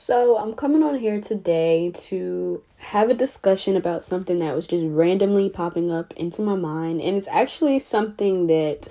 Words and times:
So, 0.00 0.38
I'm 0.38 0.54
coming 0.54 0.84
on 0.84 0.96
here 1.00 1.20
today 1.20 1.90
to 2.04 2.62
have 2.76 3.10
a 3.10 3.14
discussion 3.14 3.74
about 3.74 4.04
something 4.04 4.38
that 4.38 4.54
was 4.54 4.68
just 4.68 4.84
randomly 4.86 5.50
popping 5.50 5.90
up 5.90 6.14
into 6.14 6.40
my 6.40 6.54
mind. 6.54 7.00
And 7.00 7.16
it's 7.16 7.26
actually 7.26 7.80
something 7.80 8.46
that 8.46 8.86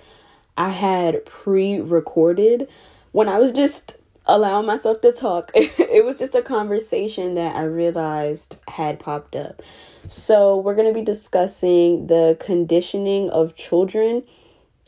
I 0.58 0.72
had 0.72 1.26
pre 1.26 1.80
recorded 1.80 2.68
when 3.14 3.30
I 3.30 3.40
was 3.40 3.54
just 3.54 3.96
allowing 4.26 4.66
myself 4.66 5.00
to 5.00 5.14
talk. 5.14 5.52
it 5.56 6.04
was 6.04 6.20
just 6.20 6.36
a 6.36 6.42
conversation 6.42 7.36
that 7.36 7.56
I 7.56 7.64
realized 7.64 8.60
had 8.68 9.00
popped 9.00 9.34
up. 9.34 9.62
So, 10.10 10.58
we're 10.58 10.76
going 10.76 10.94
to 10.94 10.94
be 10.94 11.06
discussing 11.06 12.08
the 12.08 12.36
conditioning 12.38 13.30
of 13.30 13.56
children 13.56 14.24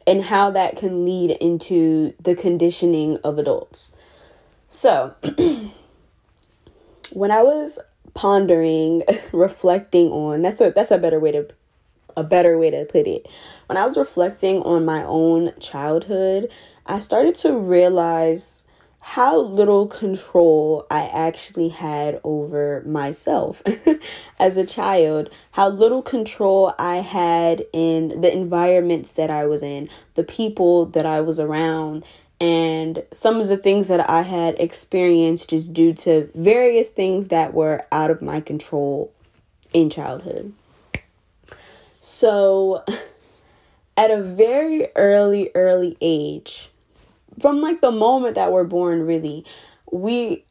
and 0.06 0.22
how 0.26 0.52
that 0.52 0.76
can 0.76 1.06
lead 1.06 1.32
into 1.40 2.14
the 2.22 2.36
conditioning 2.36 3.20
of 3.24 3.40
adults. 3.40 3.96
So, 4.68 5.16
when 7.12 7.32
I 7.32 7.42
was 7.42 7.80
pondering, 8.14 9.04
reflecting 9.32 10.12
on 10.12 10.42
that's 10.42 10.62
a 10.62 10.72
that's 10.72 10.92
a 10.92 10.98
better 10.98 11.20
way 11.20 11.32
to 11.32 11.48
a 12.18 12.24
better 12.24 12.58
way 12.58 12.70
to 12.70 12.86
put 12.86 13.08
it. 13.08 13.28
When 13.68 13.78
I 13.78 13.86
was 13.86 13.98
reflecting 13.98 14.62
on 14.64 14.86
my 14.86 15.04
own 15.04 15.52
childhood, 15.60 16.52
I 16.86 17.00
started 17.00 17.36
to 17.36 17.58
realize 17.58 18.66
how 19.02 19.40
little 19.40 19.88
control 19.88 20.86
I 20.92 21.04
actually 21.06 21.70
had 21.70 22.20
over 22.24 22.84
myself 22.86 23.62
as 24.40 24.58
a 24.58 24.66
child, 24.66 25.30
how 25.52 25.70
little 25.70 26.02
control 26.02 26.74
I 26.78 26.98
had 26.98 27.66
in 27.72 28.22
the 28.22 28.32
environments 28.32 29.14
that 29.14 29.30
I 29.30 29.46
was 29.46 29.64
in, 29.64 29.88
the 30.16 30.24
people 30.24 30.86
that 30.88 31.06
I 31.06 31.22
was 31.22 31.40
around, 31.40 32.04
and 32.40 33.04
some 33.12 33.42
of 33.42 33.48
the 33.48 33.58
things 33.58 33.88
that 33.90 34.10
I 34.10 34.22
had 34.22 34.60
experienced 34.60 35.50
just 35.50 35.74
due 35.74 35.94
to 35.94 36.30
various 36.34 36.90
things 36.90 37.28
that 37.28 37.54
were 37.54 37.86
out 37.92 38.12
of 38.12 38.22
my 38.22 38.40
control 38.40 39.12
in 39.74 39.90
childhood. 39.90 40.54
So, 42.00 42.84
at 43.98 44.12
a 44.12 44.22
very 44.22 44.88
early, 44.96 45.52
early 45.54 45.98
age, 46.00 46.70
from 47.40 47.62
like 47.62 47.82
the 47.82 47.92
moment 47.92 48.36
that 48.36 48.52
we're 48.52 48.64
born, 48.64 49.06
really, 49.06 49.46
we 49.92 50.46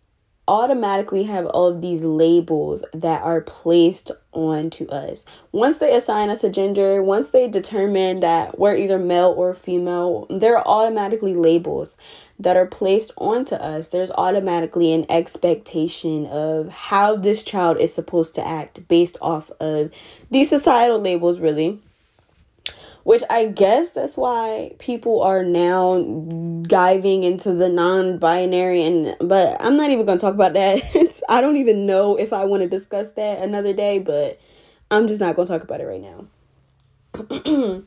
automatically 0.49 1.25
have 1.25 1.47
all 1.47 1.69
of 1.69 1.81
these 1.81 2.03
labels 2.03 2.85
that 2.93 3.23
are 3.23 3.43
placed 3.43 4.11
onto 4.33 4.87
us. 4.89 5.27
Once 5.53 5.79
they 5.79 5.95
assign 5.95 6.31
us 6.31 6.43
a 6.43 6.51
gender, 6.51 7.03
once 7.03 7.31
they 7.31 7.47
determine 7.47 8.21
that 8.21 8.59
we're 8.59 8.75
either 8.75 8.99
male 8.99 9.35
or 9.37 9.55
female, 9.55 10.27
there 10.31 10.57
are 10.57 10.67
automatically 10.67 11.35
labels 11.35 11.99
that 12.39 12.57
are 12.57 12.67
placed 12.67 13.13
onto 13.17 13.55
us. 13.57 13.89
There's 13.89 14.11
automatically 14.13 14.93
an 14.93 15.05
expectation 15.11 16.27
of 16.27 16.69
how 16.69 17.17
this 17.17 17.43
child 17.43 17.79
is 17.79 17.95
supposed 17.95 18.35
to 18.37 18.47
act 18.47 18.89
based 18.89 19.19
off 19.21 19.51
of 19.61 19.93
these 20.31 20.49
societal 20.49 20.99
labels, 20.99 21.41
really 21.41 21.81
which 23.05 23.23
I 23.31 23.47
guess 23.47 23.93
that's 23.93 24.17
why 24.17 24.73
people 24.79 25.23
are 25.23 25.43
now 25.43 26.03
diving 26.63 27.23
into 27.23 27.55
the 27.55 27.69
non-binary 27.69 28.83
and 28.83 29.17
but 29.21 29.57
I'm 29.61 29.77
not 29.77 29.91
even 29.91 30.05
going 30.05 30.19
to 30.19 30.23
talk 30.23 30.35
about 30.35 30.55
that. 30.55 31.21
I 31.29 31.41
don't 31.41 31.57
even 31.57 31.87
know 31.87 32.17
if 32.17 32.33
I 32.33 32.45
want 32.45 32.63
to 32.63 32.69
discuss 32.69 33.13
that 33.13 33.39
another 33.41 33.73
day, 33.73 33.99
but 33.99 34.41
I'm 34.91 35.07
just 35.07 35.21
not 35.21 35.37
going 35.37 35.47
to 35.47 35.53
talk 35.53 35.63
about 35.63 35.81
it 35.81 35.85
right 35.85 36.03
now. 36.03 36.27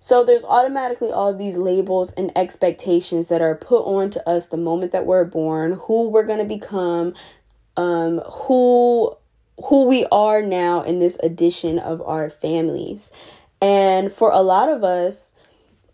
so 0.00 0.24
there's 0.24 0.44
automatically 0.44 1.12
all 1.12 1.28
of 1.28 1.38
these 1.38 1.56
labels 1.56 2.12
and 2.12 2.32
expectations 2.36 3.28
that 3.28 3.42
are 3.42 3.54
put 3.54 3.82
on 3.82 4.10
to 4.10 4.28
us 4.28 4.48
the 4.48 4.56
moment 4.56 4.92
that 4.92 5.06
we're 5.06 5.24
born, 5.24 5.72
who 5.84 6.08
we're 6.08 6.24
going 6.24 6.38
to 6.38 6.44
become, 6.44 7.14
um 7.76 8.20
who 8.20 9.16
who 9.66 9.84
we 9.84 10.06
are 10.10 10.42
now 10.42 10.82
in 10.82 10.98
this 10.98 11.18
addition 11.22 11.78
of 11.78 12.02
our 12.02 12.28
families. 12.30 13.12
And 13.64 14.12
for 14.12 14.30
a 14.30 14.42
lot 14.42 14.68
of 14.68 14.84
us, 14.84 15.32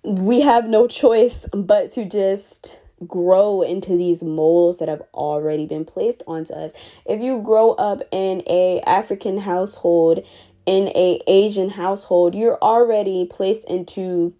we 0.03 0.41
have 0.41 0.69
no 0.69 0.89
choice 0.89 1.47
but 1.55 1.91
to 1.91 2.05
just 2.05 2.81
grow 3.07 3.63
into 3.63 3.97
these 3.97 4.25
molds 4.25 4.79
that 4.79 4.89
have 4.89 5.03
already 5.15 5.67
been 5.67 5.85
placed 5.85 6.25
onto 6.27 6.53
us. 6.53 6.75
If 7.07 7.21
you 7.23 7.41
grow 7.41 7.75
up 7.75 8.03
in 8.11 8.43
a 8.49 8.81
African 8.81 9.39
household, 9.39 10.27
in 10.67 10.89
a 10.97 11.21
Asian 11.29 11.71
household, 11.71 12.35
you're 12.35 12.59
already 12.61 13.25
placed 13.25 13.71
into 13.71 14.35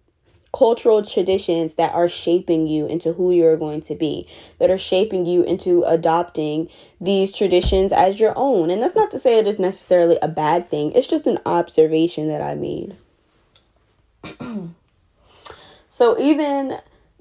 cultural 0.53 1.01
traditions 1.01 1.75
that 1.75 1.93
are 1.93 2.09
shaping 2.09 2.67
you 2.67 2.85
into 2.85 3.13
who 3.13 3.31
you're 3.31 3.55
going 3.55 3.79
to 3.79 3.95
be, 3.95 4.27
that 4.59 4.69
are 4.69 4.77
shaping 4.77 5.25
you 5.25 5.41
into 5.43 5.83
adopting 5.83 6.67
these 6.99 7.33
traditions 7.33 7.93
as 7.93 8.19
your 8.19 8.33
own. 8.35 8.69
And 8.69 8.81
that's 8.81 8.93
not 8.93 9.09
to 9.11 9.19
say 9.19 9.39
it 9.39 9.47
is 9.47 9.57
necessarily 9.57 10.19
a 10.21 10.27
bad 10.27 10.69
thing, 10.69 10.91
it's 10.91 11.07
just 11.07 11.27
an 11.27 11.39
observation 11.45 12.27
that 12.27 12.41
I 12.41 12.55
made. 12.55 12.97
So 16.01 16.17
even 16.17 16.79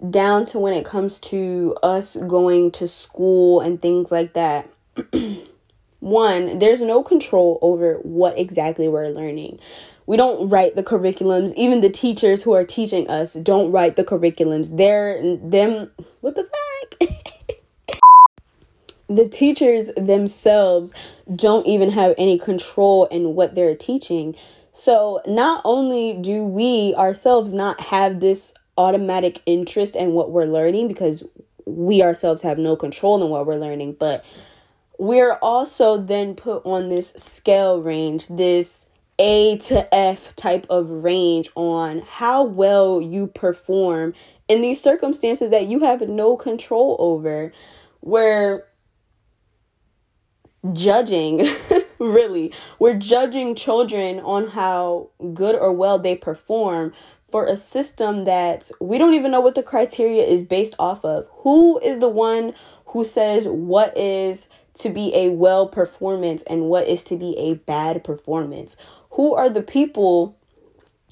down 0.08 0.46
to 0.46 0.58
when 0.58 0.72
it 0.72 0.86
comes 0.86 1.18
to 1.18 1.76
us 1.82 2.16
going 2.16 2.70
to 2.70 2.88
school 2.88 3.60
and 3.60 3.82
things 3.82 4.10
like 4.10 4.32
that 4.32 4.70
one 6.00 6.58
there's 6.58 6.80
no 6.80 7.02
control 7.02 7.58
over 7.60 7.96
what 7.96 8.38
exactly 8.38 8.88
we're 8.88 9.04
learning. 9.04 9.58
We 10.06 10.16
don't 10.16 10.48
write 10.48 10.76
the 10.76 10.82
curriculums. 10.82 11.52
Even 11.56 11.82
the 11.82 11.90
teachers 11.90 12.42
who 12.42 12.54
are 12.54 12.64
teaching 12.64 13.06
us 13.10 13.34
don't 13.34 13.70
write 13.70 13.96
the 13.96 14.04
curriculums. 14.04 14.74
They're 14.74 15.20
them 15.36 15.90
what 16.22 16.34
the 16.36 16.44
fuck? 16.44 17.10
The 19.10 19.28
teachers 19.28 19.90
themselves 19.96 20.94
don't 21.34 21.66
even 21.66 21.90
have 21.90 22.14
any 22.16 22.38
control 22.38 23.06
in 23.06 23.34
what 23.34 23.56
they're 23.56 23.74
teaching. 23.74 24.36
So, 24.70 25.20
not 25.26 25.62
only 25.64 26.14
do 26.14 26.44
we 26.44 26.94
ourselves 26.94 27.52
not 27.52 27.80
have 27.80 28.20
this 28.20 28.54
automatic 28.76 29.42
interest 29.46 29.96
in 29.96 30.12
what 30.12 30.30
we're 30.30 30.44
learning 30.44 30.88
because 30.88 31.24
we 31.66 32.02
ourselves 32.02 32.42
have 32.42 32.58
no 32.58 32.76
control 32.76 33.22
in 33.22 33.30
what 33.30 33.46
we're 33.46 33.56
learning, 33.56 33.96
but 33.98 34.24
we're 34.98 35.34
also 35.42 35.96
then 35.96 36.34
put 36.34 36.64
on 36.66 36.88
this 36.88 37.10
scale 37.10 37.80
range, 37.80 38.28
this 38.28 38.86
A 39.18 39.56
to 39.58 39.94
F 39.94 40.34
type 40.36 40.66
of 40.68 40.90
range 40.90 41.48
on 41.54 42.02
how 42.06 42.42
well 42.42 43.00
you 43.00 43.26
perform 43.26 44.14
in 44.48 44.62
these 44.62 44.80
circumstances 44.80 45.50
that 45.50 45.66
you 45.66 45.80
have 45.80 46.02
no 46.02 46.36
control 46.36 46.96
over, 46.98 47.52
where 48.00 48.66
judging 50.72 51.46
really. 51.98 52.52
We're 52.78 52.94
judging 52.94 53.54
children 53.54 54.20
on 54.20 54.48
how 54.48 55.10
good 55.34 55.54
or 55.54 55.72
well 55.72 55.98
they 55.98 56.16
perform 56.16 56.92
for 57.30 57.44
a 57.44 57.56
system 57.56 58.24
that 58.24 58.70
we 58.80 58.98
don't 58.98 59.14
even 59.14 59.30
know 59.30 59.40
what 59.40 59.54
the 59.54 59.62
criteria 59.62 60.22
is 60.22 60.42
based 60.42 60.74
off 60.78 61.04
of. 61.04 61.26
Who 61.38 61.78
is 61.80 61.98
the 61.98 62.08
one 62.08 62.54
who 62.86 63.04
says 63.04 63.46
what 63.46 63.96
is 63.96 64.48
to 64.74 64.90
be 64.90 65.14
a 65.14 65.30
well 65.30 65.66
performance 65.66 66.42
and 66.44 66.64
what 66.64 66.88
is 66.88 67.04
to 67.04 67.16
be 67.16 67.36
a 67.38 67.54
bad 67.54 68.02
performance? 68.04 68.76
Who 69.10 69.34
are 69.34 69.50
the 69.50 69.62
people 69.62 70.36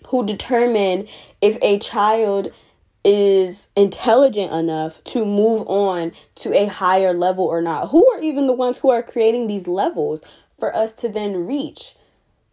who 0.09 0.25
determine 0.25 1.09
if 1.41 1.59
a 1.62 1.79
child 1.79 2.53
is 3.05 3.71
intelligent 3.77 4.53
enough 4.53 5.03
to 5.05 5.25
move 5.25 5.67
on 5.69 6.12
to 6.37 6.53
a 6.53 6.67
higher 6.67 7.12
level 7.12 7.45
or 7.45 7.62
not? 7.62 7.89
Who 7.89 8.11
are 8.12 8.21
even 8.21 8.47
the 8.47 8.53
ones 8.53 8.79
who 8.79 8.91
are 8.91 9.03
creating 9.03 9.47
these 9.47 9.67
levels? 9.67 10.23
for 10.59 10.75
us 10.75 10.93
to 10.95 11.09
then 11.09 11.47
reach. 11.47 11.95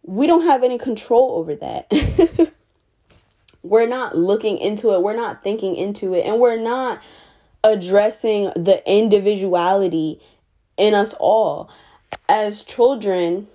We 0.02 0.26
don't 0.26 0.46
have 0.46 0.62
any 0.62 0.78
control 0.78 1.32
over 1.32 1.56
that. 1.56 2.52
we're 3.68 3.86
not 3.86 4.16
looking 4.16 4.58
into 4.58 4.92
it, 4.92 5.02
we're 5.02 5.16
not 5.16 5.42
thinking 5.42 5.76
into 5.76 6.14
it, 6.14 6.24
and 6.24 6.38
we're 6.38 6.60
not 6.60 7.02
addressing 7.64 8.44
the 8.56 8.82
individuality 8.86 10.20
in 10.76 10.94
us 10.94 11.14
all. 11.18 11.70
As 12.28 12.64
children, 12.64 13.48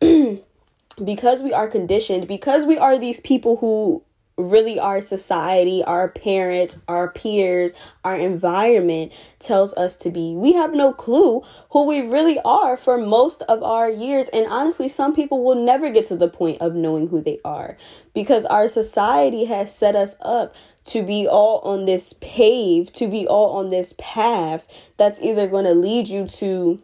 because 1.04 1.42
we 1.42 1.52
are 1.52 1.68
conditioned, 1.68 2.28
because 2.28 2.66
we 2.66 2.78
are 2.78 2.98
these 2.98 3.20
people 3.20 3.56
who 3.56 4.02
really 4.36 4.78
our 4.78 5.00
society, 5.00 5.82
our 5.84 6.08
parents, 6.08 6.82
our 6.88 7.08
peers, 7.08 7.72
our 8.02 8.16
environment 8.16 9.12
tells 9.38 9.74
us 9.74 9.96
to 9.96 10.10
be. 10.10 10.34
We 10.34 10.54
have 10.54 10.74
no 10.74 10.92
clue 10.92 11.42
who 11.70 11.86
we 11.86 12.00
really 12.00 12.38
are 12.44 12.76
for 12.76 12.98
most 12.98 13.42
of 13.42 13.62
our 13.62 13.88
years. 13.88 14.28
And 14.30 14.46
honestly, 14.48 14.88
some 14.88 15.14
people 15.14 15.44
will 15.44 15.64
never 15.64 15.90
get 15.90 16.04
to 16.06 16.16
the 16.16 16.28
point 16.28 16.60
of 16.60 16.74
knowing 16.74 17.08
who 17.08 17.20
they 17.20 17.38
are 17.44 17.76
because 18.12 18.44
our 18.46 18.66
society 18.66 19.44
has 19.44 19.74
set 19.74 19.94
us 19.94 20.16
up 20.20 20.54
to 20.86 21.02
be 21.02 21.26
all 21.26 21.60
on 21.60 21.86
this 21.86 22.12
pave, 22.14 22.92
to 22.92 23.08
be 23.08 23.26
all 23.26 23.56
on 23.56 23.70
this 23.70 23.94
path 23.98 24.66
that's 24.96 25.22
either 25.22 25.46
going 25.46 25.64
to 25.64 25.74
lead 25.74 26.08
you 26.08 26.26
to 26.26 26.82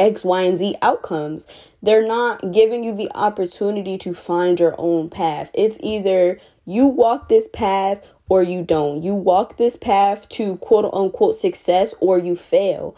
X, 0.00 0.24
Y, 0.24 0.42
and 0.42 0.56
Z 0.56 0.74
outcomes. 0.82 1.46
They're 1.82 2.06
not 2.06 2.52
giving 2.52 2.82
you 2.82 2.94
the 2.94 3.10
opportunity 3.14 3.98
to 3.98 4.14
find 4.14 4.58
your 4.58 4.74
own 4.78 5.10
path. 5.10 5.50
It's 5.54 5.78
either 5.82 6.40
you 6.64 6.86
walk 6.86 7.28
this 7.28 7.48
path 7.48 8.04
or 8.28 8.42
you 8.42 8.62
don't. 8.62 9.02
You 9.02 9.14
walk 9.14 9.56
this 9.56 9.76
path 9.76 10.28
to 10.30 10.56
quote 10.56 10.88
unquote 10.92 11.34
success 11.34 11.94
or 12.00 12.18
you 12.18 12.34
fail. 12.34 12.96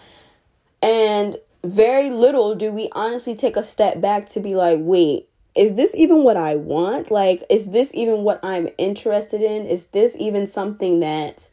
And 0.81 1.37
very 1.65 2.11
little 2.11 2.55
do 2.55 2.73
we 2.73 2.89
honestly 2.93 3.35
take 3.35 3.57
a 3.57 3.65
step 3.65 4.01
back 4.01 4.27
to 4.29 4.41
be 4.41 4.55
like, 4.55 4.79
wait, 4.81 5.29
is 5.55 5.75
this 5.75 5.95
even 5.95 6.25
what 6.25 6.37
I 6.37 6.57
want? 6.57 7.11
Like, 7.11 7.43
is 7.51 7.71
this 7.71 7.93
even 7.95 8.23
what 8.23 8.41
I'm 8.43 8.69
interested 8.79 9.41
in? 9.41 9.67
Is 9.67 9.85
this 9.89 10.17
even 10.19 10.47
something 10.47 11.01
that 11.01 11.49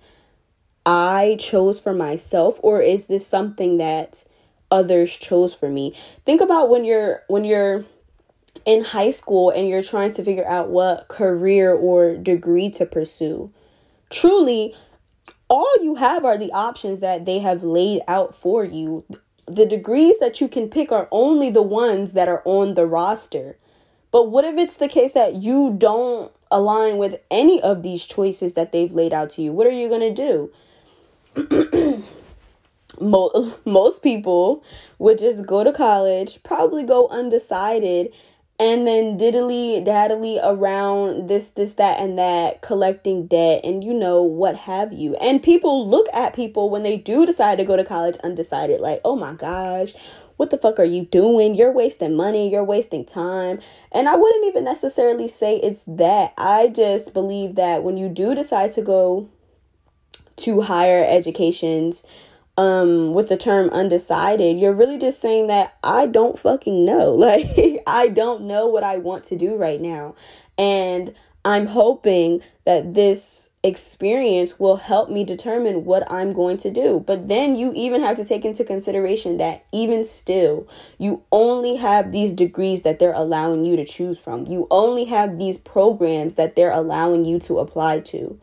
I 0.86 1.38
chose 1.40 1.80
for 1.80 1.94
myself 1.94 2.60
or 2.64 2.82
is 2.82 3.06
this 3.06 3.28
something 3.28 3.78
that 3.78 4.24
others 4.72 5.16
chose 5.16 5.54
for 5.54 5.70
me? 5.70 5.96
Think 6.26 6.42
about 6.42 6.70
when 6.70 6.86
you're 6.86 7.24
when 7.28 7.44
you're 7.44 7.86
in 8.66 8.84
high 8.84 9.12
school 9.12 9.50
and 9.50 9.68
you're 9.68 9.84
trying 9.84 10.12
to 10.12 10.24
figure 10.24 10.48
out 10.48 10.70
what 10.70 11.08
career 11.08 11.74
or 11.74 12.16
degree 12.16 12.70
to 12.72 12.86
pursue. 12.86 13.52
Truly, 14.10 14.76
all 15.48 15.74
you 15.82 15.96
have 15.96 16.26
are 16.26 16.38
the 16.38 16.52
options 16.52 17.00
that 17.00 17.26
they 17.26 17.40
have 17.40 17.64
laid 17.64 18.02
out 18.08 18.36
for 18.36 18.64
you. 18.64 19.06
The 19.48 19.66
degrees 19.66 20.18
that 20.20 20.40
you 20.42 20.48
can 20.48 20.70
pick 20.70 20.92
are 20.92 21.08
only 21.12 21.50
the 21.50 21.62
ones 21.62 22.14
that 22.14 22.28
are 22.28 22.44
on 22.46 22.76
the 22.76 22.86
roster. 22.86 23.58
But 24.12 24.30
what 24.30 24.46
if 24.46 24.58
it's 24.58 24.78
the 24.78 24.88
case 24.88 25.12
that 25.14 25.36
you 25.36 25.76
don't 25.78 26.32
align 26.52 26.98
with 26.98 27.20
any 27.30 27.62
of 27.62 27.84
these 27.84 28.06
choices 28.06 28.54
that 28.56 28.72
they've 28.72 28.94
laid 28.94 29.14
out 29.14 29.32
to 29.32 29.42
you? 29.42 29.52
What 29.52 29.68
are 29.68 29.72
you 29.72 29.88
going 29.88 30.14
to 30.14 30.52
do? 31.34 31.72
most 33.66 34.04
people 34.04 34.64
would 34.98 35.18
just 35.18 35.46
go 35.46 35.64
to 35.64 35.72
college, 35.72 36.42
probably 36.44 36.84
go 36.84 37.08
undecided, 37.10 38.14
and 38.60 38.86
then 38.86 39.18
diddly 39.18 39.84
daddly 39.84 40.38
around 40.44 41.30
this 41.30 41.50
this 41.50 41.76
that 41.76 42.00
and 42.00 42.20
that 42.20 42.62
collecting 42.62 43.26
debt 43.26 43.62
and 43.64 43.84
you 43.84 43.94
know 43.94 44.22
what 44.22 44.56
have 44.56 44.92
you. 44.92 45.16
And 45.16 45.42
people 45.42 45.88
look 45.88 46.08
at 46.14 46.36
people 46.36 46.70
when 46.70 46.84
they 46.84 46.98
do 46.98 47.26
decide 47.26 47.58
to 47.58 47.64
go 47.64 47.78
to 47.78 47.86
college 47.86 48.18
undecided 48.24 48.82
like 48.82 49.00
oh 49.06 49.16
my 49.16 49.34
gosh 49.34 49.94
what 50.36 50.52
the 50.52 50.58
fuck 50.58 50.80
are 50.80 50.86
you 50.86 51.04
doing? 51.04 51.54
You're 51.56 51.72
wasting 51.72 52.16
money 52.16 52.50
you're 52.50 52.64
wasting 52.64 53.06
time. 53.06 53.60
And 53.92 54.08
i 54.10 54.16
wouldn't 54.16 54.46
even 54.46 54.66
necessarily 54.66 55.28
say 55.28 55.58
it's 55.58 55.84
that. 55.88 56.34
I 56.38 56.68
just 56.68 57.14
believe 57.14 57.56
that 57.56 57.84
when 57.84 57.98
you 57.98 58.10
do 58.10 58.36
decide 58.36 58.72
to 58.72 58.82
go 58.82 59.30
to 60.38 60.62
higher 60.62 61.06
educations 61.08 62.06
um 62.60 63.14
with 63.14 63.30
the 63.30 63.38
term 63.38 63.70
undecided 63.70 64.60
you're 64.60 64.74
really 64.74 64.98
just 64.98 65.22
saying 65.22 65.48
that 65.48 65.78
I 65.84 66.06
don't 66.06 66.38
fucking 66.38 66.86
know 66.86 67.14
like 67.16 67.48
I 67.88 68.10
don't 68.10 68.44
know 68.44 68.68
what 68.68 68.84
I 68.84 68.98
want 68.98 69.24
to 69.26 69.38
do 69.38 69.56
right 69.56 69.80
now 69.80 70.16
and 70.58 71.16
I'm 71.46 71.68
hoping 71.68 72.42
that 72.66 72.94
this 72.94 73.50
experience 73.64 74.60
will 74.60 74.76
help 74.76 75.10
me 75.10 75.24
determine 75.24 75.86
what 75.86 76.04
I'm 76.12 76.34
going 76.34 76.58
to 76.58 76.70
do. 76.70 77.00
But 77.00 77.30
then 77.30 77.56
you 77.56 77.72
even 77.76 78.02
have 78.02 78.18
to 78.18 78.26
take 78.26 78.44
into 78.44 78.66
consideration 78.66 79.38
that 79.38 79.66
even 79.72 80.04
still, 80.04 80.68
you 80.98 81.24
only 81.32 81.78
have 81.78 82.12
these 82.12 82.34
degrees 82.34 82.82
that 82.82 83.00
they're 83.00 83.14
allowing 83.14 83.64
you 83.64 83.78
to 83.78 83.86
choose 83.86 84.18
from. 84.18 84.48
You 84.48 84.68
only 84.70 85.06
have 85.06 85.40
these 85.40 85.58
programs 85.58 86.36
that 86.36 86.58
they're 86.58 86.72
allowing 86.72 87.24
you 87.24 87.40
to 87.40 87.60
apply 87.60 88.02
to. 88.02 88.38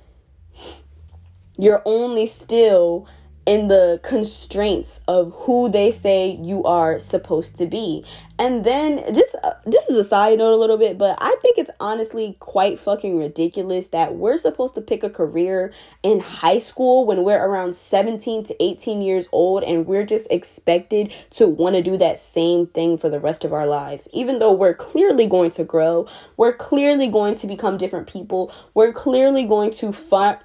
You're 1.59 1.83
only 1.85 2.25
still 2.25 3.07
in 3.47 3.69
the 3.69 4.01
constraints 4.03 5.03
of 5.07 5.33
who 5.35 5.69
they 5.69 5.93
say 5.93 6.39
you 6.43 6.65
are 6.65 6.99
supposed 6.99 7.57
to 7.57 7.67
be. 7.67 8.05
And 8.39 8.65
then 8.65 9.15
just 9.15 9.35
uh, 9.43 9.53
this 9.65 9.89
is 9.89 9.97
a 9.97 10.05
side 10.05 10.39
note 10.39 10.53
a 10.53 10.57
little 10.57 10.77
bit, 10.77 10.99
but 10.99 11.17
I 11.21 11.35
think 11.41 11.57
it's 11.57 11.71
honestly 11.81 12.37
quite 12.41 12.79
fucking 12.79 13.19
ridiculous 13.19 13.89
that 13.89 14.17
we're 14.17 14.37
supposed 14.37 14.75
to 14.75 14.83
pick 14.83 15.03
a 15.03 15.09
career 15.09 15.73
in 16.03 16.21
high 16.21 16.59
school 16.59 17.07
when 17.07 17.25
we're 17.25 17.43
around 17.43 17.75
17 17.75 18.45
to 18.45 18.63
18 18.63 19.01
years 19.01 19.29
old 19.33 19.63
and 19.63 19.87
we're 19.87 20.05
just 20.05 20.31
expected 20.31 21.15
to 21.31 21.49
want 21.49 21.77
to 21.77 21.83
do 21.83 21.97
that 21.97 22.19
same 22.19 22.67
thing 22.67 22.99
for 22.99 23.09
the 23.09 23.21
rest 23.21 23.45
of 23.45 23.55
our 23.55 23.67
lives. 23.67 24.07
Even 24.13 24.39
though 24.39 24.53
we're 24.53 24.75
clearly 24.75 25.27
going 25.27 25.53
to 25.53 25.65
grow, 25.65 26.07
we're 26.37 26.53
clearly 26.53 27.09
going 27.09 27.37
to 27.37 27.47
become 27.47 27.79
different 27.79 28.07
people, 28.07 28.53
we're 28.75 28.93
clearly 28.93 29.47
going 29.47 29.71
to 29.71 29.93
find 29.93 30.39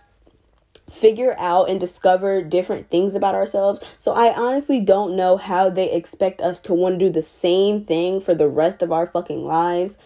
figure 0.92 1.36
out 1.38 1.70
and 1.70 1.80
discover 1.80 2.42
different 2.42 2.90
things 2.90 3.16
about 3.16 3.36
ourselves. 3.36 3.82
So 3.98 4.12
I 4.12 4.34
honestly 4.36 4.80
don't 4.80 5.16
know 5.16 5.38
how 5.38 5.70
they 5.70 5.92
expect 5.92 6.42
us 6.42 6.60
to 6.62 6.74
want 6.74 7.00
to 7.00 7.06
do 7.06 7.12
the 7.12 7.22
same 7.22 7.84
thing 7.84 8.20
for 8.20 8.36
the 8.36 8.50
rest 8.50 8.82
of 8.82 8.92
our 8.92 9.08
fucking 9.08 9.44
lives. 9.44 9.98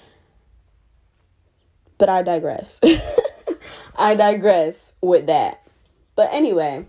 But 1.97 2.09
I 2.09 2.21
digress. 2.21 2.79
I 3.97 4.15
digress 4.15 4.95
with 5.01 5.25
that. 5.27 5.61
But 6.15 6.29
anyway, 6.31 6.85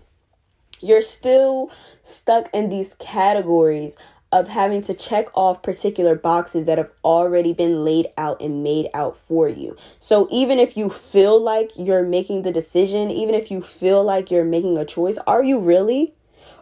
you're 0.79 1.01
still 1.01 1.71
stuck 2.03 2.49
in 2.53 2.69
these 2.69 2.93
categories 2.95 3.97
of 4.31 4.47
having 4.47 4.81
to 4.81 4.93
check 4.93 5.27
off 5.35 5.63
particular 5.63 6.15
boxes 6.15 6.65
that 6.65 6.77
have 6.77 6.91
already 7.03 7.53
been 7.53 7.85
laid 7.85 8.07
out 8.17 8.41
and 8.41 8.63
made 8.63 8.89
out 8.93 9.15
for 9.15 9.47
you. 9.47 9.75
So 9.99 10.27
even 10.31 10.59
if 10.59 10.75
you 10.75 10.89
feel 10.89 11.41
like 11.41 11.71
you're 11.77 12.03
making 12.03 12.41
the 12.41 12.51
decision, 12.51 13.09
even 13.09 13.35
if 13.35 13.49
you 13.49 13.61
feel 13.61 14.03
like 14.03 14.29
you're 14.29 14.43
making 14.43 14.77
a 14.77 14.85
choice, 14.85 15.17
are 15.19 15.43
you 15.43 15.59
really? 15.59 16.13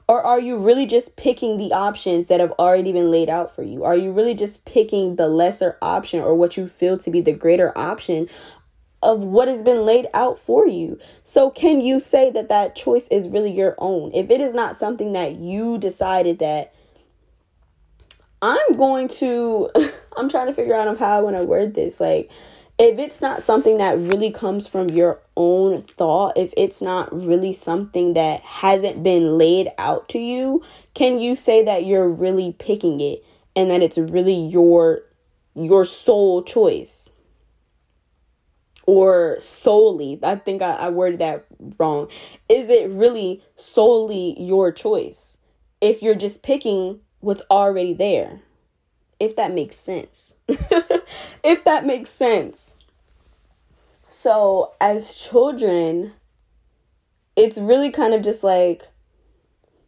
Or 0.08 0.22
are 0.22 0.40
you 0.40 0.58
really 0.58 0.86
just 0.86 1.18
picking 1.18 1.58
the 1.58 1.74
options 1.74 2.28
that 2.28 2.40
have 2.40 2.52
already 2.60 2.92
been 2.92 3.10
laid 3.10 3.28
out 3.28 3.56
for 3.56 3.64
you? 3.64 3.84
Are 3.84 3.98
you 3.98 4.12
really 4.12 4.36
just 4.36 4.66
picking 4.66 5.16
the 5.16 5.28
lesser 5.28 5.80
option 5.82 6.22
or 6.22 6.36
what 6.36 6.58
you 6.58 6.68
feel 6.68 7.00
to 7.00 7.10
be 7.10 7.22
the 7.22 7.34
greater 7.34 7.76
option 7.76 8.30
of 9.06 9.24
what 9.24 9.48
has 9.48 9.62
been 9.62 9.86
laid 9.86 10.08
out 10.14 10.38
for 10.38 10.68
you. 10.68 11.00
So, 11.24 11.52
can 11.52 11.80
you 11.80 12.00
say 12.00 12.32
that 12.32 12.50
that 12.50 12.76
choice 12.76 13.08
is 13.10 13.30
really 13.30 13.52
your 13.52 13.76
own? 13.78 14.12
If 14.14 14.32
it 14.32 14.42
is 14.42 14.54
not 14.54 14.78
something 14.78 15.14
that 15.14 15.36
you 15.36 15.78
decided 15.78 16.40
that 16.40 16.74
I'm 18.42 18.74
going 18.74 19.08
to, 19.20 19.70
I'm 20.18 20.30
trying 20.30 20.48
to 20.48 20.54
figure 20.54 20.76
out 20.76 20.98
how 20.98 21.18
I 21.18 21.22
want 21.22 21.36
to 21.36 21.44
word 21.44 21.74
this. 21.74 22.00
Like, 22.00 22.32
if 22.78 23.00
it's 23.00 23.22
not 23.22 23.42
something 23.42 23.78
that 23.78 23.98
really 23.98 24.32
comes 24.32 24.68
from 24.68 24.90
your 24.90 25.22
own 25.38 25.82
thought, 25.82 26.38
if 26.38 26.54
it's 26.58 26.82
not 26.82 27.14
really 27.14 27.54
something 27.54 28.14
that 28.14 28.42
hasn't 28.42 29.02
been 29.02 29.38
laid 29.38 29.70
out 29.78 30.10
to 30.10 30.20
you, 30.20 30.62
can 30.94 31.20
you 31.20 31.38
say 31.38 31.64
that 31.64 31.86
you're 31.86 32.10
really 32.10 32.54
picking 32.60 33.00
it 33.00 33.24
and 33.56 33.72
that 33.72 33.82
it's 33.82 33.98
really 33.98 34.36
your 34.36 35.02
your 35.54 35.86
sole 35.86 36.44
choice? 36.44 37.12
Or 38.86 39.38
solely, 39.40 40.20
I 40.22 40.36
think 40.36 40.62
I, 40.62 40.74
I 40.74 40.90
worded 40.90 41.20
that 41.20 41.46
wrong. 41.80 42.10
Is 42.50 42.70
it 42.70 42.92
really 42.92 43.42
solely 43.56 44.40
your 44.40 44.72
choice? 44.72 45.38
If 45.82 46.02
you're 46.02 46.14
just 46.14 46.44
picking 46.44 47.00
what's 47.26 47.42
already 47.50 47.94
there. 47.94 48.40
If 49.20 49.36
that 49.36 49.52
makes 49.52 49.76
sense. 49.76 50.36
if 50.48 51.64
that 51.66 51.86
makes 51.86 52.12
sense. 52.12 52.76
So, 54.08 54.74
as 54.80 55.16
children, 55.16 56.14
it's 57.36 57.58
really 57.58 57.90
kind 57.90 58.14
of 58.14 58.22
just 58.22 58.44
like 58.44 58.90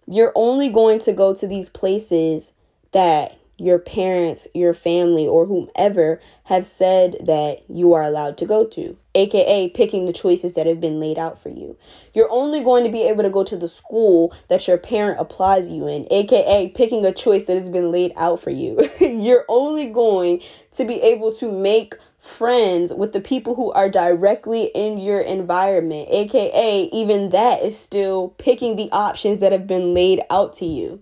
you're 0.08 0.32
only 0.34 0.70
going 0.70 0.98
to 1.00 1.14
go 1.14 1.36
to 1.36 1.46
these 1.46 1.70
places 1.70 2.54
that 2.92 3.38
your 3.58 3.80
parents, 3.80 4.48
your 4.54 4.74
family, 4.74 5.28
or 5.28 5.46
whomever 5.46 6.20
have 6.44 6.64
said 6.64 7.18
that 7.26 7.64
you 7.68 7.94
are 7.94 8.04
allowed 8.04 8.38
to 8.38 8.46
go 8.46 8.66
to, 8.66 8.96
aka 9.16 9.70
picking 9.70 10.06
the 10.06 10.14
choices 10.14 10.54
that 10.54 10.68
have 10.68 10.80
been 10.80 11.00
laid 11.00 11.18
out 11.18 11.42
for 11.42 11.50
you. 11.50 11.76
You're 12.14 12.32
only 12.32 12.64
going 12.64 12.84
to 12.84 12.92
be 12.92 13.04
able 13.04 13.24
to 13.24 13.30
go 13.30 13.44
to 13.44 13.58
the 13.58 13.68
school 13.68 14.34
that 14.48 14.68
your 14.68 14.78
parent 14.78 15.20
applies 15.20 15.72
you 15.72 15.88
in, 15.88 16.08
aka 16.12 16.70
picking 16.70 17.04
a 17.06 17.12
choice 17.12 17.46
that 17.46 17.58
has 17.58 17.70
been 17.70 17.92
laid 17.92 18.14
out 18.16 18.40
for 18.40 18.52
you. 18.52 18.80
You're 19.00 19.46
only 19.50 19.88
going 19.88 20.42
to 20.74 20.86
be 20.86 21.02
able 21.02 21.34
to 21.36 21.52
make 21.52 21.96
friends 22.18 22.94
with 22.94 23.14
the 23.14 23.20
people 23.20 23.56
who 23.56 23.72
are 23.72 23.90
directly 23.90 24.66
in 24.76 24.98
your 24.98 25.22
environment, 25.22 26.10
aka 26.12 26.84
even 26.92 27.30
that 27.30 27.64
is 27.64 27.78
still 27.78 28.30
picking 28.38 28.76
the 28.76 28.90
options 28.92 29.40
that 29.40 29.52
have 29.52 29.68
been 29.68 29.94
laid 29.94 30.22
out 30.30 30.54
to 30.54 30.66
you. 30.66 31.02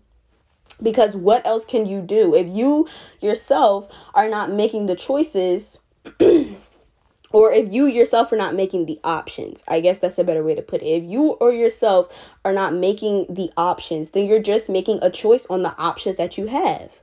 Because 0.81 1.15
what 1.15 1.45
else 1.45 1.65
can 1.65 1.85
you 1.85 2.01
do? 2.01 2.35
If 2.35 2.47
you 2.47 2.87
yourself 3.21 3.87
are 4.13 4.29
not 4.29 4.51
making 4.51 4.87
the 4.87 4.95
choices, 4.95 5.79
or 7.31 7.51
if 7.51 7.71
you 7.71 7.85
yourself 7.85 8.31
are 8.31 8.37
not 8.37 8.55
making 8.55 8.85
the 8.85 8.99
options, 9.03 9.63
I 9.67 9.79
guess 9.79 9.99
that's 9.99 10.19
a 10.19 10.23
better 10.23 10.43
way 10.43 10.55
to 10.55 10.61
put 10.61 10.81
it. 10.81 10.87
If 10.87 11.03
you 11.03 11.31
or 11.33 11.51
yourself 11.51 12.29
are 12.43 12.53
not 12.53 12.73
making 12.73 13.27
the 13.29 13.51
options, 13.57 14.11
then 14.11 14.25
you're 14.25 14.41
just 14.41 14.69
making 14.69 14.99
a 15.01 15.09
choice 15.09 15.45
on 15.47 15.63
the 15.63 15.75
options 15.77 16.17
that 16.17 16.37
you 16.37 16.47
have. 16.47 16.99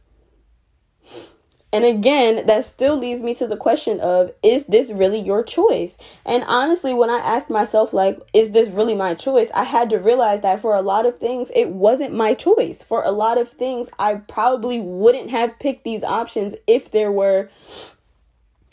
And 1.72 1.86
again, 1.86 2.44
that 2.46 2.66
still 2.66 2.96
leads 2.98 3.22
me 3.22 3.34
to 3.36 3.46
the 3.46 3.56
question 3.56 3.98
of 4.00 4.32
is 4.42 4.66
this 4.66 4.92
really 4.92 5.18
your 5.18 5.42
choice? 5.42 5.98
And 6.26 6.44
honestly, 6.46 6.92
when 6.92 7.08
I 7.08 7.18
asked 7.18 7.48
myself, 7.48 7.94
like, 7.94 8.20
is 8.34 8.50
this 8.50 8.68
really 8.68 8.94
my 8.94 9.14
choice? 9.14 9.50
I 9.52 9.64
had 9.64 9.88
to 9.90 9.98
realize 9.98 10.42
that 10.42 10.60
for 10.60 10.74
a 10.74 10.82
lot 10.82 11.06
of 11.06 11.18
things, 11.18 11.50
it 11.54 11.70
wasn't 11.70 12.12
my 12.12 12.34
choice. 12.34 12.82
For 12.82 13.02
a 13.02 13.10
lot 13.10 13.38
of 13.38 13.48
things, 13.48 13.88
I 13.98 14.16
probably 14.16 14.80
wouldn't 14.80 15.30
have 15.30 15.58
picked 15.58 15.84
these 15.84 16.04
options 16.04 16.54
if 16.66 16.90
there 16.90 17.10
were 17.10 17.48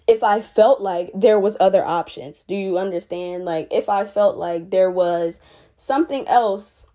if 0.06 0.24
I 0.24 0.42
felt 0.42 0.82
like 0.82 1.12
there 1.14 1.40
was 1.40 1.56
other 1.60 1.86
options. 1.86 2.44
Do 2.44 2.56
you 2.56 2.80
understand? 2.80 3.46
Like 3.46 3.70
if 3.72 3.88
I 3.88 4.06
felt 4.06 4.38
like 4.38 4.72
there 4.72 4.90
was 4.90 5.40
something 5.78 6.28
else 6.28 6.89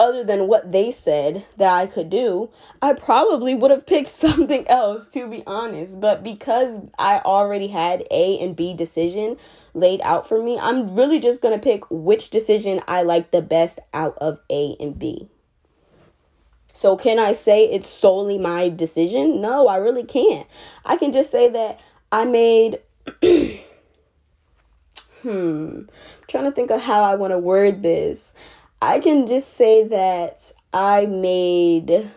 other 0.00 0.24
than 0.24 0.48
what 0.48 0.72
they 0.72 0.90
said 0.90 1.44
that 1.58 1.68
I 1.68 1.86
could 1.86 2.10
do, 2.10 2.48
I 2.82 2.94
probably 2.94 3.54
would 3.54 3.70
have 3.70 3.86
picked 3.86 4.08
something 4.08 4.66
else 4.66 5.06
to 5.12 5.28
be 5.28 5.44
honest. 5.46 6.00
But 6.00 6.24
because 6.24 6.80
I 6.98 7.20
already 7.20 7.68
had 7.68 8.04
A 8.10 8.38
and 8.40 8.56
B 8.56 8.74
decision 8.74 9.36
laid 9.74 10.00
out 10.00 10.26
for 10.26 10.42
me, 10.42 10.58
I'm 10.58 10.96
really 10.96 11.20
just 11.20 11.42
going 11.42 11.56
to 11.56 11.62
pick 11.62 11.84
which 11.90 12.30
decision 12.30 12.80
I 12.88 13.02
like 13.02 13.30
the 13.30 13.42
best 13.42 13.78
out 13.94 14.16
of 14.18 14.40
A 14.50 14.74
and 14.80 14.98
B. 14.98 15.28
So, 16.72 16.96
can 16.96 17.18
I 17.18 17.34
say 17.34 17.64
it's 17.64 17.88
solely 17.88 18.38
my 18.38 18.70
decision? 18.70 19.42
No, 19.42 19.68
I 19.68 19.76
really 19.76 20.04
can't. 20.04 20.46
I 20.84 20.96
can 20.96 21.12
just 21.12 21.30
say 21.30 21.50
that 21.50 21.78
I 22.10 22.24
made. 22.24 22.78
hmm. 25.22 25.26
I'm 25.28 25.88
trying 26.26 26.44
to 26.44 26.52
think 26.52 26.70
of 26.70 26.80
how 26.80 27.02
I 27.02 27.16
want 27.16 27.32
to 27.32 27.38
word 27.38 27.82
this. 27.82 28.32
I 28.82 28.98
can 28.98 29.26
just 29.26 29.54
say 29.54 29.86
that 29.88 30.52
I 30.72 31.06
made. 31.06 32.10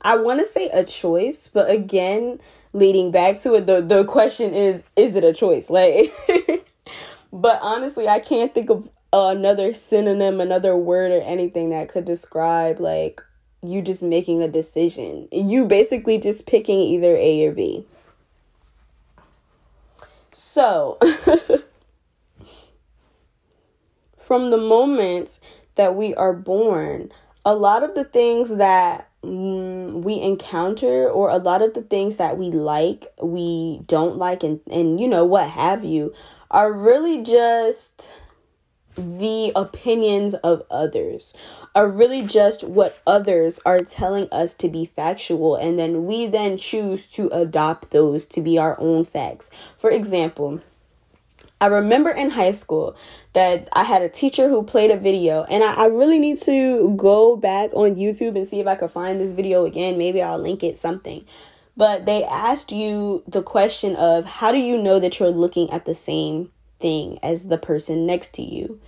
I 0.00 0.16
want 0.16 0.40
to 0.40 0.46
say 0.46 0.68
a 0.68 0.84
choice, 0.84 1.48
but 1.48 1.68
again, 1.68 2.40
leading 2.72 3.10
back 3.10 3.38
to 3.38 3.54
it, 3.54 3.66
the, 3.66 3.80
the 3.80 4.04
question 4.04 4.54
is 4.54 4.84
is 4.94 5.16
it 5.16 5.24
a 5.24 5.32
choice? 5.32 5.68
Like, 5.68 6.14
but 7.32 7.58
honestly, 7.60 8.08
I 8.08 8.20
can't 8.20 8.54
think 8.54 8.70
of 8.70 8.88
another 9.12 9.74
synonym, 9.74 10.40
another 10.40 10.76
word, 10.76 11.10
or 11.10 11.20
anything 11.22 11.70
that 11.70 11.88
could 11.88 12.04
describe 12.04 12.78
like 12.78 13.20
you 13.62 13.82
just 13.82 14.02
making 14.02 14.42
a 14.42 14.48
decision. 14.48 15.28
You 15.32 15.64
basically 15.64 16.18
just 16.18 16.46
picking 16.46 16.78
either 16.80 17.16
A 17.16 17.46
or 17.46 17.52
B. 17.52 17.86
So, 20.32 20.98
from 24.26 24.50
the 24.50 24.58
moment 24.58 25.38
that 25.76 25.94
we 25.94 26.12
are 26.16 26.32
born, 26.32 27.12
a 27.44 27.54
lot 27.54 27.84
of 27.84 27.94
the 27.94 28.02
things 28.02 28.56
that 28.56 29.08
mm, 29.22 30.02
we 30.02 30.20
encounter 30.20 31.08
or 31.08 31.30
a 31.30 31.36
lot 31.36 31.62
of 31.62 31.74
the 31.74 31.82
things 31.82 32.16
that 32.16 32.36
we 32.36 32.50
like, 32.50 33.06
we 33.22 33.80
don't 33.86 34.18
like 34.18 34.42
and 34.42 34.60
and 34.68 34.98
you 35.00 35.06
know 35.06 35.24
what 35.24 35.48
have 35.48 35.84
you 35.84 36.12
are 36.50 36.72
really 36.72 37.22
just 37.22 38.12
the 38.96 39.52
opinions 39.54 40.34
of 40.34 40.62
others 40.70 41.32
are 41.74 41.88
really 41.88 42.22
just 42.22 42.66
what 42.66 42.98
others 43.06 43.60
are 43.64 43.80
telling 43.80 44.26
us 44.32 44.54
to 44.54 44.68
be 44.68 44.84
factual 44.86 45.54
and 45.54 45.78
then 45.78 46.04
we 46.04 46.26
then 46.26 46.56
choose 46.56 47.06
to 47.06 47.28
adopt 47.28 47.90
those 47.90 48.26
to 48.26 48.40
be 48.40 48.58
our 48.58 48.76
own 48.80 49.04
facts. 49.04 49.50
For 49.76 49.90
example, 49.90 50.62
I 51.60 51.66
remember 51.66 52.10
in 52.10 52.30
high 52.30 52.52
school 52.52 52.96
that 53.32 53.68
I 53.72 53.84
had 53.84 54.02
a 54.02 54.10
teacher 54.10 54.48
who 54.48 54.62
played 54.62 54.90
a 54.90 54.96
video, 54.98 55.44
and 55.44 55.64
I, 55.64 55.72
I, 55.72 55.86
really 55.86 56.18
need 56.18 56.38
to 56.42 56.94
go 56.96 57.34
back 57.36 57.70
on 57.72 57.94
YouTube 57.94 58.36
and 58.36 58.46
see 58.46 58.60
if 58.60 58.66
I 58.66 58.74
could 58.74 58.90
find 58.90 59.18
this 59.18 59.32
video 59.32 59.64
again. 59.64 59.96
Maybe 59.96 60.20
I'll 60.20 60.38
link 60.38 60.62
it 60.62 60.76
something. 60.76 61.24
But 61.74 62.04
they 62.04 62.24
asked 62.24 62.72
you 62.72 63.22
the 63.26 63.42
question 63.42 63.96
of 63.96 64.26
how 64.26 64.52
do 64.52 64.58
you 64.58 64.82
know 64.82 64.98
that 64.98 65.18
you're 65.18 65.30
looking 65.30 65.70
at 65.70 65.86
the 65.86 65.94
same 65.94 66.50
thing 66.78 67.18
as 67.22 67.48
the 67.48 67.58
person 67.58 68.04
next 68.06 68.34
to 68.34 68.42
you? 68.42 68.78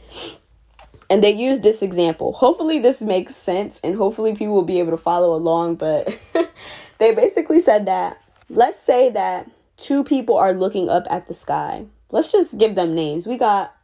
And 1.09 1.25
they 1.25 1.33
used 1.33 1.63
this 1.63 1.81
example. 1.81 2.35
Hopefully, 2.35 2.79
this 2.79 3.01
makes 3.01 3.35
sense, 3.35 3.81
and 3.83 3.95
hopefully, 3.95 4.35
people 4.35 4.55
will 4.55 4.63
be 4.63 4.79
able 4.79 4.91
to 4.91 4.99
follow 4.99 5.35
along. 5.35 5.77
But 5.77 6.19
they 6.99 7.13
basically 7.15 7.61
said 7.61 7.87
that 7.87 8.21
let's 8.51 8.79
say 8.79 9.09
that 9.11 9.51
two 9.79 10.05
people 10.05 10.37
are 10.37 10.53
looking 10.53 10.91
up 10.91 11.07
at 11.09 11.29
the 11.29 11.35
sky 11.35 11.87
let's 12.11 12.33
just 12.33 12.59
give 12.59 12.75
them 12.75 12.95
names. 12.95 13.27
We 13.27 13.37
got 13.37 13.75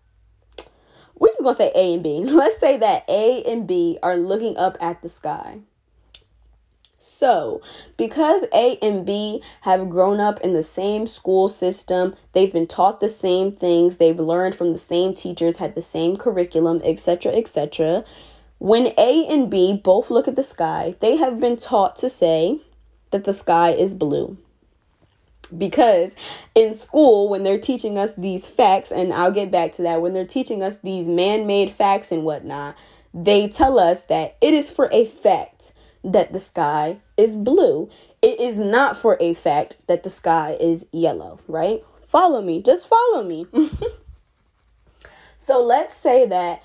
we're 1.16 1.28
just 1.28 1.42
gonna 1.42 1.54
say 1.54 1.72
A 1.74 1.94
and 1.94 2.02
B. 2.02 2.24
Let's 2.24 2.58
say 2.58 2.76
that 2.76 3.04
A 3.08 3.42
and 3.44 3.66
B 3.66 3.98
are 4.02 4.16
looking 4.16 4.56
up 4.56 4.76
at 4.80 5.02
the 5.02 5.08
sky. 5.08 5.60
So, 6.98 7.60
because 7.98 8.46
A 8.54 8.78
and 8.80 9.04
B 9.04 9.42
have 9.60 9.90
grown 9.90 10.20
up 10.20 10.40
in 10.40 10.54
the 10.54 10.62
same 10.62 11.06
school 11.06 11.48
system, 11.48 12.16
they've 12.32 12.52
been 12.52 12.66
taught 12.66 13.00
the 13.00 13.10
same 13.10 13.52
things, 13.52 13.98
they've 13.98 14.18
learned 14.18 14.54
from 14.54 14.70
the 14.70 14.78
same 14.78 15.14
teachers, 15.14 15.58
had 15.58 15.74
the 15.74 15.82
same 15.82 16.16
curriculum, 16.16 16.80
etc., 16.82 17.32
etc. 17.32 18.04
When 18.58 18.94
A 18.96 19.26
and 19.28 19.50
B 19.50 19.74
both 19.74 20.10
look 20.10 20.26
at 20.26 20.34
the 20.34 20.42
sky, 20.42 20.96
they 21.00 21.16
have 21.16 21.38
been 21.38 21.58
taught 21.58 21.96
to 21.96 22.08
say 22.08 22.60
that 23.10 23.24
the 23.24 23.34
sky 23.34 23.70
is 23.70 23.94
blue 23.94 24.38
because 25.56 26.16
in 26.54 26.74
school 26.74 27.28
when 27.28 27.42
they're 27.42 27.58
teaching 27.58 27.98
us 27.98 28.14
these 28.14 28.48
facts 28.48 28.90
and 28.90 29.12
i'll 29.12 29.30
get 29.30 29.50
back 29.50 29.72
to 29.72 29.82
that 29.82 30.00
when 30.00 30.12
they're 30.12 30.26
teaching 30.26 30.62
us 30.62 30.78
these 30.78 31.06
man-made 31.06 31.70
facts 31.70 32.10
and 32.10 32.24
whatnot 32.24 32.76
they 33.12 33.46
tell 33.46 33.78
us 33.78 34.04
that 34.06 34.36
it 34.40 34.54
is 34.54 34.70
for 34.70 34.88
a 34.92 35.04
fact 35.04 35.72
that 36.02 36.32
the 36.34 36.40
sky 36.40 36.98
is 37.16 37.34
blue. 37.34 37.88
It 38.20 38.38
is 38.38 38.58
not 38.58 38.94
for 38.94 39.16
a 39.20 39.32
fact 39.32 39.76
that 39.86 40.02
the 40.02 40.10
sky 40.10 40.56
is 40.60 40.88
yellow 40.92 41.38
right? 41.46 41.80
Follow 42.04 42.42
me. 42.42 42.60
Just 42.60 42.88
follow 42.88 43.22
me. 43.22 43.46
So 45.44 45.62
let's 45.62 45.94
say 45.94 46.24
that 46.24 46.62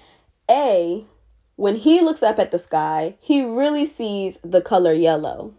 a 0.49 1.03
when 1.57 1.75
he 1.75 1.99
looks 1.99 2.23
up 2.23 2.39
at 2.39 2.51
the 2.51 2.57
sky 2.57 3.15
he 3.19 3.43
really 3.43 3.85
sees 3.85 4.37
the 4.37 4.61
color 4.61 4.93
yellow. 4.93 5.53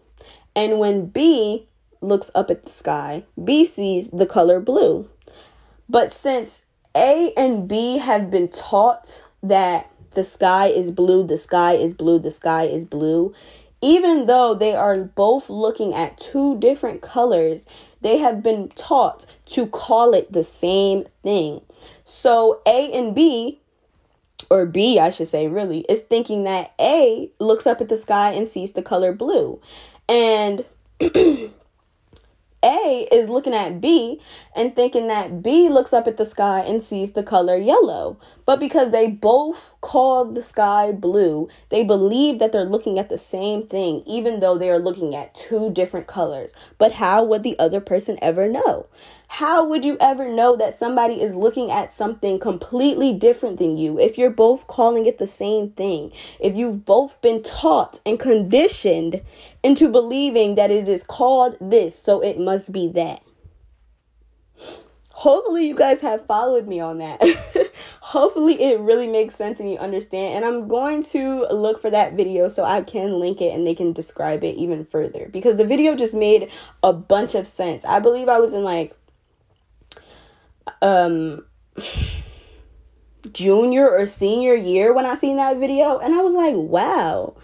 And 0.56 0.78
when 0.78 1.08
b 1.08 1.68
looks 2.00 2.30
up 2.34 2.50
at 2.50 2.64
the 2.64 2.70
sky, 2.70 3.24
B 3.42 3.64
sees 3.64 4.10
the 4.10 4.26
color 4.26 4.60
blue. 4.60 5.08
But 5.88 6.10
since 6.12 6.64
A 6.96 7.32
and 7.36 7.68
B 7.68 7.98
have 7.98 8.30
been 8.30 8.48
taught 8.48 9.24
that 9.42 9.90
the 10.12 10.24
sky 10.24 10.66
is 10.66 10.90
blue, 10.90 11.26
the 11.26 11.36
sky 11.36 11.74
is 11.74 11.94
blue, 11.94 12.18
the 12.18 12.30
sky 12.30 12.64
is 12.64 12.84
blue, 12.84 13.34
even 13.82 14.26
though 14.26 14.54
they 14.54 14.74
are 14.74 14.98
both 14.98 15.48
looking 15.48 15.94
at 15.94 16.18
two 16.18 16.58
different 16.58 17.00
colors, 17.00 17.66
they 18.02 18.18
have 18.18 18.42
been 18.42 18.68
taught 18.70 19.26
to 19.46 19.66
call 19.66 20.14
it 20.14 20.32
the 20.32 20.44
same 20.44 21.04
thing. 21.22 21.60
So 22.04 22.60
A 22.66 22.92
and 22.92 23.14
B, 23.14 23.60
or 24.50 24.66
B, 24.66 24.98
I 24.98 25.10
should 25.10 25.28
say, 25.28 25.48
really, 25.48 25.80
is 25.88 26.02
thinking 26.02 26.44
that 26.44 26.72
A 26.80 27.30
looks 27.38 27.66
up 27.66 27.80
at 27.80 27.88
the 27.88 27.96
sky 27.96 28.32
and 28.32 28.46
sees 28.46 28.72
the 28.72 28.82
color 28.82 29.12
blue. 29.12 29.60
And 30.08 30.64
A 32.62 33.08
is 33.10 33.28
looking 33.28 33.54
at 33.54 33.80
B 33.80 34.20
and 34.54 34.76
thinking 34.76 35.08
that 35.08 35.42
B 35.42 35.68
looks 35.68 35.92
up 35.92 36.06
at 36.06 36.18
the 36.18 36.26
sky 36.26 36.60
and 36.60 36.82
sees 36.82 37.12
the 37.12 37.22
color 37.22 37.56
yellow. 37.56 38.18
But 38.44 38.60
because 38.60 38.90
they 38.90 39.06
both 39.06 39.72
call 39.80 40.26
the 40.26 40.42
sky 40.42 40.92
blue, 40.92 41.48
they 41.70 41.84
believe 41.84 42.38
that 42.38 42.52
they're 42.52 42.64
looking 42.64 42.98
at 42.98 43.08
the 43.08 43.16
same 43.16 43.66
thing, 43.66 44.02
even 44.06 44.40
though 44.40 44.58
they 44.58 44.70
are 44.70 44.78
looking 44.78 45.14
at 45.14 45.34
two 45.34 45.70
different 45.70 46.06
colors. 46.06 46.52
But 46.76 46.92
how 46.92 47.24
would 47.24 47.42
the 47.42 47.58
other 47.58 47.80
person 47.80 48.18
ever 48.20 48.48
know? 48.48 48.86
How 49.32 49.64
would 49.64 49.84
you 49.84 49.96
ever 50.00 50.28
know 50.28 50.56
that 50.56 50.74
somebody 50.74 51.22
is 51.22 51.36
looking 51.36 51.70
at 51.70 51.92
something 51.92 52.40
completely 52.40 53.12
different 53.12 53.58
than 53.58 53.76
you 53.76 53.96
if 53.96 54.18
you're 54.18 54.28
both 54.28 54.66
calling 54.66 55.06
it 55.06 55.18
the 55.18 55.26
same 55.26 55.70
thing? 55.70 56.10
If 56.40 56.56
you've 56.56 56.84
both 56.84 57.18
been 57.22 57.40
taught 57.44 58.00
and 58.04 58.18
conditioned 58.18 59.22
into 59.62 59.88
believing 59.88 60.56
that 60.56 60.72
it 60.72 60.88
is 60.88 61.04
called 61.04 61.56
this, 61.60 61.96
so 61.96 62.20
it 62.20 62.40
must 62.40 62.72
be 62.72 62.88
that. 62.88 63.22
Hopefully, 65.20 65.68
you 65.68 65.74
guys 65.74 66.00
have 66.00 66.26
followed 66.26 66.66
me 66.66 66.80
on 66.80 66.98
that. 66.98 67.22
Hopefully, 68.00 68.54
it 68.54 68.80
really 68.80 69.06
makes 69.06 69.36
sense 69.36 69.60
and 69.60 69.70
you 69.70 69.76
understand. 69.76 70.34
And 70.36 70.44
I'm 70.44 70.66
going 70.66 71.02
to 71.04 71.46
look 71.52 71.80
for 71.80 71.90
that 71.90 72.14
video 72.14 72.48
so 72.48 72.64
I 72.64 72.80
can 72.82 73.20
link 73.20 73.40
it 73.40 73.54
and 73.54 73.66
they 73.66 73.74
can 73.74 73.92
describe 73.92 74.42
it 74.42 74.56
even 74.56 74.84
further 74.84 75.28
because 75.30 75.56
the 75.56 75.66
video 75.66 75.94
just 75.94 76.14
made 76.14 76.50
a 76.82 76.92
bunch 76.92 77.34
of 77.34 77.46
sense. 77.46 77.84
I 77.84 78.00
believe 78.00 78.28
I 78.28 78.40
was 78.40 78.54
in 78.54 78.64
like 78.64 78.96
um 80.82 81.44
junior 83.32 83.88
or 83.88 84.06
senior 84.06 84.54
year 84.54 84.92
when 84.92 85.06
I 85.06 85.14
seen 85.14 85.36
that 85.36 85.58
video 85.58 85.98
and 85.98 86.14
I 86.14 86.18
was 86.18 86.32
like, 86.32 86.54
wow, 86.54 87.34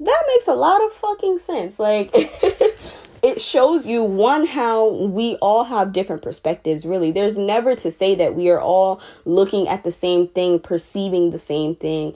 that 0.00 0.22
makes 0.28 0.48
a 0.48 0.54
lot 0.54 0.84
of 0.84 0.92
fucking 0.92 1.38
sense. 1.38 1.78
Like 1.78 2.10
it 3.22 3.40
shows 3.40 3.86
you 3.86 4.02
one 4.02 4.46
how 4.46 4.92
we 4.92 5.36
all 5.40 5.64
have 5.64 5.92
different 5.92 6.22
perspectives 6.22 6.84
really. 6.84 7.10
There's 7.10 7.38
never 7.38 7.74
to 7.76 7.90
say 7.90 8.14
that 8.16 8.34
we 8.34 8.50
are 8.50 8.60
all 8.60 9.00
looking 9.24 9.68
at 9.68 9.84
the 9.84 9.92
same 9.92 10.28
thing 10.28 10.58
perceiving 10.60 11.30
the 11.30 11.38
same 11.38 11.74
thing 11.74 12.14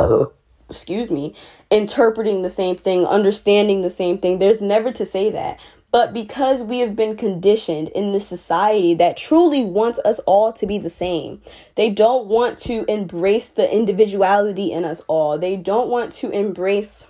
uh, 0.00 0.26
excuse 0.68 1.10
me 1.10 1.34
interpreting 1.70 2.42
the 2.42 2.50
same 2.50 2.76
thing 2.76 3.06
understanding 3.06 3.82
the 3.82 3.90
same 3.90 4.18
thing. 4.18 4.38
There's 4.38 4.60
never 4.60 4.92
to 4.92 5.06
say 5.06 5.30
that 5.30 5.60
but 5.96 6.12
because 6.12 6.62
we 6.62 6.80
have 6.80 6.94
been 6.94 7.16
conditioned 7.16 7.88
in 7.88 8.12
this 8.12 8.28
society 8.28 8.92
that 8.92 9.16
truly 9.16 9.64
wants 9.64 9.98
us 10.00 10.18
all 10.26 10.52
to 10.52 10.66
be 10.66 10.76
the 10.76 10.90
same, 10.90 11.40
they 11.74 11.88
don't 11.88 12.26
want 12.26 12.58
to 12.58 12.84
embrace 12.86 13.48
the 13.48 13.74
individuality 13.74 14.72
in 14.72 14.84
us 14.84 15.00
all. 15.08 15.38
They 15.38 15.56
don't 15.56 15.88
want 15.88 16.12
to 16.12 16.28
embrace 16.28 17.06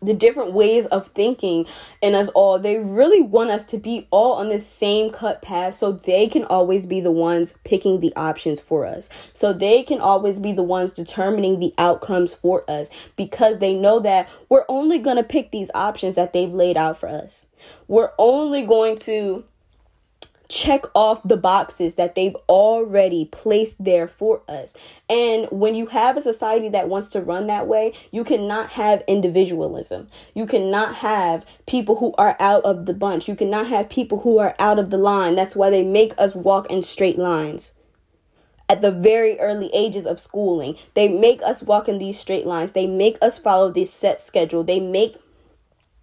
the 0.00 0.14
different 0.14 0.52
ways 0.52 0.86
of 0.86 1.08
thinking 1.08 1.66
in 2.00 2.14
us 2.14 2.28
all. 2.30 2.58
They 2.58 2.78
really 2.78 3.22
want 3.22 3.50
us 3.50 3.64
to 3.66 3.78
be 3.78 4.06
all 4.10 4.34
on 4.34 4.48
the 4.48 4.58
same 4.58 5.10
cut 5.10 5.42
path 5.42 5.74
so 5.74 5.92
they 5.92 6.28
can 6.28 6.44
always 6.44 6.86
be 6.86 7.00
the 7.00 7.10
ones 7.10 7.58
picking 7.64 8.00
the 8.00 8.12
options 8.16 8.60
for 8.60 8.86
us. 8.86 9.08
So 9.32 9.52
they 9.52 9.82
can 9.82 10.00
always 10.00 10.38
be 10.38 10.52
the 10.52 10.62
ones 10.62 10.92
determining 10.92 11.60
the 11.60 11.74
outcomes 11.78 12.34
for 12.34 12.68
us 12.70 12.90
because 13.16 13.58
they 13.58 13.74
know 13.74 14.00
that 14.00 14.28
we're 14.48 14.64
only 14.68 14.98
going 14.98 15.16
to 15.16 15.24
pick 15.24 15.50
these 15.50 15.70
options 15.74 16.14
that 16.14 16.32
they've 16.32 16.52
laid 16.52 16.76
out 16.76 16.98
for 16.98 17.08
us. 17.08 17.46
We're 17.86 18.12
only 18.18 18.64
going 18.64 18.96
to 18.98 19.44
check 20.48 20.84
off 20.94 21.22
the 21.22 21.36
boxes 21.36 21.96
that 21.96 22.14
they've 22.14 22.36
already 22.48 23.26
placed 23.26 23.82
there 23.84 24.08
for 24.08 24.42
us. 24.48 24.74
And 25.08 25.46
when 25.50 25.74
you 25.74 25.86
have 25.86 26.16
a 26.16 26.22
society 26.22 26.68
that 26.70 26.88
wants 26.88 27.10
to 27.10 27.20
run 27.20 27.46
that 27.48 27.66
way, 27.66 27.92
you 28.10 28.24
cannot 28.24 28.70
have 28.70 29.04
individualism. 29.06 30.08
You 30.34 30.46
cannot 30.46 30.96
have 30.96 31.44
people 31.66 31.96
who 31.96 32.14
are 32.16 32.36
out 32.40 32.64
of 32.64 32.86
the 32.86 32.94
bunch. 32.94 33.28
You 33.28 33.36
cannot 33.36 33.66
have 33.66 33.90
people 33.90 34.20
who 34.20 34.38
are 34.38 34.54
out 34.58 34.78
of 34.78 34.90
the 34.90 34.98
line. 34.98 35.34
That's 35.34 35.56
why 35.56 35.70
they 35.70 35.84
make 35.84 36.14
us 36.18 36.34
walk 36.34 36.70
in 36.70 36.82
straight 36.82 37.18
lines. 37.18 37.74
At 38.70 38.82
the 38.82 38.92
very 38.92 39.38
early 39.40 39.70
ages 39.72 40.04
of 40.04 40.20
schooling, 40.20 40.76
they 40.94 41.08
make 41.08 41.40
us 41.42 41.62
walk 41.62 41.88
in 41.88 41.98
these 41.98 42.18
straight 42.18 42.46
lines. 42.46 42.72
They 42.72 42.86
make 42.86 43.16
us 43.22 43.38
follow 43.38 43.70
this 43.70 43.90
set 43.90 44.20
schedule. 44.20 44.62
They 44.62 44.78
make 44.78 45.16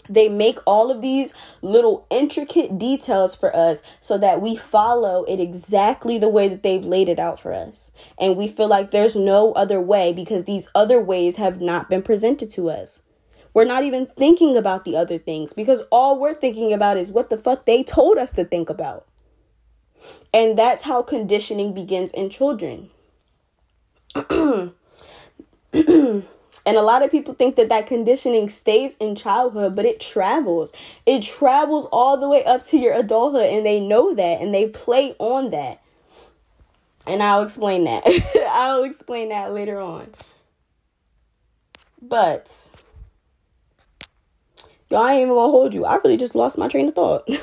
they 0.09 0.29
make 0.29 0.59
all 0.65 0.91
of 0.91 1.01
these 1.01 1.33
little 1.61 2.05
intricate 2.09 2.77
details 2.77 3.35
for 3.35 3.55
us 3.55 3.81
so 4.01 4.17
that 4.17 4.41
we 4.41 4.55
follow 4.55 5.23
it 5.25 5.39
exactly 5.39 6.17
the 6.17 6.29
way 6.29 6.47
that 6.47 6.63
they've 6.63 6.85
laid 6.85 7.09
it 7.09 7.19
out 7.19 7.39
for 7.39 7.53
us. 7.53 7.91
And 8.19 8.37
we 8.37 8.47
feel 8.47 8.67
like 8.67 8.91
there's 8.91 9.15
no 9.15 9.53
other 9.53 9.79
way 9.79 10.13
because 10.13 10.43
these 10.43 10.69
other 10.75 11.01
ways 11.01 11.37
have 11.37 11.61
not 11.61 11.89
been 11.89 12.01
presented 12.01 12.51
to 12.51 12.69
us. 12.69 13.01
We're 13.53 13.65
not 13.65 13.83
even 13.83 14.05
thinking 14.05 14.57
about 14.57 14.83
the 14.83 14.97
other 14.97 15.17
things 15.17 15.53
because 15.53 15.81
all 15.91 16.19
we're 16.19 16.33
thinking 16.33 16.73
about 16.73 16.97
is 16.97 17.11
what 17.11 17.29
the 17.29 17.37
fuck 17.37 17.65
they 17.65 17.83
told 17.83 18.17
us 18.17 18.31
to 18.33 18.43
think 18.43 18.69
about. 18.69 19.07
And 20.33 20.57
that's 20.57 20.83
how 20.83 21.01
conditioning 21.01 21.73
begins 21.73 22.11
in 22.11 22.29
children. 22.29 22.89
And 26.65 26.77
a 26.77 26.81
lot 26.81 27.03
of 27.03 27.11
people 27.11 27.33
think 27.33 27.55
that 27.55 27.69
that 27.69 27.87
conditioning 27.87 28.49
stays 28.49 28.95
in 28.97 29.15
childhood, 29.15 29.75
but 29.75 29.85
it 29.85 29.99
travels. 29.99 30.73
It 31.05 31.21
travels 31.21 31.87
all 31.91 32.17
the 32.17 32.29
way 32.29 32.43
up 32.43 32.63
to 32.65 32.77
your 32.77 32.93
adulthood, 32.93 33.49
and 33.51 33.65
they 33.65 33.79
know 33.79 34.15
that 34.15 34.41
and 34.41 34.53
they 34.53 34.67
play 34.67 35.15
on 35.19 35.51
that. 35.51 35.81
And 37.07 37.21
I'll 37.21 37.43
explain 37.43 37.83
that. 37.83 38.03
I'll 38.49 38.83
explain 38.83 39.29
that 39.29 39.53
later 39.53 39.79
on. 39.79 40.13
But 42.01 42.71
y'all 44.89 45.07
ain't 45.07 45.21
even 45.21 45.35
gonna 45.35 45.51
hold 45.51 45.73
you. 45.73 45.85
I 45.85 45.97
really 45.97 46.17
just 46.17 46.35
lost 46.35 46.57
my 46.57 46.67
train 46.67 46.87
of 46.87 46.95
thought. 46.95 47.29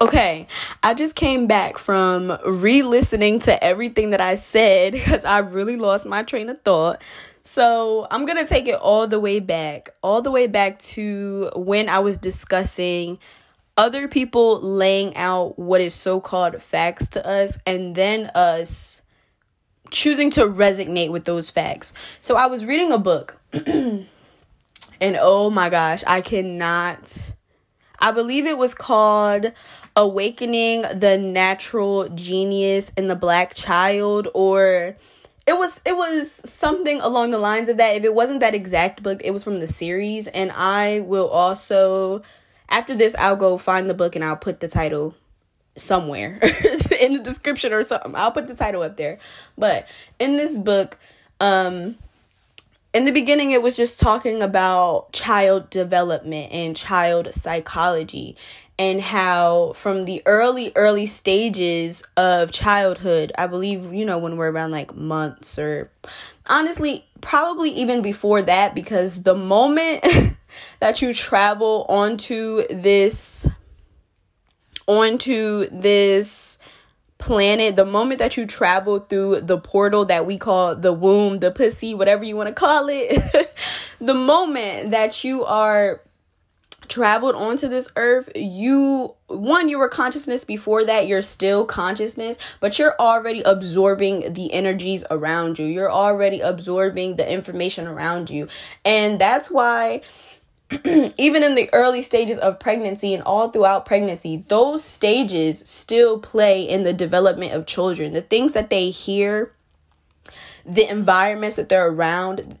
Okay, 0.00 0.46
I 0.80 0.94
just 0.94 1.16
came 1.16 1.48
back 1.48 1.76
from 1.76 2.38
re 2.46 2.82
listening 2.82 3.40
to 3.40 3.64
everything 3.64 4.10
that 4.10 4.20
I 4.20 4.36
said 4.36 4.92
because 4.92 5.24
I 5.24 5.38
really 5.38 5.76
lost 5.76 6.06
my 6.06 6.22
train 6.22 6.48
of 6.48 6.62
thought. 6.62 7.02
So 7.48 8.06
I'm 8.10 8.26
going 8.26 8.36
to 8.36 8.44
take 8.44 8.68
it 8.68 8.74
all 8.74 9.06
the 9.06 9.18
way 9.18 9.40
back, 9.40 9.88
all 10.02 10.20
the 10.20 10.30
way 10.30 10.46
back 10.46 10.78
to 10.80 11.50
when 11.56 11.88
I 11.88 11.98
was 11.98 12.18
discussing 12.18 13.18
other 13.74 14.06
people 14.06 14.60
laying 14.60 15.16
out 15.16 15.58
what 15.58 15.80
is 15.80 15.94
so 15.94 16.20
called 16.20 16.62
facts 16.62 17.08
to 17.08 17.26
us 17.26 17.56
and 17.64 17.94
then 17.94 18.26
us 18.34 19.00
choosing 19.90 20.30
to 20.32 20.42
resonate 20.42 21.10
with 21.10 21.24
those 21.24 21.48
facts. 21.48 21.94
So 22.20 22.36
I 22.36 22.48
was 22.48 22.66
reading 22.66 22.92
a 22.92 22.98
book 22.98 23.40
and 23.66 24.06
oh 25.00 25.48
my 25.48 25.70
gosh, 25.70 26.04
I 26.06 26.20
cannot. 26.20 27.32
I 27.98 28.12
believe 28.12 28.44
it 28.44 28.58
was 28.58 28.74
called 28.74 29.52
Awakening 29.96 30.82
the 30.82 31.16
Natural 31.16 32.10
Genius 32.10 32.90
in 32.90 33.08
the 33.08 33.16
Black 33.16 33.54
Child 33.54 34.28
or 34.34 34.98
it 35.48 35.56
was 35.56 35.80
it 35.86 35.96
was 35.96 36.30
something 36.30 37.00
along 37.00 37.30
the 37.30 37.38
lines 37.38 37.70
of 37.70 37.78
that. 37.78 37.96
If 37.96 38.04
it 38.04 38.14
wasn't 38.14 38.40
that 38.40 38.54
exact 38.54 39.02
book, 39.02 39.22
it 39.24 39.30
was 39.30 39.42
from 39.42 39.60
the 39.60 39.66
series, 39.66 40.26
and 40.26 40.52
I 40.52 41.00
will 41.00 41.28
also 41.28 42.22
after 42.68 42.94
this 42.94 43.16
I'll 43.18 43.34
go 43.34 43.56
find 43.56 43.88
the 43.88 43.94
book 43.94 44.14
and 44.14 44.22
I'll 44.22 44.36
put 44.36 44.60
the 44.60 44.68
title 44.68 45.14
somewhere 45.74 46.38
in 47.00 47.14
the 47.14 47.22
description 47.24 47.72
or 47.72 47.82
something. 47.82 48.14
I'll 48.14 48.30
put 48.30 48.46
the 48.46 48.54
title 48.54 48.82
up 48.82 48.98
there. 48.98 49.18
But 49.56 49.88
in 50.18 50.36
this 50.36 50.58
book, 50.58 50.98
um 51.40 51.96
in 52.92 53.06
the 53.06 53.12
beginning 53.12 53.52
it 53.52 53.62
was 53.62 53.74
just 53.74 53.98
talking 53.98 54.42
about 54.42 55.12
child 55.12 55.70
development 55.70 56.52
and 56.52 56.76
child 56.76 57.32
psychology 57.32 58.36
and 58.78 59.00
how 59.00 59.72
from 59.74 60.04
the 60.04 60.22
early 60.24 60.72
early 60.76 61.06
stages 61.06 62.04
of 62.16 62.52
childhood 62.52 63.32
i 63.36 63.46
believe 63.46 63.92
you 63.92 64.04
know 64.04 64.18
when 64.18 64.36
we're 64.36 64.50
around 64.50 64.70
like 64.70 64.94
months 64.94 65.58
or 65.58 65.90
honestly 66.46 67.04
probably 67.20 67.70
even 67.70 68.00
before 68.00 68.42
that 68.42 68.74
because 68.74 69.22
the 69.22 69.34
moment 69.34 70.04
that 70.80 71.02
you 71.02 71.12
travel 71.12 71.84
onto 71.88 72.66
this 72.68 73.46
onto 74.86 75.68
this 75.70 76.58
planet 77.18 77.74
the 77.74 77.84
moment 77.84 78.20
that 78.20 78.36
you 78.36 78.46
travel 78.46 79.00
through 79.00 79.40
the 79.40 79.58
portal 79.58 80.04
that 80.04 80.24
we 80.24 80.38
call 80.38 80.76
the 80.76 80.92
womb 80.92 81.40
the 81.40 81.50
pussy 81.50 81.92
whatever 81.92 82.24
you 82.24 82.36
want 82.36 82.46
to 82.48 82.54
call 82.54 82.86
it 82.88 83.52
the 84.00 84.14
moment 84.14 84.92
that 84.92 85.24
you 85.24 85.44
are 85.44 86.00
traveled 86.88 87.34
onto 87.34 87.68
this 87.68 87.90
earth, 87.96 88.30
you 88.34 89.14
one 89.26 89.68
you 89.68 89.78
were 89.78 89.88
consciousness 89.88 90.44
before 90.44 90.84
that, 90.84 91.06
you're 91.06 91.22
still 91.22 91.64
consciousness, 91.64 92.38
but 92.60 92.78
you're 92.78 92.96
already 92.98 93.42
absorbing 93.42 94.32
the 94.32 94.52
energies 94.52 95.04
around 95.10 95.58
you. 95.58 95.66
You're 95.66 95.92
already 95.92 96.40
absorbing 96.40 97.16
the 97.16 97.30
information 97.30 97.86
around 97.86 98.30
you. 98.30 98.48
And 98.84 99.20
that's 99.20 99.50
why 99.50 100.02
even 101.16 101.42
in 101.42 101.54
the 101.54 101.70
early 101.72 102.02
stages 102.02 102.38
of 102.38 102.60
pregnancy 102.60 103.14
and 103.14 103.22
all 103.22 103.50
throughout 103.50 103.86
pregnancy, 103.86 104.44
those 104.48 104.84
stages 104.84 105.60
still 105.60 106.18
play 106.18 106.62
in 106.62 106.82
the 106.82 106.92
development 106.92 107.52
of 107.54 107.66
children. 107.66 108.12
The 108.12 108.20
things 108.20 108.52
that 108.52 108.68
they 108.68 108.90
hear, 108.90 109.52
the 110.66 110.88
environments 110.88 111.56
that 111.56 111.70
they're 111.70 111.88
around, 111.88 112.58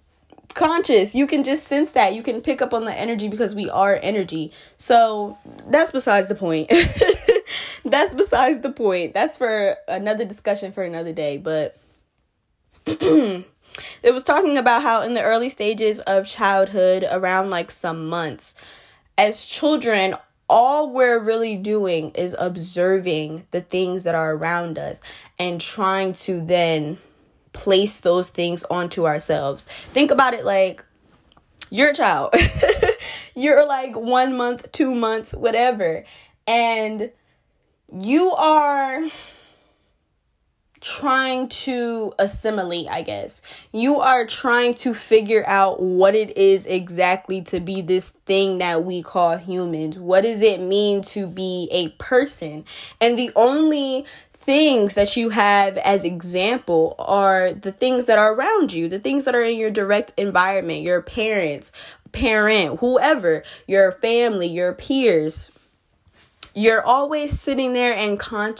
conscious. 0.58 1.14
You 1.14 1.26
can 1.28 1.44
just 1.44 1.68
sense 1.68 1.92
that. 1.92 2.14
You 2.14 2.22
can 2.22 2.40
pick 2.40 2.60
up 2.60 2.74
on 2.74 2.84
the 2.84 2.92
energy 2.92 3.28
because 3.28 3.54
we 3.54 3.70
are 3.70 3.98
energy. 4.02 4.52
So 4.76 5.38
that's 5.68 5.92
besides 5.92 6.26
the 6.26 6.34
point. 6.34 6.68
that's 7.84 8.14
besides 8.14 8.60
the 8.60 8.72
point. 8.72 9.14
That's 9.14 9.36
for 9.36 9.76
another 9.86 10.24
discussion 10.24 10.72
for 10.72 10.82
another 10.82 11.12
day. 11.12 11.36
But 11.38 11.78
it 12.86 13.44
was 14.02 14.24
talking 14.24 14.58
about 14.58 14.82
how 14.82 15.02
in 15.02 15.14
the 15.14 15.22
early 15.22 15.48
stages 15.48 16.00
of 16.00 16.26
childhood, 16.26 17.06
around 17.08 17.50
like 17.50 17.70
some 17.70 18.08
months, 18.08 18.56
as 19.16 19.46
children, 19.46 20.16
all 20.48 20.90
we're 20.90 21.20
really 21.20 21.56
doing 21.56 22.10
is 22.10 22.34
observing 22.36 23.46
the 23.52 23.60
things 23.60 24.02
that 24.02 24.16
are 24.16 24.32
around 24.32 24.76
us 24.76 25.00
and 25.38 25.60
trying 25.60 26.14
to 26.14 26.40
then 26.40 26.98
place 27.58 27.98
those 28.00 28.28
things 28.28 28.62
onto 28.70 29.04
ourselves. 29.04 29.66
Think 29.92 30.12
about 30.12 30.32
it 30.32 30.44
like 30.44 30.84
you're 31.70 31.90
a 31.90 31.94
child. 31.94 32.32
you're 33.34 33.66
like 33.66 33.96
one 33.96 34.36
month, 34.36 34.70
two 34.70 34.94
months, 34.94 35.34
whatever. 35.34 36.04
And 36.46 37.10
you 37.92 38.30
are 38.30 39.02
trying 40.80 41.48
to 41.48 42.14
assimilate, 42.18 42.86
I 42.88 43.02
guess. 43.02 43.42
You 43.72 44.00
are 44.00 44.24
trying 44.24 44.74
to 44.74 44.94
figure 44.94 45.44
out 45.46 45.82
what 45.82 46.14
it 46.14 46.36
is 46.36 46.66
exactly 46.66 47.42
to 47.42 47.60
be 47.60 47.82
this 47.82 48.10
thing 48.10 48.58
that 48.58 48.84
we 48.84 49.02
call 49.02 49.36
humans. 49.36 49.98
What 49.98 50.22
does 50.22 50.42
it 50.42 50.60
mean 50.60 51.02
to 51.02 51.26
be 51.26 51.68
a 51.72 51.88
person? 52.00 52.64
And 53.00 53.18
the 53.18 53.32
only 53.34 54.06
things 54.48 54.94
that 54.94 55.14
you 55.14 55.28
have 55.28 55.76
as 55.76 56.06
example 56.06 56.94
are 56.98 57.52
the 57.52 57.70
things 57.70 58.06
that 58.06 58.18
are 58.18 58.32
around 58.32 58.72
you, 58.72 58.88
the 58.88 58.98
things 58.98 59.26
that 59.26 59.34
are 59.34 59.42
in 59.42 59.58
your 59.58 59.70
direct 59.70 60.14
environment, 60.16 60.80
your 60.80 61.02
parents, 61.02 61.70
parent, 62.12 62.80
whoever, 62.80 63.44
your 63.66 63.92
family, 63.92 64.46
your 64.46 64.72
peers. 64.72 65.52
You're 66.54 66.82
always 66.82 67.38
sitting 67.38 67.74
there 67.74 67.92
and 67.92 68.18
con- 68.18 68.54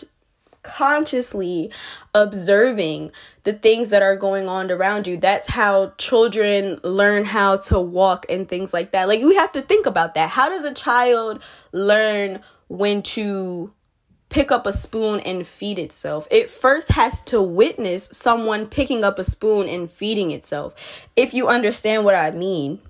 consciously 0.62 1.72
observing 2.14 3.10
the 3.44 3.54
things 3.54 3.88
that 3.88 4.02
are 4.02 4.14
going 4.14 4.46
on 4.46 4.70
around 4.70 5.06
you. 5.06 5.16
That's 5.16 5.46
how 5.46 5.94
children 5.96 6.80
learn 6.82 7.24
how 7.24 7.56
to 7.56 7.80
walk 7.80 8.26
and 8.28 8.46
things 8.46 8.74
like 8.74 8.90
that. 8.90 9.08
Like, 9.08 9.22
we 9.22 9.36
have 9.36 9.52
to 9.52 9.62
think 9.62 9.86
about 9.86 10.12
that. 10.12 10.28
How 10.28 10.50
does 10.50 10.66
a 10.66 10.74
child 10.74 11.42
learn 11.72 12.40
when 12.68 13.02
to 13.02 13.72
pick 14.28 14.52
up 14.52 14.66
a 14.66 14.72
spoon 14.72 15.20
and 15.20 15.46
feed 15.46 15.78
itself. 15.78 16.28
It 16.30 16.50
first 16.50 16.92
has 16.92 17.22
to 17.24 17.40
witness 17.40 18.08
someone 18.12 18.66
picking 18.66 19.04
up 19.04 19.18
a 19.18 19.24
spoon 19.24 19.68
and 19.68 19.90
feeding 19.90 20.30
itself. 20.30 20.74
If 21.16 21.34
you 21.34 21.48
understand 21.48 22.04
what 22.04 22.14
I 22.14 22.30
mean. 22.30 22.80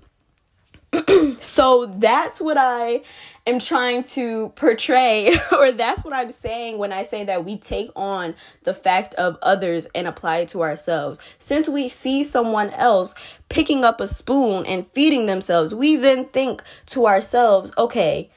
so 1.39 1.85
that's 1.85 2.41
what 2.41 2.57
I 2.57 3.01
am 3.45 3.59
trying 3.59 4.03
to 4.03 4.49
portray, 4.55 5.37
or 5.51 5.71
that's 5.71 6.03
what 6.03 6.13
I'm 6.13 6.31
saying 6.31 6.79
when 6.79 6.91
I 6.91 7.03
say 7.03 7.23
that 7.25 7.45
we 7.45 7.57
take 7.57 7.91
on 7.95 8.33
the 8.63 8.73
fact 8.73 9.13
of 9.15 9.37
others 9.43 9.87
and 9.93 10.07
apply 10.07 10.39
it 10.39 10.49
to 10.49 10.63
ourselves. 10.63 11.19
Since 11.37 11.69
we 11.69 11.89
see 11.89 12.23
someone 12.23 12.71
else 12.71 13.13
picking 13.49 13.85
up 13.85 14.01
a 14.01 14.07
spoon 14.07 14.65
and 14.65 14.87
feeding 14.87 15.27
themselves, 15.27 15.75
we 15.75 15.95
then 15.95 16.25
think 16.25 16.63
to 16.87 17.05
ourselves, 17.05 17.71
okay, 17.77 18.31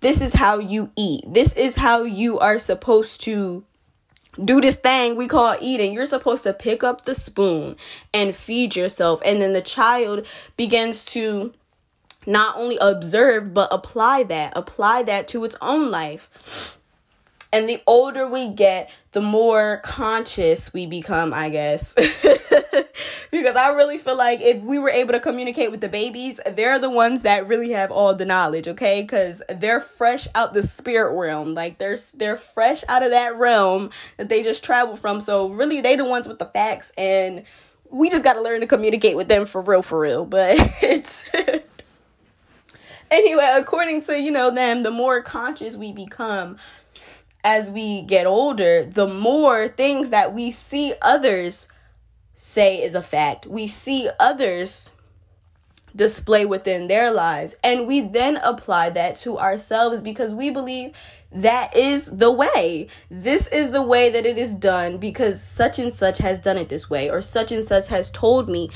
this 0.00 0.20
is 0.20 0.34
how 0.34 0.58
you 0.58 0.90
eat. 0.96 1.24
This 1.26 1.54
is 1.56 1.76
how 1.76 2.02
you 2.02 2.38
are 2.38 2.58
supposed 2.58 3.20
to 3.22 3.64
do 4.42 4.60
this 4.60 4.76
thing 4.76 5.16
we 5.16 5.26
call 5.26 5.56
eating. 5.60 5.94
You're 5.94 6.06
supposed 6.06 6.44
to 6.44 6.52
pick 6.52 6.84
up 6.84 7.04
the 7.04 7.14
spoon 7.14 7.76
and 8.12 8.36
feed 8.36 8.76
yourself. 8.76 9.20
And 9.24 9.40
then 9.40 9.52
the 9.52 9.62
child 9.62 10.26
begins 10.56 11.04
to 11.06 11.54
not 12.26 12.56
only 12.56 12.76
observe, 12.80 13.54
but 13.54 13.68
apply 13.72 14.24
that, 14.24 14.52
apply 14.56 15.04
that 15.04 15.28
to 15.28 15.44
its 15.44 15.56
own 15.62 15.90
life. 15.90 16.78
And 17.52 17.68
the 17.68 17.80
older 17.86 18.26
we 18.26 18.50
get, 18.50 18.90
the 19.12 19.20
more 19.22 19.80
conscious 19.82 20.74
we 20.74 20.84
become, 20.84 21.32
I 21.32 21.48
guess. 21.48 21.94
because 23.30 23.56
I 23.56 23.70
really 23.70 23.98
feel 23.98 24.16
like 24.16 24.40
if 24.40 24.62
we 24.62 24.78
were 24.78 24.90
able 24.90 25.12
to 25.12 25.20
communicate 25.20 25.70
with 25.70 25.80
the 25.80 25.88
babies, 25.88 26.40
they're 26.52 26.78
the 26.78 26.90
ones 26.90 27.22
that 27.22 27.46
really 27.46 27.70
have 27.70 27.90
all 27.90 28.14
the 28.14 28.24
knowledge, 28.24 28.68
okay? 28.68 29.04
Cuz 29.04 29.42
they're 29.48 29.80
fresh 29.80 30.28
out 30.34 30.54
the 30.54 30.62
spirit 30.62 31.14
realm. 31.14 31.54
Like 31.54 31.78
they're 31.78 31.98
they're 32.14 32.36
fresh 32.36 32.84
out 32.88 33.02
of 33.02 33.10
that 33.10 33.36
realm 33.36 33.90
that 34.16 34.28
they 34.28 34.42
just 34.42 34.64
traveled 34.64 34.98
from. 34.98 35.20
So 35.20 35.48
really 35.48 35.80
they 35.80 35.96
the 35.96 36.04
ones 36.04 36.28
with 36.28 36.38
the 36.38 36.46
facts 36.46 36.92
and 36.96 37.44
we 37.90 38.10
just 38.10 38.24
got 38.24 38.32
to 38.32 38.40
learn 38.40 38.60
to 38.60 38.66
communicate 38.66 39.16
with 39.16 39.28
them 39.28 39.46
for 39.46 39.60
real 39.60 39.82
for 39.82 40.00
real. 40.00 40.24
But 40.24 40.56
it's 40.82 41.24
Anyway, 43.10 43.48
according 43.54 44.02
to, 44.02 44.20
you 44.20 44.30
know, 44.32 44.50
them, 44.50 44.82
the 44.82 44.90
more 44.90 45.22
conscious 45.22 45.76
we 45.76 45.92
become 45.92 46.56
as 47.44 47.70
we 47.70 48.02
get 48.02 48.26
older, 48.26 48.84
the 48.84 49.06
more 49.06 49.68
things 49.68 50.10
that 50.10 50.34
we 50.34 50.50
see 50.50 50.92
others 51.00 51.68
say 52.36 52.82
is 52.82 52.94
a 52.94 53.02
fact. 53.02 53.46
We 53.46 53.66
see 53.66 54.08
others 54.20 54.92
display 55.96 56.44
within 56.44 56.86
their 56.86 57.10
lives. 57.10 57.56
And 57.64 57.86
we 57.86 58.02
then 58.02 58.36
apply 58.36 58.90
that 58.90 59.16
to 59.18 59.38
ourselves 59.38 60.02
because 60.02 60.34
we 60.34 60.50
believe 60.50 60.92
that 61.32 61.74
is 61.74 62.06
the 62.06 62.30
way. 62.30 62.88
This 63.10 63.48
is 63.48 63.70
the 63.70 63.82
way 63.82 64.10
that 64.10 64.26
it 64.26 64.36
is 64.36 64.54
done 64.54 64.98
because 64.98 65.42
such 65.42 65.78
and 65.78 65.92
such 65.92 66.18
has 66.18 66.38
done 66.38 66.58
it 66.58 66.68
this 66.68 66.88
way, 66.88 67.10
or 67.10 67.22
such 67.22 67.50
and 67.50 67.64
such 67.64 67.88
has 67.88 68.10
told 68.10 68.48
me 68.48 68.70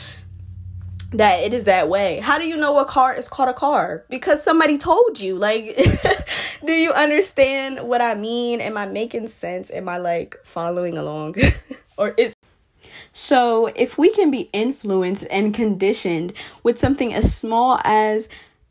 that 1.12 1.40
it 1.40 1.52
is 1.52 1.64
that 1.64 1.88
way. 1.88 2.20
How 2.20 2.38
do 2.38 2.46
you 2.46 2.56
know 2.56 2.78
a 2.78 2.84
car 2.86 3.14
is 3.14 3.28
called 3.28 3.50
a 3.50 3.54
car? 3.54 4.04
Because 4.08 4.42
somebody 4.42 4.78
told 4.78 5.20
you. 5.20 5.36
Like, 5.36 5.76
do 6.64 6.72
you 6.72 6.92
understand 6.92 7.80
what 7.80 8.00
I 8.00 8.14
mean? 8.14 8.60
Am 8.60 8.78
I 8.78 8.86
making 8.86 9.28
sense? 9.28 9.70
Am 9.70 9.88
I 9.88 9.98
like 9.98 10.36
following 10.44 10.96
along? 10.96 11.34
or 11.98 12.14
is 12.16 12.34
so, 13.12 13.66
if 13.74 13.98
we 13.98 14.10
can 14.10 14.30
be 14.30 14.48
influenced 14.52 15.26
and 15.30 15.52
conditioned 15.52 16.32
with 16.62 16.78
something 16.78 17.12
as 17.12 17.34
small 17.34 17.80
as 17.84 18.28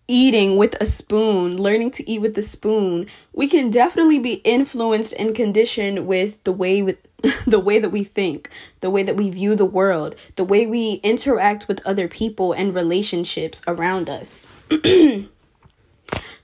eating 0.08 0.58
with 0.58 0.76
a 0.82 0.86
spoon, 0.86 1.58
learning 1.62 1.92
to 1.92 2.10
eat 2.10 2.22
with 2.22 2.36
the 2.36 2.42
spoon, 2.42 3.06
we 3.34 3.48
can 3.48 3.70
definitely 3.70 4.18
be 4.18 4.36
influenced 4.46 5.14
and 5.14 5.36
conditioned 5.36 6.08
with 6.08 6.44
the 6.46 6.52
way 6.52 6.82
with 6.82 6.98
the 7.46 7.60
way 7.60 7.80
that 7.80 7.90
we 7.90 8.04
think, 8.04 8.50
the 8.80 8.90
way 8.90 9.04
that 9.04 9.18
we 9.18 9.30
view 9.30 9.54
the 9.56 9.66
world, 9.66 10.16
the 10.38 10.44
way 10.44 10.66
we 10.66 10.94
interact 11.04 11.68
with 11.68 11.86
other 11.86 12.08
people 12.08 12.54
and 12.54 12.74
relationships 12.74 13.62
around 13.68 14.10
us. 14.10 14.48
the 14.70 15.28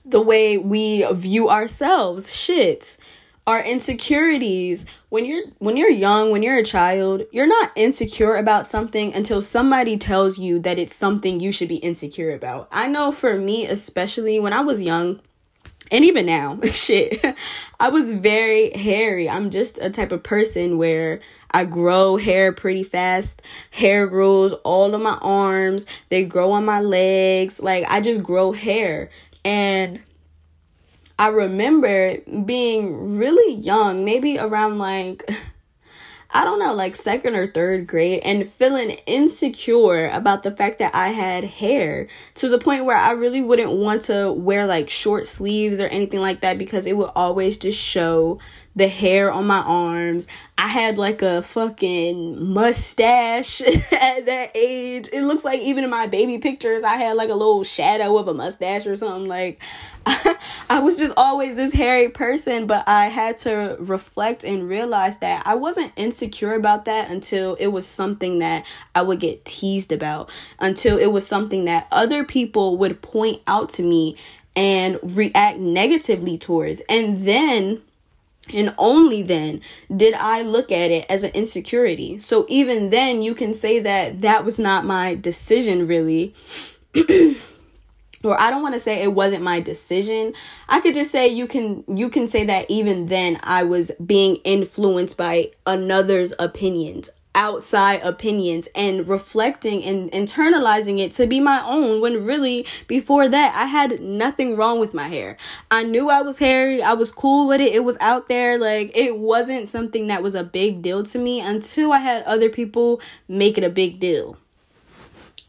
way 0.05 0.57
we 0.57 1.07
view 1.13 1.49
ourselves, 1.49 2.35
shit 2.35 2.97
our 3.47 3.63
insecurities 3.63 4.85
when 5.09 5.25
you're 5.25 5.43
when 5.59 5.77
you're 5.77 5.89
young 5.89 6.31
when 6.31 6.41
you're 6.41 6.57
a 6.57 6.63
child 6.63 7.23
you're 7.31 7.47
not 7.47 7.71
insecure 7.75 8.35
about 8.35 8.67
something 8.67 9.13
until 9.13 9.41
somebody 9.41 9.97
tells 9.97 10.37
you 10.37 10.59
that 10.59 10.79
it's 10.79 10.95
something 10.95 11.39
you 11.39 11.51
should 11.51 11.69
be 11.69 11.77
insecure 11.77 12.33
about 12.33 12.67
i 12.71 12.87
know 12.87 13.11
for 13.11 13.37
me 13.37 13.65
especially 13.65 14.39
when 14.39 14.53
i 14.53 14.61
was 14.61 14.81
young 14.81 15.19
and 15.91 16.03
even 16.03 16.25
now 16.25 16.59
shit 16.63 17.23
i 17.79 17.89
was 17.89 18.11
very 18.11 18.71
hairy 18.71 19.29
i'm 19.29 19.49
just 19.49 19.77
a 19.79 19.89
type 19.89 20.11
of 20.11 20.23
person 20.23 20.77
where 20.77 21.19
I 21.51 21.63
grow 21.63 22.17
hair 22.17 22.51
pretty 22.51 22.83
fast. 22.83 23.41
Hair 23.71 24.07
grows 24.07 24.51
all 24.65 24.93
on 24.93 25.01
my 25.01 25.17
arms. 25.21 25.85
They 26.09 26.25
grow 26.25 26.51
on 26.51 26.65
my 26.65 26.81
legs. 26.81 27.61
Like 27.61 27.85
I 27.87 28.01
just 28.01 28.21
grow 28.21 28.51
hair. 28.51 29.09
And 29.45 30.03
I 31.17 31.29
remember 31.29 32.17
being 32.43 33.17
really 33.17 33.55
young, 33.55 34.03
maybe 34.03 34.37
around 34.37 34.79
like, 34.79 35.29
I 36.31 36.43
don't 36.43 36.59
know, 36.59 36.73
like 36.73 36.97
second 36.97 37.35
or 37.35 37.47
third 37.47 37.87
grade, 37.87 38.21
and 38.25 38.47
feeling 38.47 38.91
insecure 39.05 40.09
about 40.09 40.43
the 40.43 40.51
fact 40.51 40.79
that 40.79 40.93
I 40.93 41.09
had 41.09 41.45
hair 41.45 42.07
to 42.35 42.49
the 42.49 42.59
point 42.59 42.83
where 42.83 42.97
I 42.97 43.11
really 43.11 43.41
wouldn't 43.41 43.71
want 43.71 44.01
to 44.03 44.33
wear 44.33 44.67
like 44.67 44.89
short 44.89 45.27
sleeves 45.27 45.79
or 45.79 45.87
anything 45.87 46.19
like 46.19 46.41
that 46.41 46.57
because 46.57 46.85
it 46.85 46.97
would 46.97 47.11
always 47.15 47.57
just 47.57 47.79
show 47.79 48.39
the 48.75 48.87
hair 48.87 49.31
on 49.31 49.47
my 49.47 49.59
arms. 49.59 50.27
I 50.57 50.67
had 50.67 50.97
like 50.97 51.21
a 51.21 51.41
fucking 51.41 52.51
mustache 52.53 53.61
at 53.91 54.25
that 54.25 54.51
age. 54.53 55.07
It 55.13 55.23
looks 55.23 55.45
like 55.45 55.61
even 55.61 55.83
in 55.83 55.89
my 55.89 56.07
baby 56.07 56.37
pictures, 56.37 56.83
I 56.83 56.97
had 56.97 57.15
like 57.15 57.29
a 57.29 57.35
little 57.35 57.63
shadow 57.63 58.17
of 58.17 58.27
a 58.27 58.33
mustache 58.33 58.85
or 58.85 58.95
something. 58.95 59.27
Like, 59.27 59.61
I 60.69 60.79
was 60.81 60.97
just 60.97 61.13
always 61.15 61.55
this 61.55 61.71
hairy 61.71 62.09
person, 62.09 62.67
but 62.67 62.87
I 62.87 63.07
had 63.07 63.37
to 63.37 63.77
reflect 63.79 64.43
and 64.43 64.67
realize 64.67 65.17
that 65.19 65.43
I 65.45 65.55
wasn't 65.55 65.93
insecure 65.95 66.53
about 66.53 66.85
that 66.85 67.09
until 67.09 67.55
it 67.55 67.67
was 67.67 67.87
something 67.87 68.39
that 68.39 68.65
I 68.93 69.01
would 69.01 69.19
get 69.19 69.45
teased 69.45 69.91
about, 69.91 70.29
until 70.59 70.97
it 70.97 71.07
was 71.07 71.25
something 71.25 71.65
that 71.65 71.87
other 71.91 72.23
people 72.23 72.77
would 72.77 73.01
point 73.01 73.41
out 73.47 73.69
to 73.71 73.83
me 73.83 74.17
and 74.55 74.99
react 75.03 75.59
negatively 75.59 76.37
towards. 76.37 76.81
And 76.87 77.27
then 77.27 77.81
and 78.53 78.73
only 78.77 79.21
then 79.21 79.61
did 79.95 80.13
I 80.15 80.41
look 80.41 80.71
at 80.71 80.91
it 80.91 81.05
as 81.09 81.23
an 81.23 81.31
insecurity. 81.31 82.19
So 82.19 82.45
even 82.47 82.89
then, 82.89 83.21
you 83.21 83.33
can 83.33 83.53
say 83.53 83.79
that 83.79 84.21
that 84.21 84.45
was 84.45 84.59
not 84.59 84.85
my 84.85 85.15
decision, 85.15 85.87
really. 85.87 86.33
or 88.23 88.39
I 88.39 88.49
don't 88.49 88.61
want 88.61 88.73
to 88.73 88.79
say 88.79 89.01
it 89.01 89.13
wasn't 89.13 89.43
my 89.43 89.59
decision. 89.59 90.33
I 90.67 90.79
could 90.81 90.93
just 90.93 91.11
say 91.11 91.27
you 91.27 91.47
can 91.47 91.83
you 91.87 92.09
can 92.09 92.27
say 92.27 92.45
that 92.45 92.69
even 92.69 93.07
then 93.07 93.39
I 93.43 93.63
was 93.63 93.91
being 94.03 94.37
influenced 94.37 95.17
by 95.17 95.51
another's 95.65 96.33
opinions 96.39 97.09
outside 97.35 98.01
opinions 98.01 98.67
and 98.73 99.07
reflecting 99.07 99.83
and 99.83 100.11
internalizing 100.11 100.99
it 100.99 101.11
to 101.11 101.27
be 101.27 101.39
my 101.39 101.61
own 101.63 102.01
when 102.01 102.25
really 102.25 102.65
before 102.87 103.27
that 103.27 103.53
I 103.55 103.65
had 103.65 104.01
nothing 104.01 104.55
wrong 104.55 104.79
with 104.79 104.93
my 104.93 105.07
hair. 105.07 105.37
I 105.69 105.83
knew 105.83 106.09
I 106.09 106.21
was 106.21 106.39
hairy, 106.39 106.81
I 106.81 106.93
was 106.93 107.11
cool 107.11 107.47
with 107.47 107.61
it, 107.61 107.73
it 107.73 107.83
was 107.83 107.97
out 107.99 108.27
there, 108.27 108.57
like 108.57 108.91
it 108.95 109.17
wasn't 109.17 109.67
something 109.67 110.07
that 110.07 110.23
was 110.23 110.33
a 110.33 110.43
big 110.43 110.81
deal 110.81 111.03
to 111.03 111.19
me 111.19 111.41
until 111.41 111.91
I 111.91 111.99
had 111.99 112.23
other 112.23 112.49
people 112.49 113.01
make 113.27 113.57
it 113.57 113.63
a 113.63 113.69
big 113.69 113.99
deal. 113.99 114.37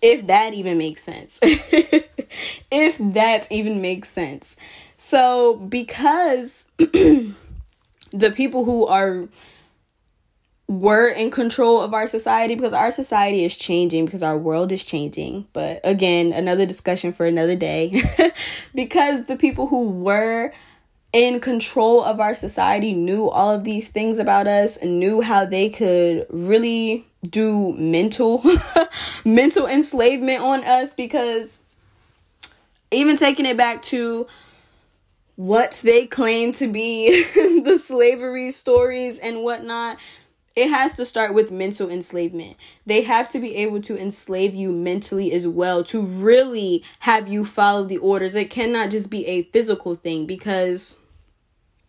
If 0.02 0.26
that 0.26 0.52
even 0.52 0.76
makes 0.76 1.02
sense. 1.02 1.38
if 1.42 2.98
that 2.98 3.50
even 3.50 3.80
makes 3.80 4.10
sense. 4.10 4.56
So, 4.96 5.56
because 5.56 6.68
the 6.78 7.34
people 8.34 8.64
who 8.64 8.86
are 8.86 9.28
were 10.68 11.08
in 11.08 11.30
control 11.30 11.80
of 11.80 11.94
our 11.94 12.08
society 12.08 12.54
because 12.56 12.72
our 12.72 12.90
society 12.90 13.44
is 13.44 13.56
changing 13.56 14.04
because 14.04 14.22
our 14.22 14.36
world 14.36 14.72
is 14.72 14.82
changing. 14.82 15.46
But 15.52 15.80
again, 15.84 16.32
another 16.32 16.66
discussion 16.66 17.12
for 17.12 17.24
another 17.24 17.54
day. 17.54 18.02
because 18.74 19.26
the 19.26 19.36
people 19.36 19.68
who 19.68 19.90
were 19.90 20.52
in 21.12 21.40
control 21.40 22.02
of 22.02 22.20
our 22.20 22.34
society 22.34 22.92
knew 22.92 23.28
all 23.30 23.50
of 23.54 23.64
these 23.64 23.88
things 23.88 24.18
about 24.18 24.46
us 24.46 24.82
knew 24.82 25.20
how 25.20 25.44
they 25.46 25.70
could 25.70 26.26
really 26.28 27.06
do 27.30 27.72
mental 27.74 28.44
mental 29.24 29.66
enslavement 29.66 30.42
on 30.42 30.62
us 30.64 30.92
because 30.92 31.60
even 32.90 33.16
taking 33.16 33.46
it 33.46 33.56
back 33.56 33.82
to 33.82 34.26
what 35.36 35.80
they 35.84 36.06
claim 36.06 36.52
to 36.52 36.70
be 36.70 37.22
the 37.62 37.78
slavery 37.82 38.50
stories 38.50 39.18
and 39.18 39.42
whatnot 39.42 39.96
it 40.56 40.70
has 40.70 40.94
to 40.94 41.04
start 41.04 41.34
with 41.34 41.50
mental 41.50 41.90
enslavement. 41.90 42.56
They 42.86 43.02
have 43.02 43.28
to 43.28 43.38
be 43.38 43.54
able 43.56 43.82
to 43.82 44.00
enslave 44.00 44.54
you 44.54 44.72
mentally 44.72 45.30
as 45.32 45.46
well 45.46 45.84
to 45.84 46.00
really 46.00 46.82
have 47.00 47.28
you 47.28 47.44
follow 47.44 47.84
the 47.84 47.98
orders. 47.98 48.34
It 48.34 48.48
cannot 48.48 48.90
just 48.90 49.10
be 49.10 49.26
a 49.26 49.42
physical 49.42 49.94
thing 49.94 50.24
because 50.24 50.98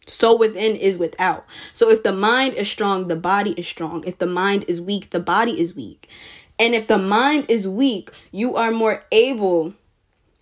so 0.06 0.36
within 0.36 0.76
is 0.76 0.98
without. 0.98 1.46
So 1.72 1.90
if 1.90 2.04
the 2.04 2.12
mind 2.12 2.56
is 2.56 2.70
strong, 2.70 3.08
the 3.08 3.16
body 3.16 3.52
is 3.52 3.68
strong. 3.68 4.04
If 4.06 4.18
the 4.18 4.28
mind 4.28 4.66
is 4.68 4.82
weak, 4.82 5.12
the 5.12 5.22
body 5.22 5.60
is 5.60 5.74
weak. 5.74 6.10
And 6.60 6.76
if 6.76 6.88
the 6.88 6.98
mind 6.98 7.46
is 7.48 7.68
weak, 7.68 8.12
you 8.32 8.58
are 8.58 8.72
more 8.72 9.06
able 9.14 9.76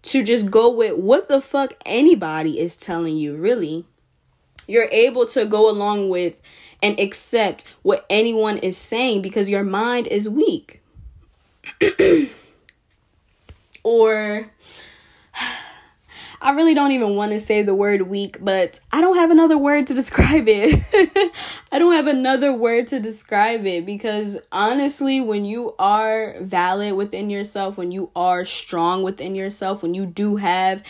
to 0.04 0.24
just 0.24 0.50
go 0.50 0.72
with 0.72 0.98
what 0.98 1.28
the 1.28 1.42
fuck 1.42 1.74
anybody 1.86 2.60
is 2.60 2.76
telling 2.76 3.18
you, 3.18 3.36
really. 3.36 3.86
You're 4.68 4.90
able 4.92 5.28
to 5.28 5.46
go 5.46 5.70
along 5.70 6.10
with 6.10 6.42
and 6.86 7.00
accept 7.00 7.66
what 7.82 8.06
anyone 8.12 8.60
is 8.60 8.78
saying 8.78 9.24
because 9.24 9.50
your 9.50 9.64
mind 9.64 10.06
is 10.06 10.30
weak. 10.30 10.84
or 13.84 14.52
I 16.42 16.52
really 16.52 16.76
don't 16.76 16.92
even 16.92 17.16
want 17.16 17.32
to 17.32 17.40
say 17.40 17.64
the 17.64 17.74
word 17.74 18.04
weak, 18.04 18.38
but 18.40 18.80
I 18.92 19.02
don't 19.02 19.16
have 19.16 19.32
another 19.32 19.58
word 19.58 19.88
to 19.88 19.96
describe 19.96 20.44
it. 20.48 20.80
I 21.72 21.80
don't 21.80 21.94
have 21.94 22.06
another 22.06 22.54
word 22.54 22.86
to 22.90 23.00
describe 23.00 23.66
it 23.66 23.84
because 23.84 24.38
honestly, 24.52 25.20
when 25.22 25.44
you 25.44 25.74
are 25.80 26.36
valid 26.40 26.94
within 26.94 27.32
yourself, 27.32 27.80
when 27.80 27.92
you 27.92 28.12
are 28.16 28.46
strong 28.46 29.02
within 29.02 29.34
yourself, 29.34 29.82
when 29.82 29.96
you 29.96 30.06
do 30.06 30.36
have 30.36 30.84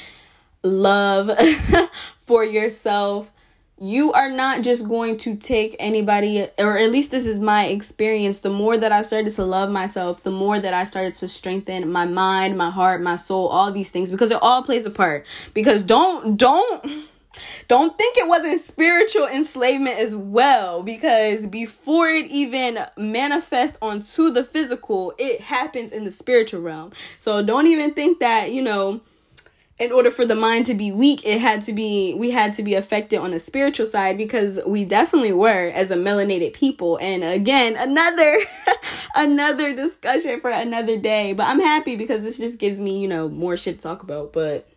love 0.62 1.31
for 2.17 2.43
yourself, 2.43 3.31
you 3.77 4.13
are 4.13 4.29
not 4.29 4.63
just 4.63 4.88
going 4.88 5.17
to 5.17 5.35
take 5.35 5.75
anybody 5.79 6.47
or 6.57 6.77
at 6.77 6.91
least 6.91 7.11
this 7.11 7.25
is 7.25 7.39
my 7.39 7.65
experience. 7.65 8.39
The 8.39 8.49
more 8.49 8.77
that 8.77 8.91
i 8.91 9.01
started 9.01 9.33
to 9.33 9.43
love 9.43 9.69
myself 9.69 10.23
the 10.23 10.31
more 10.31 10.59
that 10.59 10.73
i 10.73 10.85
started 10.85 11.13
to 11.15 11.27
strengthen 11.27 11.91
my 11.91 12.05
mind 12.05 12.57
my 12.57 12.69
heart 12.69 13.01
my 13.01 13.17
soul 13.17 13.47
all 13.47 13.71
these 13.71 13.89
things 13.91 14.11
because 14.11 14.31
it 14.31 14.39
all 14.41 14.63
plays 14.63 14.85
a 14.85 14.91
part. 14.91 15.25
Because 15.53 15.83
don't 15.83 16.38
don't 16.38 16.85
don't 17.67 17.97
think 17.97 18.17
it 18.17 18.29
wasn't 18.29 18.61
spiritual 18.61 19.27
enslavement 19.27 19.99
as 19.99 20.15
well 20.15 20.81
because 20.81 21.45
before 21.45 22.07
it 22.07 22.27
even 22.27 22.79
manifests 22.95 23.77
onto 23.81 24.29
the 24.29 24.45
physical 24.45 25.13
it 25.17 25.41
happens 25.41 25.91
in 25.91 26.05
the 26.05 26.11
spiritual 26.11 26.61
realm. 26.61 26.93
So 27.19 27.43
don't 27.43 27.67
even 27.67 27.93
think 27.93 28.19
that 28.19 28.51
you 28.51 28.61
know 28.61 29.01
in 29.77 29.91
order 29.91 30.09
for 30.09 30.25
the 30.25 30.35
mind 30.35 30.65
to 30.67 30.73
be 30.73 30.91
weak, 30.91 31.25
it 31.25 31.41
had 31.41 31.61
to 31.63 31.73
be 31.73 32.13
we 32.13 32.31
had 32.31 32.53
to 32.53 32.63
be 32.63 32.75
affected 32.75 33.17
on 33.17 33.31
the 33.31 33.39
spiritual 33.39 33.85
side 33.85 34.17
because 34.17 34.59
we 34.65 34.85
definitely 34.85 35.33
were 35.33 35.69
as 35.69 35.91
a 35.91 35.95
melanated 35.95 36.53
people. 36.53 36.97
And 37.01 37.23
again, 37.23 37.75
another 37.75 38.38
another 39.15 39.75
discussion 39.75 40.39
for 40.39 40.49
another 40.49 40.97
day. 40.97 41.33
But 41.33 41.47
I'm 41.47 41.59
happy 41.59 41.97
because 41.97 42.23
this 42.23 42.38
just 42.38 42.57
gives 42.57 42.79
me, 42.79 42.99
you 42.99 43.07
know, 43.07 43.27
more 43.27 43.57
shit 43.57 43.77
to 43.77 43.81
talk 43.81 44.01
about. 44.01 44.31
But 44.31 44.69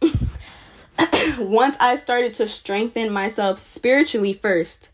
once 1.38 1.76
I 1.80 1.96
started 1.96 2.32
to 2.34 2.46
strengthen 2.46 3.12
myself 3.12 3.58
spiritually 3.58 4.32
first, 4.32 4.90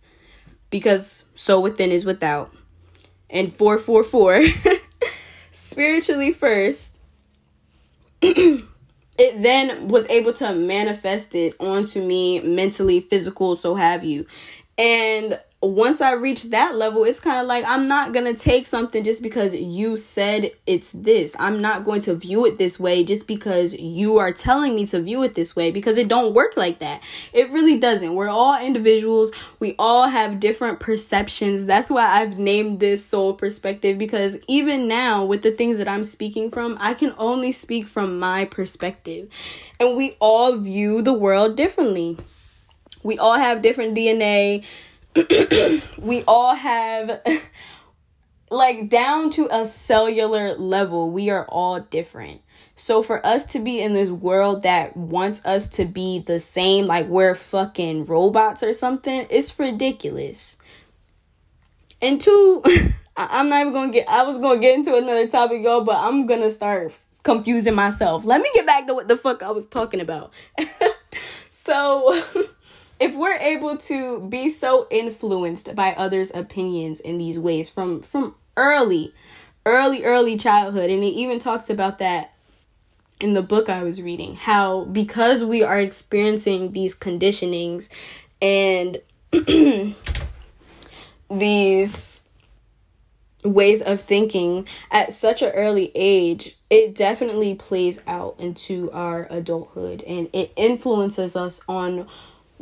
because 0.71 1.27
so 1.35 1.61
within 1.61 1.91
is 1.93 2.07
without. 2.07 2.55
And 3.29 3.55
444 3.55 4.43
spiritually 5.51 6.33
first 6.33 7.01
it 9.23 9.41
then 9.41 9.87
was 9.87 10.09
able 10.11 10.33
to 10.33 10.53
manifest 10.53 11.37
it 11.37 11.55
onto 11.61 12.05
me 12.05 12.41
mentally, 12.41 12.99
physical, 13.01 13.55
so 13.55 13.77
have 13.77 14.03
you. 14.03 14.27
And 14.77 15.39
once 15.63 16.01
I 16.01 16.13
reach 16.13 16.51
that 16.51 16.75
level, 16.75 17.05
it's 17.05 17.21
kind 17.21 17.41
of 17.41 17.47
like 17.47 17.65
I'm 17.65 17.87
not 17.87 18.13
going 18.13 18.27
to 18.27 18.35
take 18.35 18.67
something 18.67 19.05
just 19.05 19.23
because 19.23 19.55
you 19.55 19.97
said 19.97 20.51
it's 20.67 20.91
this. 20.91 21.37
I'm 21.39 21.61
not 21.61 21.85
going 21.85 22.01
to 22.03 22.17
view 22.17 22.45
it 22.47 22.59
this 22.59 22.81
way 22.81 23.05
just 23.05 23.29
because 23.29 23.73
you 23.75 24.19
are 24.19 24.33
telling 24.33 24.75
me 24.75 24.87
to 24.87 25.01
view 25.01 25.23
it 25.23 25.35
this 25.35 25.55
way 25.55 25.71
because 25.71 25.99
it 25.99 26.09
don't 26.09 26.35
work 26.35 26.57
like 26.57 26.81
that. 26.81 27.05
It 27.33 27.51
really 27.51 27.79
doesn't. 27.79 28.13
We're 28.13 28.29
all 28.29 28.61
individuals. 28.61 29.31
We 29.61 29.77
all 29.79 30.09
have 30.09 30.41
different 30.41 30.81
perceptions. 30.81 31.65
That's 31.65 31.91
why 31.91 32.07
I've 32.07 32.39
named 32.39 32.81
this 32.81 33.07
soul 33.07 33.33
perspective 33.35 33.99
because 33.99 34.41
even 34.49 34.89
now 34.89 35.25
with 35.25 35.43
the 35.43 35.53
things 35.53 35.79
that 35.79 35.87
I'm 35.87 36.03
speaking 36.03 36.51
from, 36.51 36.77
I 36.81 36.95
can 36.95 37.15
only 37.19 37.53
speak 37.53 37.87
from 37.87 38.19
my 38.19 38.47
perspective. 38.47 39.29
And 39.79 39.97
we 39.97 40.17
all 40.19 40.57
view 40.57 41.03
the 41.03 41.13
world 41.13 41.57
differently. 41.57 42.19
We 43.05 43.17
all 43.17 43.39
have 43.39 43.63
different 43.63 43.97
DNA 43.97 44.65
we 45.99 46.25
all 46.27 46.55
have 46.55 47.23
like 48.51 48.89
down 48.89 49.31
to 49.31 49.49
a 49.51 49.67
cellular 49.67 50.55
level 50.55 51.11
we 51.11 51.31
are 51.31 51.47
all 51.47 51.81
different. 51.81 52.41
So 52.75 53.03
for 53.03 53.25
us 53.25 53.45
to 53.47 53.61
be 53.61 53.81
in 53.81 53.95
this 53.95 54.11
world 54.11 54.63
that 54.63 54.97
wants 54.97 55.45
us 55.45 55.69
to 55.71 55.85
be 55.85 56.19
the 56.19 56.41
same 56.41 56.87
like 56.87 57.07
we're 57.07 57.35
fucking 57.35 58.07
robots 58.07 58.63
or 58.63 58.73
something 58.73 59.27
it's 59.31 59.59
ridiculous. 59.59 60.59
And 62.01 62.21
two 62.21 62.63
i'm 63.17 63.51
not 63.51 63.61
even 63.61 63.73
gonna 63.75 63.93
get 63.93 64.09
i 64.09 64.23
was 64.23 64.39
gonna 64.39 64.59
get 64.59 64.75
into 64.75 64.97
another 64.97 65.29
topic 65.29 65.63
y'all 65.63 65.83
but 65.83 65.97
i'm 65.97 66.25
gonna 66.27 66.51
start 66.51 66.93
confusing 67.23 67.75
myself. 67.75 68.25
Let 68.25 68.41
me 68.41 68.51
get 68.55 68.67
back 68.67 68.87
to 68.87 68.95
what 68.95 69.07
the 69.07 69.17
fuck 69.17 69.43
i 69.43 69.51
was 69.51 69.67
talking 69.67 70.01
about. 70.01 70.33
So 71.65 72.21
if 73.03 73.17
we're 73.17 73.37
able 73.39 73.77
to 73.77 74.21
be 74.21 74.49
so 74.49 74.87
influenced 74.89 75.75
by 75.75 75.93
others' 75.95 76.31
opinions 76.33 77.01
in 77.01 77.19
these 77.19 77.37
ways 77.37 77.69
from 77.69 78.01
from 78.01 78.37
early, 78.57 79.13
early, 79.67 80.05
early 80.05 80.37
childhood, 80.37 80.89
and 80.89 81.03
it 81.03 81.09
even 81.09 81.41
talks 81.41 81.69
about 81.69 81.99
that 81.99 82.33
in 83.21 83.35
the 83.35 83.43
book 83.43 83.69
I 83.69 83.83
was 83.83 84.01
reading, 84.01 84.37
how 84.37 84.85
because 84.85 85.43
we 85.43 85.65
are 85.65 85.81
experiencing 85.81 86.71
these 86.71 86.95
conditionings 86.95 87.89
and 88.41 89.01
these 91.29 92.29
ways 93.43 93.83
of 93.83 94.01
thinking 94.01 94.69
at 94.93 95.13
such 95.13 95.43
an 95.43 95.51
early 95.51 95.91
age, 95.97 96.57
it 96.71 96.95
definitely 96.95 97.57
plays 97.57 98.01
out 98.07 98.37
into 98.39 98.93
our 98.93 99.27
adulthood 99.29 100.05
and 100.07 100.29
it 100.33 100.53
influences 100.55 101.35
us 101.35 101.61
on 101.69 102.07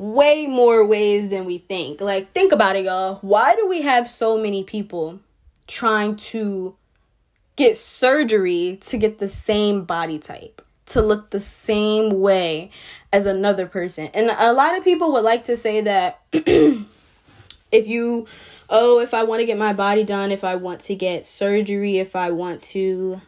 way 0.00 0.46
more 0.46 0.82
ways 0.82 1.28
than 1.28 1.44
we 1.44 1.58
think. 1.58 2.00
Like, 2.00 2.32
think 2.32 2.52
about 2.52 2.74
it, 2.74 2.86
y'all. 2.86 3.18
Why 3.20 3.54
do 3.54 3.68
we 3.68 3.82
have 3.82 4.08
so 4.08 4.38
many 4.38 4.64
people 4.64 5.20
trying 5.66 6.16
to 6.16 6.74
get 7.56 7.76
surgery 7.76 8.78
to 8.80 8.96
get 8.96 9.18
the 9.18 9.28
same 9.28 9.84
body 9.84 10.18
type, 10.18 10.62
to 10.86 11.02
look 11.02 11.28
the 11.28 11.38
same 11.38 12.18
way 12.18 12.70
as 13.12 13.26
another 13.26 13.66
person? 13.66 14.08
And 14.14 14.30
a 14.30 14.54
lot 14.54 14.74
of 14.74 14.84
people 14.84 15.12
would 15.12 15.24
like 15.24 15.44
to 15.44 15.56
say 15.56 15.82
that 15.82 16.20
if 16.32 16.86
you, 17.70 18.26
oh, 18.70 19.00
if 19.00 19.12
I 19.12 19.24
want 19.24 19.40
to 19.40 19.46
get 19.46 19.58
my 19.58 19.74
body 19.74 20.02
done, 20.02 20.32
if 20.32 20.44
I 20.44 20.56
want 20.56 20.80
to 20.82 20.94
get 20.94 21.26
surgery, 21.26 21.98
if 21.98 22.16
I 22.16 22.30
want 22.30 22.60
to, 22.60 23.20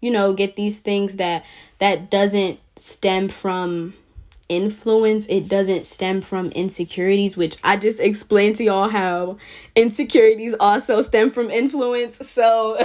you 0.00 0.10
know, 0.12 0.32
get 0.32 0.54
these 0.54 0.78
things 0.78 1.16
that 1.16 1.44
that 1.80 2.08
doesn't 2.08 2.60
stem 2.76 3.28
from 3.28 3.94
influence 4.56 5.26
it 5.26 5.48
doesn't 5.48 5.84
stem 5.86 6.20
from 6.20 6.50
insecurities 6.52 7.36
which 7.36 7.56
i 7.64 7.76
just 7.76 8.00
explained 8.00 8.56
to 8.56 8.64
y'all 8.64 8.88
how 8.88 9.36
insecurities 9.76 10.54
also 10.60 11.02
stem 11.02 11.30
from 11.30 11.50
influence. 11.50 12.16
So 12.28 12.78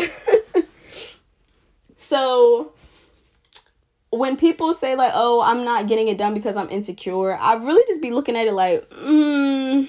so 1.98 2.74
when 4.12 4.38
people 4.38 4.74
say 4.74 4.96
like 4.96 5.12
oh 5.14 5.42
i'm 5.42 5.64
not 5.64 5.88
getting 5.88 6.08
it 6.08 6.18
done 6.18 6.34
because 6.34 6.58
i'm 6.58 6.70
insecure 6.70 7.34
i 7.34 7.54
really 7.56 7.84
just 7.88 8.02
be 8.02 8.10
looking 8.10 8.36
at 8.36 8.48
it 8.48 8.54
like 8.54 8.90
mm, 8.90 9.88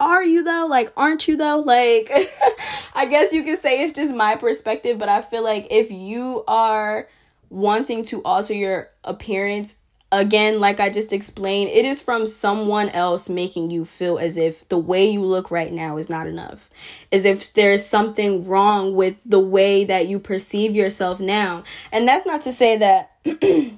are 0.00 0.24
you 0.24 0.42
though? 0.42 0.66
Like 0.66 0.90
aren't 0.96 1.28
you 1.28 1.36
though? 1.36 1.58
Like 1.58 2.10
i 2.94 3.06
guess 3.06 3.32
you 3.32 3.42
could 3.42 3.58
say 3.58 3.82
it's 3.82 3.92
just 3.92 4.14
my 4.14 4.34
perspective 4.36 4.98
but 4.98 5.08
i 5.08 5.20
feel 5.20 5.44
like 5.44 5.66
if 5.70 5.90
you 5.90 6.42
are 6.48 7.08
wanting 7.50 8.04
to 8.04 8.22
alter 8.22 8.54
your 8.54 8.90
appearance 9.04 9.76
again 10.12 10.58
like 10.58 10.80
i 10.80 10.90
just 10.90 11.12
explained 11.12 11.70
it 11.70 11.84
is 11.84 12.00
from 12.00 12.26
someone 12.26 12.88
else 12.90 13.28
making 13.28 13.70
you 13.70 13.84
feel 13.84 14.18
as 14.18 14.36
if 14.36 14.68
the 14.68 14.78
way 14.78 15.08
you 15.08 15.22
look 15.24 15.50
right 15.50 15.72
now 15.72 15.96
is 15.96 16.08
not 16.10 16.26
enough. 16.26 16.68
As 17.12 17.24
if 17.24 17.52
there's 17.52 17.84
something 17.84 18.46
wrong 18.46 18.94
with 18.94 19.18
the 19.24 19.38
way 19.38 19.84
that 19.84 20.08
you 20.08 20.18
perceive 20.18 20.74
yourself 20.74 21.20
now. 21.20 21.64
And 21.92 22.06
that's 22.06 22.26
not 22.26 22.42
to 22.42 22.52
say 22.52 22.76
that 22.78 23.12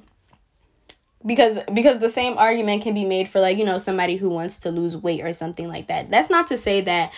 because 1.27 1.59
because 1.73 1.99
the 1.99 2.09
same 2.09 2.39
argument 2.39 2.83
can 2.83 2.95
be 2.95 3.05
made 3.05 3.29
for 3.29 3.41
like 3.41 3.59
you 3.59 3.65
know 3.65 3.79
somebody 3.79 4.17
who 4.17 4.29
wants 4.29 4.59
to 4.59 4.71
lose 4.71 4.97
weight 4.97 5.23
or 5.23 5.33
something 5.33 5.69
like 5.69 5.89
that. 5.89 6.11
That's 6.11 6.31
not 6.31 6.47
to 6.49 6.59
say 6.59 6.81
that 6.83 7.13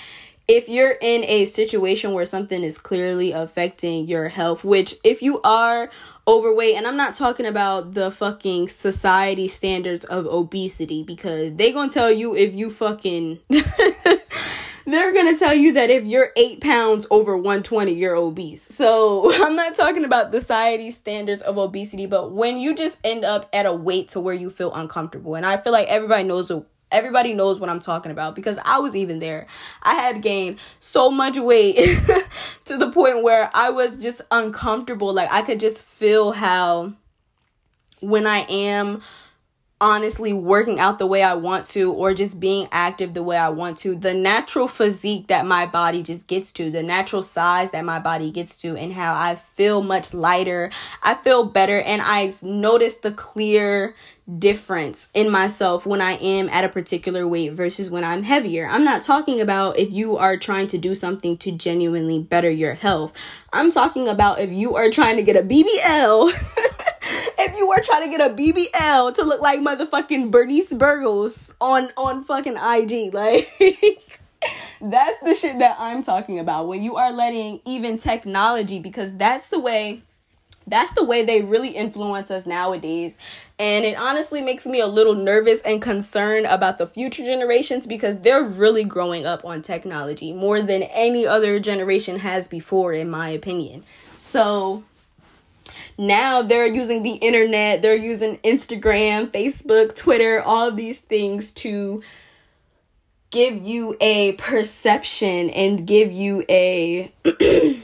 if 0.46 0.68
you're 0.68 0.96
in 1.00 1.24
a 1.24 1.46
situation 1.46 2.12
where 2.12 2.26
something 2.26 2.62
is 2.62 2.78
clearly 2.78 3.32
affecting 3.32 4.06
your 4.06 4.28
health, 4.28 4.64
which 4.64 4.96
if 5.02 5.22
you 5.22 5.40
are 5.42 5.90
overweight 6.26 6.74
and 6.74 6.86
i'm 6.86 6.96
not 6.96 7.12
talking 7.12 7.44
about 7.44 7.92
the 7.92 8.10
fucking 8.10 8.66
society 8.66 9.46
standards 9.46 10.04
of 10.06 10.26
obesity 10.26 11.02
because 11.02 11.52
they 11.56 11.70
gonna 11.70 11.90
tell 11.90 12.10
you 12.10 12.34
if 12.34 12.54
you 12.54 12.70
fucking 12.70 13.38
they're 14.86 15.12
gonna 15.12 15.36
tell 15.36 15.52
you 15.52 15.72
that 15.72 15.90
if 15.90 16.04
you're 16.04 16.30
eight 16.36 16.62
pounds 16.62 17.06
over 17.10 17.36
120 17.36 17.92
you're 17.92 18.16
obese. 18.16 18.62
So 18.62 19.30
i'm 19.44 19.54
not 19.54 19.74
talking 19.74 20.04
about 20.04 20.32
the 20.32 20.40
society 20.40 20.90
standards 20.90 21.42
of 21.42 21.58
obesity 21.58 22.06
but 22.06 22.32
when 22.32 22.56
you 22.56 22.74
just 22.74 22.98
end 23.04 23.24
up 23.24 23.48
at 23.52 23.66
a 23.66 23.72
weight 23.74 24.08
to 24.08 24.20
where 24.20 24.34
you 24.34 24.48
feel 24.48 24.72
uncomfortable 24.72 25.34
and 25.34 25.44
i 25.44 25.58
feel 25.58 25.74
like 25.74 25.88
everybody 25.88 26.24
knows 26.24 26.50
Everybody 26.94 27.34
knows 27.34 27.58
what 27.58 27.68
I'm 27.68 27.80
talking 27.80 28.12
about 28.12 28.34
because 28.34 28.58
I 28.64 28.78
was 28.78 28.94
even 28.94 29.18
there. 29.18 29.46
I 29.82 29.94
had 29.94 30.22
gained 30.22 30.60
so 30.78 31.10
much 31.10 31.36
weight 31.36 31.76
to 32.66 32.76
the 32.76 32.90
point 32.90 33.22
where 33.22 33.50
I 33.52 33.70
was 33.70 33.98
just 33.98 34.22
uncomfortable. 34.30 35.12
Like 35.12 35.30
I 35.32 35.42
could 35.42 35.60
just 35.60 35.82
feel 35.82 36.32
how 36.32 36.92
when 38.00 38.26
I 38.26 38.46
am 38.48 39.02
honestly 39.80 40.32
working 40.32 40.78
out 40.80 40.98
the 40.98 41.06
way 41.06 41.22
I 41.22 41.34
want 41.34 41.66
to 41.66 41.92
or 41.92 42.14
just 42.14 42.40
being 42.40 42.68
active 42.70 43.12
the 43.12 43.22
way 43.22 43.36
I 43.36 43.50
want 43.50 43.76
to, 43.78 43.94
the 43.94 44.14
natural 44.14 44.68
physique 44.68 45.26
that 45.26 45.46
my 45.46 45.66
body 45.66 46.02
just 46.02 46.26
gets 46.26 46.52
to, 46.52 46.70
the 46.70 46.82
natural 46.82 47.22
size 47.22 47.70
that 47.72 47.84
my 47.84 47.98
body 47.98 48.30
gets 48.30 48.56
to, 48.62 48.76
and 48.76 48.92
how 48.92 49.14
I 49.14 49.34
feel 49.34 49.82
much 49.82 50.14
lighter, 50.14 50.70
I 51.02 51.14
feel 51.14 51.44
better, 51.44 51.80
and 51.80 52.00
I 52.02 52.32
notice 52.42 52.96
the 52.96 53.12
clear 53.12 53.94
difference 54.38 55.10
in 55.12 55.30
myself 55.30 55.84
when 55.84 56.00
I 56.00 56.12
am 56.12 56.48
at 56.48 56.64
a 56.64 56.68
particular 56.68 57.28
weight 57.28 57.52
versus 57.52 57.90
when 57.90 58.04
I'm 58.04 58.22
heavier. 58.22 58.66
I'm 58.66 58.84
not 58.84 59.02
talking 59.02 59.40
about 59.40 59.78
if 59.78 59.92
you 59.92 60.16
are 60.16 60.36
trying 60.36 60.66
to 60.68 60.78
do 60.78 60.94
something 60.94 61.36
to 61.38 61.52
genuinely 61.52 62.18
better 62.18 62.50
your 62.50 62.74
health. 62.74 63.12
I'm 63.52 63.70
talking 63.70 64.08
about 64.08 64.40
if 64.40 64.50
you 64.50 64.76
are 64.76 64.90
trying 64.90 65.16
to 65.16 65.22
get 65.22 65.36
a 65.36 65.42
BBL. 65.42 66.32
if 67.38 67.56
you 67.56 67.70
are 67.70 67.80
trying 67.80 68.10
to 68.10 68.16
get 68.16 68.30
a 68.30 68.34
BBL 68.34 69.14
to 69.14 69.22
look 69.22 69.42
like 69.42 69.60
motherfucking 69.60 70.30
Bernice 70.30 70.72
Burgos 70.72 71.54
on 71.60 71.88
on 71.96 72.24
fucking 72.24 72.56
IG, 72.56 73.12
like 73.12 73.46
that's 74.80 75.20
the 75.20 75.34
shit 75.34 75.58
that 75.58 75.76
I'm 75.78 76.02
talking 76.02 76.38
about. 76.38 76.66
When 76.66 76.82
you 76.82 76.96
are 76.96 77.12
letting 77.12 77.60
even 77.66 77.98
technology, 77.98 78.78
because 78.78 79.14
that's 79.16 79.50
the 79.50 79.58
way 79.58 80.02
that's 80.66 80.94
the 80.94 81.04
way 81.04 81.24
they 81.24 81.42
really 81.42 81.70
influence 81.70 82.30
us 82.30 82.46
nowadays. 82.46 83.18
And 83.58 83.84
it 83.84 83.96
honestly 83.96 84.42
makes 84.42 84.66
me 84.66 84.80
a 84.80 84.86
little 84.86 85.14
nervous 85.14 85.60
and 85.60 85.80
concerned 85.80 86.46
about 86.46 86.78
the 86.78 86.88
future 86.88 87.24
generations 87.24 87.86
because 87.86 88.20
they're 88.20 88.42
really 88.42 88.82
growing 88.82 89.26
up 89.26 89.44
on 89.44 89.62
technology 89.62 90.32
more 90.32 90.60
than 90.60 90.82
any 90.82 91.24
other 91.24 91.60
generation 91.60 92.18
has 92.18 92.48
before, 92.48 92.92
in 92.92 93.08
my 93.08 93.28
opinion. 93.28 93.84
So, 94.16 94.82
now 95.96 96.42
they're 96.42 96.66
using 96.66 97.04
the 97.04 97.14
internet, 97.14 97.82
they're 97.82 97.94
using 97.94 98.38
Instagram, 98.38 99.28
Facebook, 99.28 99.94
Twitter, 99.94 100.42
all 100.42 100.72
these 100.72 100.98
things 101.00 101.52
to 101.52 102.02
give 103.30 103.62
you 103.62 103.96
a 104.00 104.32
perception 104.32 105.50
and 105.50 105.86
give 105.86 106.10
you 106.10 106.44
a 106.48 107.12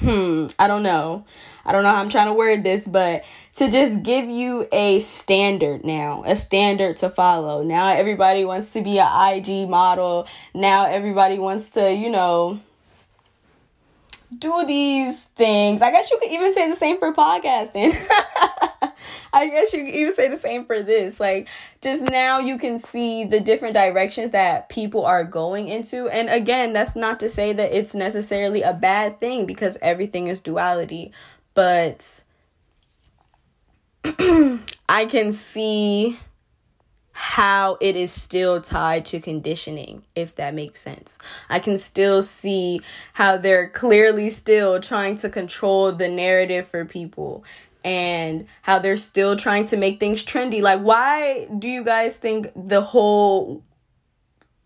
hmm, 0.00 0.46
I 0.58 0.66
don't 0.66 0.82
know. 0.82 1.24
I 1.64 1.72
don't 1.72 1.82
know 1.82 1.90
how 1.90 2.00
I'm 2.00 2.08
trying 2.08 2.26
to 2.26 2.32
word 2.32 2.64
this, 2.64 2.88
but 2.88 3.24
to 3.56 3.68
just 3.68 4.02
give 4.02 4.26
you 4.26 4.66
a 4.72 4.98
standard 5.00 5.84
now, 5.84 6.24
a 6.26 6.36
standard 6.36 6.96
to 6.98 7.10
follow. 7.10 7.62
Now 7.62 7.92
everybody 7.92 8.44
wants 8.44 8.72
to 8.72 8.82
be 8.82 8.98
an 8.98 9.36
IG 9.36 9.68
model. 9.68 10.26
Now 10.54 10.86
everybody 10.86 11.38
wants 11.38 11.68
to, 11.70 11.92
you 11.92 12.10
know, 12.10 12.60
do 14.36 14.64
these 14.66 15.24
things. 15.24 15.82
I 15.82 15.90
guess 15.90 16.10
you 16.10 16.18
could 16.18 16.30
even 16.30 16.52
say 16.52 16.68
the 16.68 16.76
same 16.76 16.98
for 16.98 17.12
podcasting. 17.12 17.92
I 19.32 19.48
guess 19.48 19.72
you 19.72 19.84
could 19.84 19.94
even 19.94 20.14
say 20.14 20.28
the 20.28 20.36
same 20.36 20.64
for 20.64 20.82
this. 20.82 21.20
Like, 21.20 21.48
just 21.80 22.02
now 22.04 22.38
you 22.38 22.58
can 22.58 22.78
see 22.78 23.24
the 23.24 23.40
different 23.40 23.74
directions 23.74 24.30
that 24.30 24.68
people 24.68 25.04
are 25.04 25.24
going 25.24 25.68
into. 25.68 26.08
And 26.08 26.28
again, 26.28 26.72
that's 26.72 26.96
not 26.96 27.20
to 27.20 27.28
say 27.28 27.52
that 27.52 27.72
it's 27.72 27.94
necessarily 27.94 28.62
a 28.62 28.72
bad 28.72 29.20
thing 29.20 29.46
because 29.46 29.78
everything 29.82 30.26
is 30.26 30.40
duality. 30.40 31.12
But 31.54 32.24
I 34.04 35.06
can 35.06 35.32
see 35.32 36.18
how 37.20 37.76
it 37.82 37.96
is 37.96 38.10
still 38.10 38.62
tied 38.62 39.04
to 39.04 39.20
conditioning, 39.20 40.02
if 40.14 40.34
that 40.36 40.54
makes 40.54 40.80
sense. 40.80 41.18
I 41.50 41.58
can 41.58 41.76
still 41.76 42.22
see 42.22 42.80
how 43.12 43.36
they're 43.36 43.68
clearly 43.68 44.30
still 44.30 44.80
trying 44.80 45.16
to 45.16 45.28
control 45.28 45.92
the 45.92 46.08
narrative 46.08 46.66
for 46.66 46.86
people 46.86 47.44
and 47.84 48.46
how 48.62 48.78
they're 48.78 48.96
still 48.96 49.36
trying 49.36 49.66
to 49.66 49.76
make 49.76 50.00
things 50.00 50.24
trendy. 50.24 50.62
Like, 50.62 50.80
why 50.80 51.46
do 51.58 51.68
you 51.68 51.84
guys 51.84 52.16
think 52.16 52.52
the 52.56 52.80
whole 52.80 53.62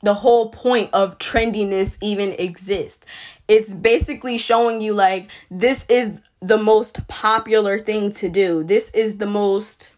the 0.03 0.15
whole 0.15 0.51
point 0.51 0.91
of 0.93 1.19
trendiness 1.19 1.99
even 2.01 2.35
exists? 2.39 3.05
It's 3.49 3.75
basically 3.75 4.39
showing 4.39 4.81
you 4.81 4.95
like 4.95 5.29
this 5.51 5.87
is 5.89 6.21
the 6.41 6.59
most 6.59 7.09
popular 7.09 7.81
thing 7.81 8.13
to 8.13 8.29
do. 8.29 8.63
This 8.63 8.91
is 8.91 9.19
the 9.19 9.27
most 9.27 9.94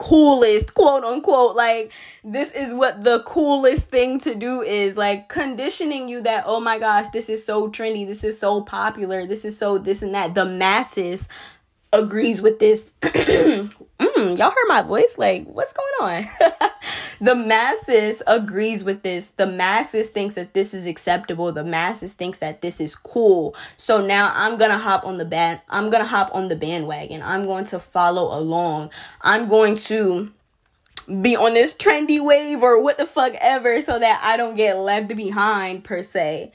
coolest, 0.00 0.74
quote 0.74 1.04
unquote. 1.04 1.54
Like, 1.54 1.92
this 2.24 2.50
is 2.50 2.74
what 2.74 3.04
the 3.04 3.22
coolest 3.22 3.88
thing 3.88 4.18
to 4.20 4.34
do 4.34 4.62
is 4.62 4.96
like 4.96 5.28
conditioning 5.28 6.08
you 6.08 6.22
that, 6.22 6.44
oh 6.46 6.58
my 6.58 6.78
gosh, 6.78 7.08
this 7.08 7.28
is 7.28 7.44
so 7.44 7.68
trendy, 7.68 8.06
this 8.06 8.24
is 8.24 8.38
so 8.38 8.62
popular, 8.62 9.26
this 9.26 9.44
is 9.44 9.56
so 9.56 9.78
this 9.78 10.02
and 10.02 10.14
that. 10.14 10.34
The 10.34 10.46
masses 10.46 11.28
agrees 11.92 12.40
with 12.42 12.58
this. 12.58 12.90
mm, 13.02 13.70
y'all 14.00 14.50
heard 14.50 14.68
my 14.68 14.82
voice? 14.82 15.16
Like, 15.18 15.44
what's 15.44 15.74
going 15.74 15.94
on? 16.00 16.28
the 17.20 17.34
masses 17.34 18.22
agrees 18.26 18.82
with 18.82 19.02
this. 19.02 19.28
The 19.28 19.46
masses 19.46 20.10
thinks 20.10 20.34
that 20.36 20.54
this 20.54 20.72
is 20.72 20.86
acceptable. 20.86 21.52
The 21.52 21.64
masses 21.64 22.14
thinks 22.14 22.38
that 22.38 22.62
this 22.62 22.80
is 22.80 22.94
cool. 22.94 23.54
So 23.76 24.04
now 24.04 24.32
I'm 24.34 24.56
gonna 24.56 24.78
hop 24.78 25.04
on 25.04 25.18
the 25.18 25.24
band. 25.24 25.60
I'm 25.68 25.90
gonna 25.90 26.06
hop 26.06 26.30
on 26.34 26.48
the 26.48 26.56
bandwagon. 26.56 27.22
I'm 27.22 27.44
going 27.44 27.64
to 27.66 27.78
follow 27.78 28.36
along. 28.38 28.90
I'm 29.20 29.48
going 29.48 29.76
to 29.76 30.32
be 31.20 31.36
on 31.36 31.54
this 31.54 31.74
trendy 31.74 32.20
wave 32.20 32.62
or 32.62 32.80
what 32.80 32.96
the 32.96 33.06
fuck 33.06 33.34
ever 33.40 33.80
so 33.82 33.98
that 33.98 34.20
I 34.22 34.36
don't 34.36 34.56
get 34.56 34.78
left 34.78 35.14
behind 35.14 35.84
per 35.84 36.02
se. 36.02 36.52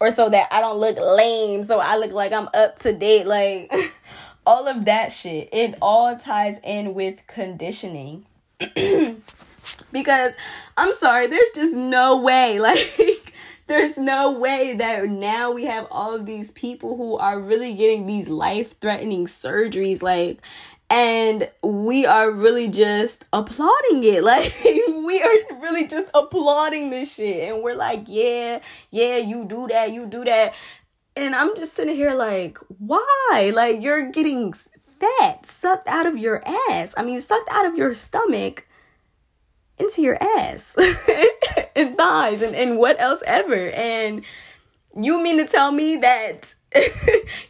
Or 0.00 0.10
so 0.10 0.28
that 0.30 0.48
I 0.50 0.60
don't 0.60 0.78
look 0.78 0.96
lame. 0.98 1.62
So 1.62 1.78
I 1.78 1.96
look 1.96 2.12
like 2.12 2.32
I'm 2.32 2.48
up 2.54 2.78
to 2.80 2.92
date. 2.92 3.26
Like 3.26 3.72
all 4.46 4.68
of 4.68 4.84
that 4.86 5.12
shit. 5.12 5.48
It 5.52 5.76
all 5.82 6.16
ties 6.16 6.60
in 6.62 6.94
with 6.94 7.26
conditioning. 7.26 8.26
because 9.92 10.34
I'm 10.76 10.92
sorry, 10.92 11.26
there's 11.26 11.50
just 11.54 11.74
no 11.74 12.20
way. 12.20 12.60
Like, 12.66 13.32
there's 13.68 13.98
no 13.98 14.38
way 14.38 14.74
that 14.74 15.08
now 15.08 15.50
we 15.50 15.64
have 15.64 15.88
all 15.90 16.14
of 16.14 16.24
these 16.24 16.52
people 16.52 16.96
who 16.96 17.16
are 17.16 17.40
really 17.40 17.74
getting 17.74 18.06
these 18.06 18.28
life 18.28 18.78
threatening 18.80 19.26
surgeries. 19.26 20.02
Like, 20.02 20.40
and 20.88 21.50
we 21.62 22.06
are 22.06 22.30
really 22.30 22.68
just 22.68 23.24
applauding 23.32 24.04
it. 24.04 24.22
Like, 24.26 24.52
we 24.62 25.22
are 25.22 25.60
really 25.60 25.86
just 25.86 26.08
applauding 26.14 26.90
this 26.90 27.14
shit. 27.14 27.52
And 27.52 27.62
we're 27.62 27.74
like, 27.74 28.04
yeah, 28.06 28.60
yeah, 28.90 29.16
you 29.16 29.44
do 29.44 29.66
that, 29.68 29.92
you 29.92 30.06
do 30.06 30.24
that. 30.24 30.54
And 31.16 31.34
I'm 31.34 31.54
just 31.56 31.74
sitting 31.74 31.96
here 31.96 32.14
like, 32.14 32.58
why? 32.78 33.52
Like, 33.54 33.82
you're 33.82 34.10
getting 34.10 34.52
fat 34.52 35.46
sucked 35.46 35.88
out 35.88 36.06
of 36.06 36.16
your 36.16 36.42
ass. 36.70 36.94
I 36.96 37.02
mean, 37.02 37.20
sucked 37.20 37.48
out 37.50 37.66
of 37.66 37.76
your 37.76 37.94
stomach 37.94 38.66
into 39.78 40.02
your 40.02 40.16
ass 40.22 40.76
and 41.76 41.96
thighs 41.96 42.42
and, 42.42 42.54
and 42.54 42.78
what 42.78 43.00
else 43.00 43.22
ever. 43.26 43.70
And 43.70 44.24
you 44.98 45.22
mean 45.22 45.36
to 45.38 45.46
tell 45.46 45.72
me 45.72 45.96
that 45.98 46.54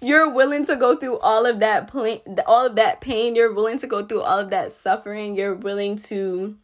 you're 0.03 0.29
willing 0.29 0.65
to 0.67 0.77
go 0.77 0.97
through 0.97 1.19
all 1.19 1.47
of 1.47 1.61
that 1.61 1.93
pain, 1.93 2.21
all 2.47 2.67
of 2.67 2.77
that 2.77 3.01
pain, 3.01 3.37
you're 3.37 3.53
willing 3.53 3.79
to 3.79 3.87
go 3.87 4.05
through 4.05 4.23
all 4.23 4.39
of 4.39 4.51
that 4.51 4.73
suffering, 4.73 5.35
you're 5.35 5.55
willing 5.55 5.97
to 5.97 6.57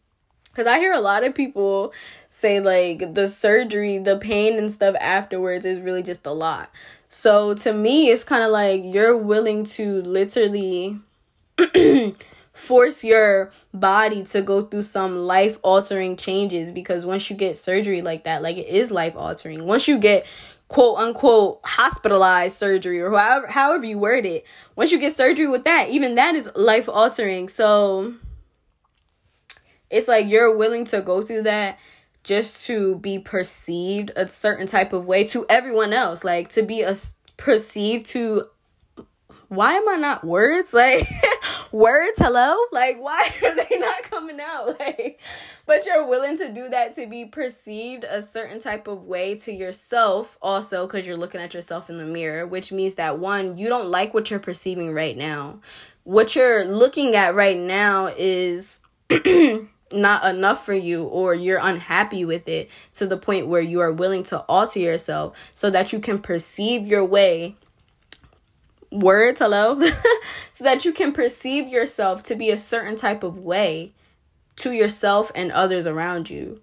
because 0.53 0.67
I 0.67 0.77
hear 0.77 0.93
a 0.93 1.01
lot 1.01 1.23
of 1.23 1.33
people 1.33 1.93
say, 2.29 2.59
like, 2.59 3.15
the 3.15 3.27
surgery, 3.27 3.97
the 3.97 4.17
pain 4.17 4.59
and 4.59 4.71
stuff 4.71 4.95
afterwards 4.99 5.65
is 5.65 5.79
really 5.79 6.03
just 6.03 6.27
a 6.27 6.31
lot. 6.31 6.69
So 7.09 7.55
to 7.55 7.73
me, 7.73 8.09
it's 8.09 8.23
kind 8.23 8.43
of 8.43 8.51
like 8.51 8.83
you're 8.83 9.17
willing 9.17 9.65
to 9.65 10.03
literally 10.03 10.99
force 12.53 13.03
your 13.03 13.51
body 13.73 14.23
to 14.23 14.41
go 14.41 14.61
through 14.61 14.83
some 14.83 15.17
life 15.25 15.57
altering 15.63 16.15
changes 16.15 16.71
because 16.71 17.05
once 17.05 17.29
you 17.29 17.35
get 17.35 17.57
surgery 17.57 18.01
like 18.01 18.23
that, 18.23 18.43
like 18.43 18.57
it 18.57 18.67
is 18.67 18.91
life 18.91 19.15
altering. 19.15 19.65
Once 19.65 19.87
you 19.87 19.97
get 19.97 20.25
quote 20.67 20.97
unquote 20.97 21.59
hospitalized 21.63 22.57
surgery 22.57 23.01
or 23.01 23.11
however 23.11 23.47
however 23.47 23.85
you 23.85 23.97
word 23.97 24.25
it, 24.25 24.45
once 24.75 24.91
you 24.91 24.99
get 24.99 25.15
surgery 25.15 25.47
with 25.47 25.63
that, 25.63 25.89
even 25.89 26.15
that 26.15 26.35
is 26.35 26.49
life 26.55 26.87
altering. 26.87 27.49
So 27.49 28.13
it's 29.89 30.07
like 30.07 30.27
you're 30.27 30.55
willing 30.55 30.85
to 30.85 31.01
go 31.01 31.21
through 31.23 31.43
that 31.43 31.79
just 32.23 32.65
to 32.65 32.97
be 32.99 33.19
perceived 33.19 34.11
a 34.15 34.29
certain 34.29 34.67
type 34.67 34.93
of 34.93 35.05
way 35.05 35.25
to 35.25 35.45
everyone 35.49 35.91
else 35.91 36.23
like 36.23 36.47
to 36.47 36.63
be 36.63 36.81
a 36.81 36.95
perceived 37.35 38.05
to 38.05 38.47
why 39.49 39.73
am 39.73 39.87
I 39.89 39.95
not 39.97 40.23
words? 40.23 40.73
Like 40.83 41.07
words, 41.73 42.19
hello? 42.19 42.55
Like 42.71 43.01
why 43.01 43.33
are 43.43 43.55
they 43.55 43.79
not 43.79 44.03
coming 44.03 44.39
out? 44.39 44.79
Like 44.79 45.19
but 45.65 45.85
you're 45.85 46.05
willing 46.05 46.37
to 46.37 46.51
do 46.51 46.69
that 46.69 46.93
to 46.95 47.07
be 47.07 47.25
perceived 47.25 48.03
a 48.03 48.21
certain 48.21 48.59
type 48.59 48.87
of 48.87 49.03
way 49.03 49.35
to 49.39 49.51
yourself 49.51 50.37
also 50.41 50.87
cuz 50.87 51.07
you're 51.07 51.17
looking 51.17 51.41
at 51.41 51.53
yourself 51.53 51.89
in 51.89 51.97
the 51.97 52.05
mirror, 52.05 52.45
which 52.45 52.71
means 52.71 52.95
that 52.95 53.17
one, 53.17 53.57
you 53.57 53.69
don't 53.69 53.89
like 53.89 54.13
what 54.13 54.29
you're 54.29 54.39
perceiving 54.39 54.93
right 54.93 55.17
now. 55.17 55.59
What 56.03 56.35
you're 56.35 56.65
looking 56.65 57.15
at 57.15 57.33
right 57.33 57.57
now 57.57 58.13
is 58.15 58.79
not 59.91 60.25
enough 60.25 60.65
for 60.65 60.73
you 60.73 61.05
or 61.05 61.33
you're 61.33 61.59
unhappy 61.61 62.25
with 62.25 62.47
it 62.47 62.69
to 62.93 63.07
the 63.07 63.17
point 63.17 63.47
where 63.47 63.61
you 63.61 63.79
are 63.79 63.91
willing 63.91 64.23
to 64.25 64.39
alter 64.41 64.79
yourself 64.79 65.35
so 65.55 65.69
that 65.69 65.91
you 65.93 65.99
can 65.99 66.19
perceive 66.19 66.85
your 66.85 67.05
way 67.05 67.55
words 68.93 69.39
hello? 69.39 69.79
So 70.53 70.63
that 70.63 70.85
you 70.85 70.93
can 70.93 71.11
perceive 71.11 71.67
yourself 71.67 72.21
to 72.23 72.35
be 72.35 72.51
a 72.51 72.57
certain 72.59 72.95
type 72.95 73.23
of 73.23 73.39
way 73.39 73.93
to 74.57 74.71
yourself 74.71 75.31
and 75.33 75.51
others 75.51 75.87
around 75.87 76.29
you 76.29 76.61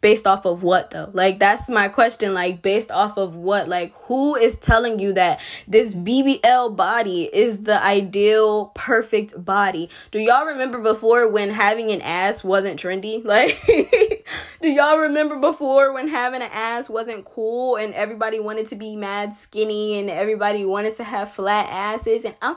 based 0.00 0.26
off 0.26 0.44
of 0.44 0.62
what 0.62 0.90
though? 0.90 1.10
Like 1.12 1.38
that's 1.38 1.68
my 1.68 1.88
question 1.88 2.34
like 2.34 2.62
based 2.62 2.90
off 2.90 3.16
of 3.16 3.34
what? 3.34 3.68
Like 3.68 3.92
who 4.02 4.36
is 4.36 4.54
telling 4.56 4.98
you 4.98 5.12
that 5.14 5.40
this 5.66 5.94
bbl 5.94 6.74
body 6.76 7.24
is 7.32 7.64
the 7.64 7.82
ideal 7.82 8.66
perfect 8.74 9.44
body? 9.44 9.90
Do 10.10 10.18
y'all 10.20 10.46
remember 10.46 10.78
before 10.80 11.28
when 11.28 11.50
having 11.50 11.90
an 11.90 12.00
ass 12.02 12.44
wasn't 12.44 12.80
trendy? 12.80 13.24
Like 13.28 14.26
do 14.62 14.68
y'all 14.68 14.98
remember 14.98 15.36
before 15.36 15.92
when 15.92 16.08
having 16.08 16.40
an 16.40 16.48
ass 16.50 16.88
wasn't 16.88 17.24
cool 17.26 17.76
and 17.76 17.92
everybody 17.92 18.40
wanted 18.40 18.66
to 18.66 18.76
be 18.76 18.96
mad 18.96 19.36
skinny 19.36 19.98
and 19.98 20.08
everybody 20.08 20.64
wanted 20.64 20.94
to 20.96 21.04
have 21.04 21.30
flat 21.30 21.68
asses? 21.70 22.24
And 22.24 22.34
uh, 22.40 22.54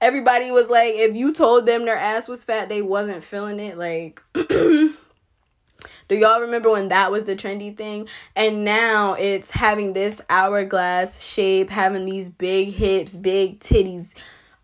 everybody 0.00 0.50
was 0.50 0.70
like 0.70 0.94
if 0.94 1.14
you 1.14 1.32
told 1.32 1.66
them 1.66 1.84
their 1.84 1.96
ass 1.96 2.28
was 2.28 2.44
fat 2.44 2.68
they 2.68 2.82
wasn't 2.82 3.22
feeling 3.22 3.60
it 3.60 3.76
like 3.78 4.22
Do 6.08 6.16
y'all 6.16 6.40
remember 6.40 6.70
when 6.70 6.88
that 6.88 7.10
was 7.10 7.24
the 7.24 7.34
trendy 7.34 7.74
thing? 7.74 8.08
And 8.36 8.64
now 8.64 9.14
it's 9.14 9.50
having 9.50 9.92
this 9.94 10.20
hourglass 10.28 11.22
shape, 11.24 11.70
having 11.70 12.04
these 12.04 12.28
big 12.28 12.68
hips, 12.68 13.16
big 13.16 13.60
titties, 13.60 14.14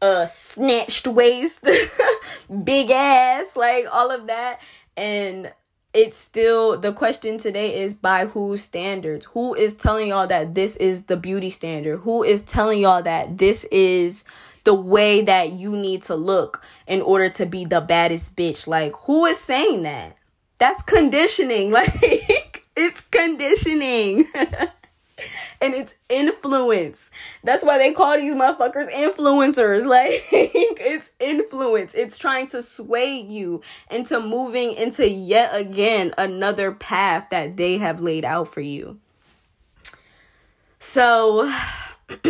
uh 0.02 0.26
snatched 0.26 1.06
waist, 1.06 1.66
big 2.64 2.90
ass, 2.90 3.56
like 3.56 3.86
all 3.90 4.10
of 4.10 4.26
that. 4.26 4.60
And 4.96 5.52
it's 5.92 6.16
still 6.16 6.78
the 6.78 6.92
question 6.92 7.38
today 7.38 7.80
is 7.80 7.94
by 7.94 8.26
whose 8.26 8.62
standards? 8.62 9.26
Who 9.26 9.54
is 9.54 9.74
telling 9.74 10.08
y'all 10.08 10.26
that 10.26 10.54
this 10.54 10.76
is 10.76 11.04
the 11.04 11.16
beauty 11.16 11.50
standard? 11.50 11.98
Who 11.98 12.22
is 12.22 12.42
telling 12.42 12.80
y'all 12.80 13.02
that 13.02 13.38
this 13.38 13.64
is 13.72 14.24
the 14.64 14.74
way 14.74 15.22
that 15.22 15.52
you 15.52 15.74
need 15.74 16.02
to 16.04 16.14
look 16.14 16.64
in 16.86 17.00
order 17.02 17.28
to 17.30 17.46
be 17.46 17.64
the 17.64 17.80
baddest 17.80 18.36
bitch? 18.36 18.66
Like, 18.66 18.92
who 19.02 19.24
is 19.24 19.40
saying 19.40 19.82
that? 19.82 20.16
That's 20.60 20.82
conditioning. 20.82 21.72
Like 21.80 22.64
it's 22.76 23.00
conditioning. 23.00 24.26
and 24.34 25.74
it's 25.74 25.96
influence. 26.08 27.10
That's 27.42 27.64
why 27.64 27.78
they 27.78 27.92
call 27.92 28.16
these 28.16 28.34
motherfuckers 28.34 28.90
influencers. 28.90 29.86
Like 29.90 30.12
it's 30.30 31.10
influence. 31.18 31.94
It's 31.94 32.18
trying 32.18 32.46
to 32.48 32.62
sway 32.62 33.18
you 33.20 33.62
into 33.90 34.20
moving 34.20 34.74
into 34.74 35.08
yet 35.08 35.50
again 35.58 36.12
another 36.18 36.72
path 36.72 37.28
that 37.30 37.56
they 37.56 37.78
have 37.78 38.02
laid 38.02 38.24
out 38.24 38.48
for 38.48 38.60
you. 38.60 38.98
So 40.78 41.50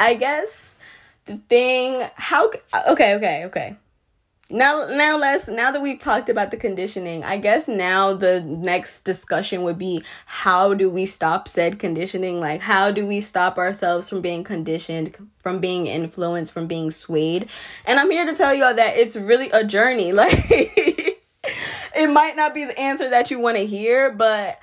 I 0.00 0.14
guess 0.18 0.78
the 1.26 1.36
thing 1.36 2.08
how 2.16 2.50
okay, 2.88 3.14
okay, 3.16 3.44
okay 3.44 3.76
now 4.54 4.86
now 4.86 5.18
let's 5.18 5.48
now 5.48 5.70
that 5.70 5.82
we've 5.82 5.98
talked 5.98 6.28
about 6.28 6.50
the 6.50 6.56
conditioning 6.56 7.24
i 7.24 7.36
guess 7.36 7.68
now 7.68 8.12
the 8.14 8.40
next 8.40 9.02
discussion 9.02 9.62
would 9.62 9.78
be 9.78 10.02
how 10.44 10.74
do 10.74 10.90
we 10.90 11.06
stop 11.06 11.48
said 11.48 11.78
conditioning? 11.78 12.40
Like 12.40 12.60
how 12.60 12.90
do 12.90 13.06
we 13.06 13.20
stop 13.20 13.58
ourselves 13.58 14.08
from 14.08 14.20
being 14.20 14.44
conditioned 14.44 15.16
from 15.38 15.58
being 15.58 15.86
influenced 15.86 16.52
from 16.52 16.66
being 16.66 16.90
swayed? 16.90 17.48
And 17.84 17.98
i'm 17.98 18.10
here 18.10 18.26
to 18.26 18.34
tell 18.34 18.54
y'all 18.54 18.74
that 18.74 18.96
it's 18.96 19.16
really 19.16 19.50
a 19.50 19.64
journey. 19.64 20.12
Like 20.24 20.32
it 21.96 22.10
might 22.10 22.36
not 22.36 22.54
be 22.54 22.64
the 22.64 22.78
answer 22.78 23.10
that 23.10 23.30
you 23.30 23.38
want 23.38 23.56
to 23.56 23.66
hear 23.66 24.10
but 24.10 24.58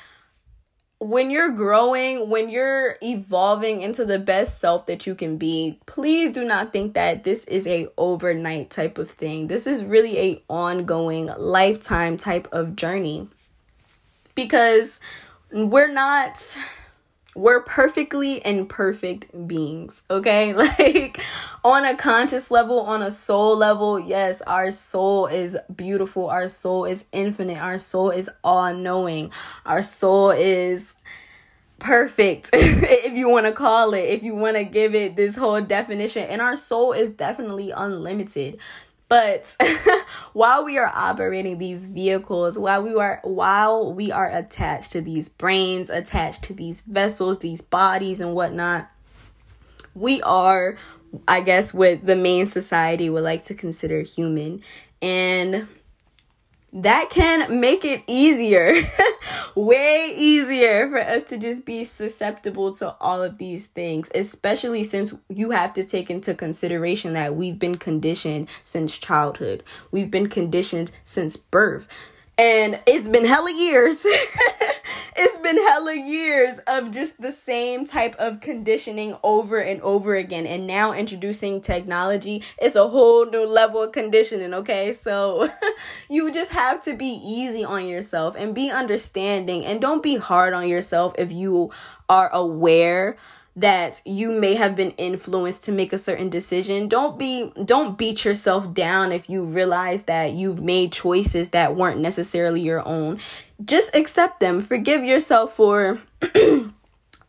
when 1.02 1.32
you're 1.32 1.50
growing, 1.50 2.30
when 2.30 2.52
you're 2.52 2.96
evolving 3.02 3.82
into 3.82 4.06
the 4.06 4.20
best 4.20 4.60
self 4.60 4.86
that 4.86 5.08
you 5.08 5.16
can 5.16 5.36
be, 5.36 5.80
please 5.88 6.30
do 6.30 6.46
not 6.46 6.72
think 6.72 6.94
that 6.94 7.24
this 7.24 7.44
is 7.46 7.66
a 7.66 7.88
overnight 7.98 8.70
type 8.70 9.00
of 9.00 9.10
thing. 9.10 9.48
This 9.48 9.66
is 9.66 9.84
really 9.84 10.20
a 10.20 10.44
ongoing 10.48 11.32
lifetime 11.38 12.18
type 12.18 12.48
of 12.52 12.76
journey. 12.76 13.28
Because 14.36 15.00
we're 15.52 15.92
not 15.92 16.56
we're 17.36 17.62
perfectly 17.62 18.46
imperfect 18.46 19.48
beings, 19.48 20.04
okay? 20.10 20.54
Like 20.82 21.22
on 21.64 21.86
a 21.86 21.96
conscious 21.96 22.52
level, 22.52 22.82
on 22.82 23.02
a 23.02 23.12
soul 23.12 23.58
level, 23.58 24.00
yes, 24.00 24.42
our 24.42 24.72
soul 24.72 25.28
is 25.28 25.58
beautiful. 25.76 26.30
Our 26.30 26.50
soul 26.50 26.86
is 26.86 27.06
infinite. 27.12 27.62
Our 27.62 27.78
soul 27.78 28.12
is 28.12 28.30
all 28.44 28.74
knowing. 28.74 29.32
Our 29.66 29.84
soul 29.84 30.32
is 30.32 30.96
perfect, 31.82 32.52
if 32.54 33.14
you 33.14 33.28
want 33.28 33.48
to 33.48 33.52
call 33.52 33.94
it, 33.94 34.02
if 34.02 34.24
you 34.24 34.36
want 34.36 34.56
to 34.56 34.64
give 34.64 34.96
it 34.96 35.16
this 35.16 35.36
whole 35.36 35.62
definition. 35.62 36.24
And 36.24 36.42
our 36.42 36.56
soul 36.56 36.94
is 36.94 37.12
definitely 37.12 37.72
unlimited. 37.72 38.60
But 39.12 39.58
while 40.34 40.64
we 40.64 40.78
are 40.78 40.90
operating 40.96 41.58
these 41.58 41.88
vehicles, 41.88 42.58
while 42.58 42.82
we 42.82 42.96
are 42.96 43.20
while 43.26 43.94
we 43.94 44.10
are 44.10 44.32
attached 44.32 44.94
to 44.94 45.02
these 45.02 45.28
brains, 45.28 45.90
attached 45.90 46.44
to 46.44 46.54
these 46.54 46.80
vessels, 46.80 47.40
these 47.40 47.60
bodies 47.60 48.22
and 48.22 48.34
whatnot, 48.34 48.90
we 49.94 50.22
are, 50.22 50.78
I 51.28 51.42
guess, 51.42 51.74
what 51.74 52.06
the 52.06 52.16
main 52.16 52.46
society 52.46 53.10
would 53.10 53.26
like 53.26 53.44
to 53.44 53.54
consider 53.54 54.00
human. 54.00 54.62
And 55.02 55.68
that 56.74 57.10
can 57.10 57.60
make 57.60 57.84
it 57.84 58.04
easier, 58.08 58.74
way 59.56 60.14
easier 60.16 60.90
for 60.90 61.00
us 61.00 61.24
to 61.26 61.38
just 61.38 61.66
be 61.66 61.84
susceptible 61.84 62.74
to 62.76 62.96
all 63.02 63.22
of 63.22 63.38
these 63.38 63.68
things, 63.68 64.10
especially 64.16 64.84
since 64.84 65.14
you 65.30 65.52
have 65.52 65.74
to 65.74 65.84
take 65.84 66.10
into 66.10 66.34
consideration 66.34 67.14
that 67.14 67.36
we've 67.36 67.60
been 67.60 67.78
conditioned 67.78 68.50
since 68.64 68.98
childhood, 68.98 69.64
we've 69.92 70.12
been 70.12 70.30
conditioned 70.30 70.92
since 71.04 71.36
birth. 71.36 71.88
And 72.42 72.80
it's 72.88 73.08
been 73.08 73.26
hella 73.26 73.54
years. 73.54 74.04
it's 75.16 75.38
been 75.38 75.58
hella 75.58 75.94
years 75.94 76.58
of 76.66 76.90
just 76.90 77.22
the 77.22 77.32
same 77.32 77.86
type 77.86 78.16
of 78.16 78.40
conditioning 78.40 79.16
over 79.22 79.60
and 79.60 79.80
over 79.82 80.16
again. 80.16 80.48
And 80.48 80.66
now 80.66 80.92
introducing 80.92 81.62
technology 81.62 82.42
is 82.60 82.76
a 82.76 82.88
whole 82.88 83.28
new 83.28 83.46
level 83.46 83.84
of 83.84 83.92
conditioning, 83.92 84.56
okay? 84.56 84.92
So 84.94 85.50
you 86.10 86.32
just 86.32 86.50
have 86.50 86.82
to 86.86 86.96
be 86.96 87.22
easy 87.24 87.64
on 87.64 87.86
yourself 87.86 88.36
and 88.36 88.56
be 88.56 88.72
understanding 88.72 89.64
and 89.64 89.80
don't 89.80 90.02
be 90.02 90.16
hard 90.16 90.56
on 90.56 90.68
yourself 90.68 91.14
if 91.20 91.32
you 91.32 91.70
are 92.10 92.32
aware 92.34 93.18
that 93.56 94.02
you 94.06 94.32
may 94.32 94.56
have 94.56 94.76
been 94.76 94.92
influenced 94.92 95.66
to 95.66 95.72
make 95.72 95.92
a 95.92 95.98
certain 95.98 96.30
decision. 96.30 96.88
Don't 96.88 97.20
be 97.20 97.52
don't 97.66 97.98
beat 97.98 98.24
yourself 98.24 98.74
down 98.74 99.12
if 99.12 99.30
you 99.30 99.44
realize 99.44 100.04
that 100.04 100.32
you've 100.34 100.62
made 100.62 100.92
choices 100.92 101.50
that 101.50 101.76
weren't 101.76 102.00
necessarily 102.00 102.62
your 102.62 102.86
own. 102.88 103.20
Just 103.64 103.94
accept 103.96 104.40
them. 104.40 104.62
Forgive 104.62 105.04
yourself 105.04 105.54
for 105.54 106.00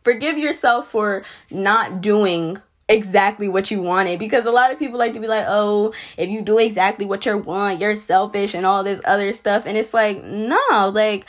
forgive 0.03 0.37
yourself 0.37 0.87
for 0.87 1.23
not 1.51 2.01
doing 2.01 2.57
exactly 2.87 3.49
what 3.49 3.69
you 3.69 3.81
wanted. 3.81 4.17
Because 4.17 4.45
a 4.45 4.51
lot 4.51 4.71
of 4.71 4.79
people 4.79 4.97
like 4.97 5.13
to 5.13 5.19
be 5.19 5.27
like 5.27 5.45
oh 5.49 5.93
if 6.17 6.29
you 6.29 6.41
do 6.41 6.57
exactly 6.57 7.05
what 7.05 7.25
you 7.25 7.37
want 7.37 7.79
you're 7.79 7.95
selfish 7.95 8.53
and 8.53 8.65
all 8.65 8.85
this 8.85 9.01
other 9.03 9.33
stuff. 9.33 9.65
And 9.65 9.77
it's 9.77 9.93
like 9.93 10.23
no 10.23 10.89
like 10.93 11.25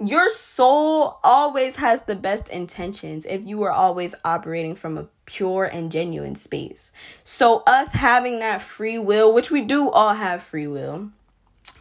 your 0.00 0.30
soul 0.30 1.18
always 1.24 1.76
has 1.76 2.02
the 2.02 2.14
best 2.14 2.48
intentions 2.48 3.26
if 3.26 3.44
you 3.44 3.62
are 3.64 3.72
always 3.72 4.14
operating 4.24 4.76
from 4.76 4.96
a 4.96 5.08
pure 5.26 5.64
and 5.64 5.90
genuine 5.90 6.36
space. 6.36 6.92
So, 7.24 7.62
us 7.66 7.92
having 7.92 8.38
that 8.38 8.62
free 8.62 8.98
will, 8.98 9.32
which 9.32 9.50
we 9.50 9.60
do 9.60 9.90
all 9.90 10.14
have 10.14 10.42
free 10.42 10.68
will, 10.68 11.10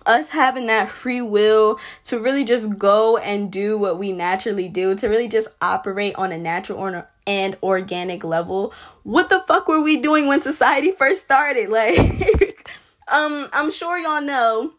us 0.05 0.29
having 0.29 0.65
that 0.65 0.89
free 0.89 1.21
will 1.21 1.79
to 2.05 2.19
really 2.19 2.43
just 2.43 2.77
go 2.77 3.17
and 3.17 3.51
do 3.51 3.77
what 3.77 3.99
we 3.99 4.11
naturally 4.11 4.69
do, 4.69 4.95
to 4.95 5.07
really 5.07 5.27
just 5.27 5.49
operate 5.61 6.15
on 6.15 6.31
a 6.31 6.37
natural 6.37 7.03
and 7.27 7.57
organic 7.61 8.23
level. 8.23 8.73
What 9.03 9.29
the 9.29 9.41
fuck 9.41 9.67
were 9.67 9.81
we 9.81 9.97
doing 9.97 10.25
when 10.25 10.41
society 10.41 10.91
first 10.97 11.23
started? 11.23 11.69
Like, 11.69 11.97
um, 13.11 13.47
I'm 13.53 13.71
sure 13.71 13.99
y'all 13.99 14.21
know 14.21 14.73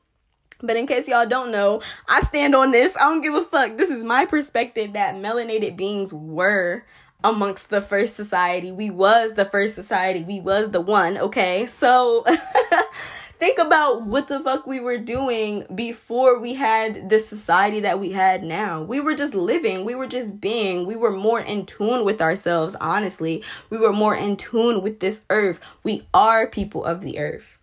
but 0.61 0.76
in 0.76 0.86
case 0.86 1.09
y'all 1.09 1.26
don't 1.26 1.52
know, 1.52 1.80
I 2.09 2.20
stand 2.20 2.54
on 2.54 2.72
this. 2.72 2.96
I 2.96 3.00
don't 3.02 3.20
give 3.20 3.34
a 3.34 3.42
fuck. 3.42 3.76
This 3.76 3.90
is 3.90 4.04
my 4.04 4.26
perspective 4.26 4.94
that 4.94 5.14
melanated 5.14 5.76
beings 5.76 6.12
were 6.12 6.84
amongst 7.22 7.70
the 7.70 7.82
first 7.82 8.16
society. 8.16 8.72
We 8.72 8.90
was 8.90 9.34
the 9.34 9.44
first 9.44 9.74
society. 9.74 10.22
We 10.22 10.40
was 10.40 10.70
the 10.70 10.80
one, 10.80 11.18
okay? 11.18 11.66
So 11.66 12.24
think 13.38 13.59
about 13.59 14.02
what 14.02 14.28
the 14.28 14.40
fuck 14.40 14.66
we 14.66 14.80
were 14.80 14.98
doing 14.98 15.64
before 15.74 16.38
we 16.38 16.54
had 16.54 17.09
the 17.09 17.18
society 17.18 17.80
that 17.80 18.00
we 18.00 18.12
had 18.12 18.42
now. 18.42 18.82
We 18.82 19.00
were 19.00 19.14
just 19.14 19.34
living, 19.34 19.84
we 19.84 19.94
were 19.94 20.06
just 20.06 20.40
being, 20.40 20.86
we 20.86 20.96
were 20.96 21.12
more 21.12 21.40
in 21.40 21.66
tune 21.66 22.04
with 22.04 22.22
ourselves, 22.22 22.76
honestly. 22.80 23.42
We 23.70 23.78
were 23.78 23.92
more 23.92 24.14
in 24.14 24.36
tune 24.36 24.82
with 24.82 25.00
this 25.00 25.24
earth. 25.30 25.61
We 25.82 26.06
are 26.14 26.46
people 26.46 26.84
of 26.84 27.02
the 27.02 27.18
earth. 27.18 27.59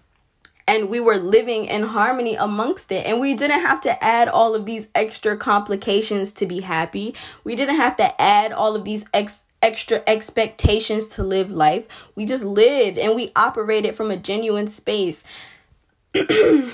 and 0.73 0.89
we 0.89 1.01
were 1.01 1.19
living 1.19 1.67
in 1.67 1.83
harmony 1.83 2.35
amongst 2.35 2.91
it. 2.91 3.05
And 3.05 3.21
we 3.21 3.35
didn't 3.35 3.61
have 3.61 3.83
to 3.83 4.03
add 4.03 4.27
all 4.27 4.55
of 4.55 4.65
these 4.65 4.89
extra 4.95 5.37
complications 5.37 6.33
to 6.33 6.47
be 6.47 6.61
happy. 6.61 7.15
We 7.45 7.55
didn't 7.55 7.77
have 7.77 7.95
to 7.97 8.19
add 8.21 8.53
all 8.53 8.75
of 8.75 8.87
these 8.87 9.05
ex- 9.13 9.45
extra 9.61 10.03
expectations 10.07 11.09
to 11.09 11.23
live 11.23 11.53
life. 11.53 11.87
We 12.15 12.25
just 12.25 12.43
lived 12.43 12.97
and 12.97 13.15
we 13.15 13.33
operated 13.37 13.95
from 13.95 14.11
a 14.11 14.17
genuine 14.17 14.67
space. 14.67 15.25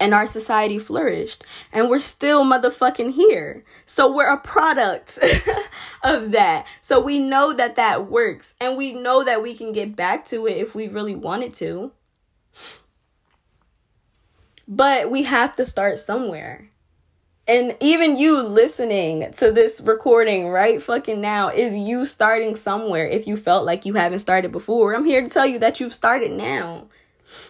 And 0.00 0.14
our 0.14 0.26
society 0.26 0.80
flourished. 0.80 1.44
And 1.72 1.88
we're 1.88 2.00
still 2.00 2.44
motherfucking 2.44 3.12
here. 3.12 3.62
So 3.86 4.12
we're 4.12 4.34
a 4.34 4.40
product 4.40 5.20
of 6.02 6.32
that. 6.32 6.66
So 6.80 6.98
we 6.98 7.20
know 7.20 7.52
that 7.52 7.76
that 7.76 8.10
works. 8.10 8.56
And 8.60 8.76
we 8.76 8.92
know 8.92 9.22
that 9.22 9.44
we 9.44 9.54
can 9.54 9.72
get 9.72 9.94
back 9.94 10.24
to 10.24 10.48
it 10.48 10.56
if 10.56 10.74
we 10.74 10.88
really 10.88 11.14
wanted 11.14 11.54
to 11.54 11.92
but 14.66 15.10
we 15.10 15.24
have 15.24 15.56
to 15.56 15.66
start 15.66 15.98
somewhere. 15.98 16.68
And 17.48 17.76
even 17.80 18.16
you 18.16 18.40
listening 18.40 19.32
to 19.32 19.50
this 19.50 19.80
recording 19.84 20.48
right 20.48 20.80
fucking 20.80 21.20
now 21.20 21.48
is 21.48 21.74
you 21.74 22.04
starting 22.04 22.54
somewhere 22.54 23.06
if 23.06 23.26
you 23.26 23.36
felt 23.36 23.66
like 23.66 23.84
you 23.84 23.94
haven't 23.94 24.20
started 24.20 24.52
before. 24.52 24.94
I'm 24.94 25.04
here 25.04 25.22
to 25.22 25.28
tell 25.28 25.46
you 25.46 25.58
that 25.58 25.80
you've 25.80 25.92
started 25.92 26.30
now 26.30 26.88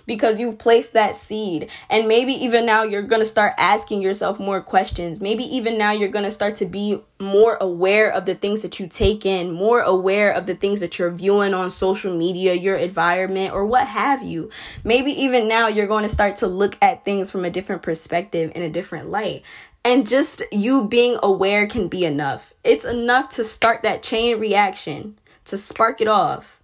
because 0.07 0.41
you've 0.41 0.59
placed 0.59 0.93
that 0.93 1.17
seed. 1.17 1.71
And 1.91 2.09
maybe 2.09 2.33
even 2.33 2.67
now 2.67 2.83
you're 2.83 3.03
going 3.03 3.23
to 3.23 3.27
start 3.27 3.55
asking 3.59 4.03
yourself 4.03 4.39
more 4.39 4.61
questions. 4.61 5.21
Maybe 5.21 5.45
even 5.45 5.79
now 5.79 5.93
you're 5.93 6.09
going 6.09 6.25
to 6.25 6.31
start 6.31 6.57
to 6.57 6.67
be 6.67 7.01
more 7.21 7.57
aware 7.61 8.13
of 8.13 8.27
the 8.27 8.35
things 8.35 8.63
that 8.63 8.81
you 8.81 8.87
take 8.87 9.25
in, 9.25 9.53
more 9.53 9.81
aware 9.81 10.33
of 10.33 10.47
the 10.47 10.55
things 10.55 10.81
that 10.81 10.99
you're 10.99 11.11
viewing 11.11 11.55
on 11.55 11.71
social 11.71 12.17
media, 12.17 12.55
your 12.55 12.77
environment, 12.77 13.53
or 13.53 13.65
what 13.65 13.87
have 13.87 14.23
you. 14.23 14.51
Maybe 14.85 15.13
even 15.13 15.49
now 15.49 15.69
you're 15.69 15.87
going 15.87 16.05
to 16.05 16.09
start 16.09 16.37
to 16.37 16.47
look 16.47 16.77
at 16.83 17.05
things 17.05 17.31
from 17.31 17.45
a 17.45 17.51
different 17.51 17.83
perspective 17.83 18.53
in 18.55 18.63
a 18.63 18.71
different 18.71 19.11
light. 19.11 19.43
And 19.85 20.07
just 20.07 20.43
you 20.53 20.87
being 20.87 21.19
aware 21.23 21.67
can 21.67 21.89
be 21.89 22.05
enough. 22.05 22.55
It's 22.63 22.85
enough 22.85 23.29
to 23.31 23.45
start 23.45 23.83
that 23.83 24.03
chain 24.03 24.39
reaction, 24.39 25.19
to 25.47 25.57
spark 25.57 26.01
it 26.01 26.09
off 26.09 26.62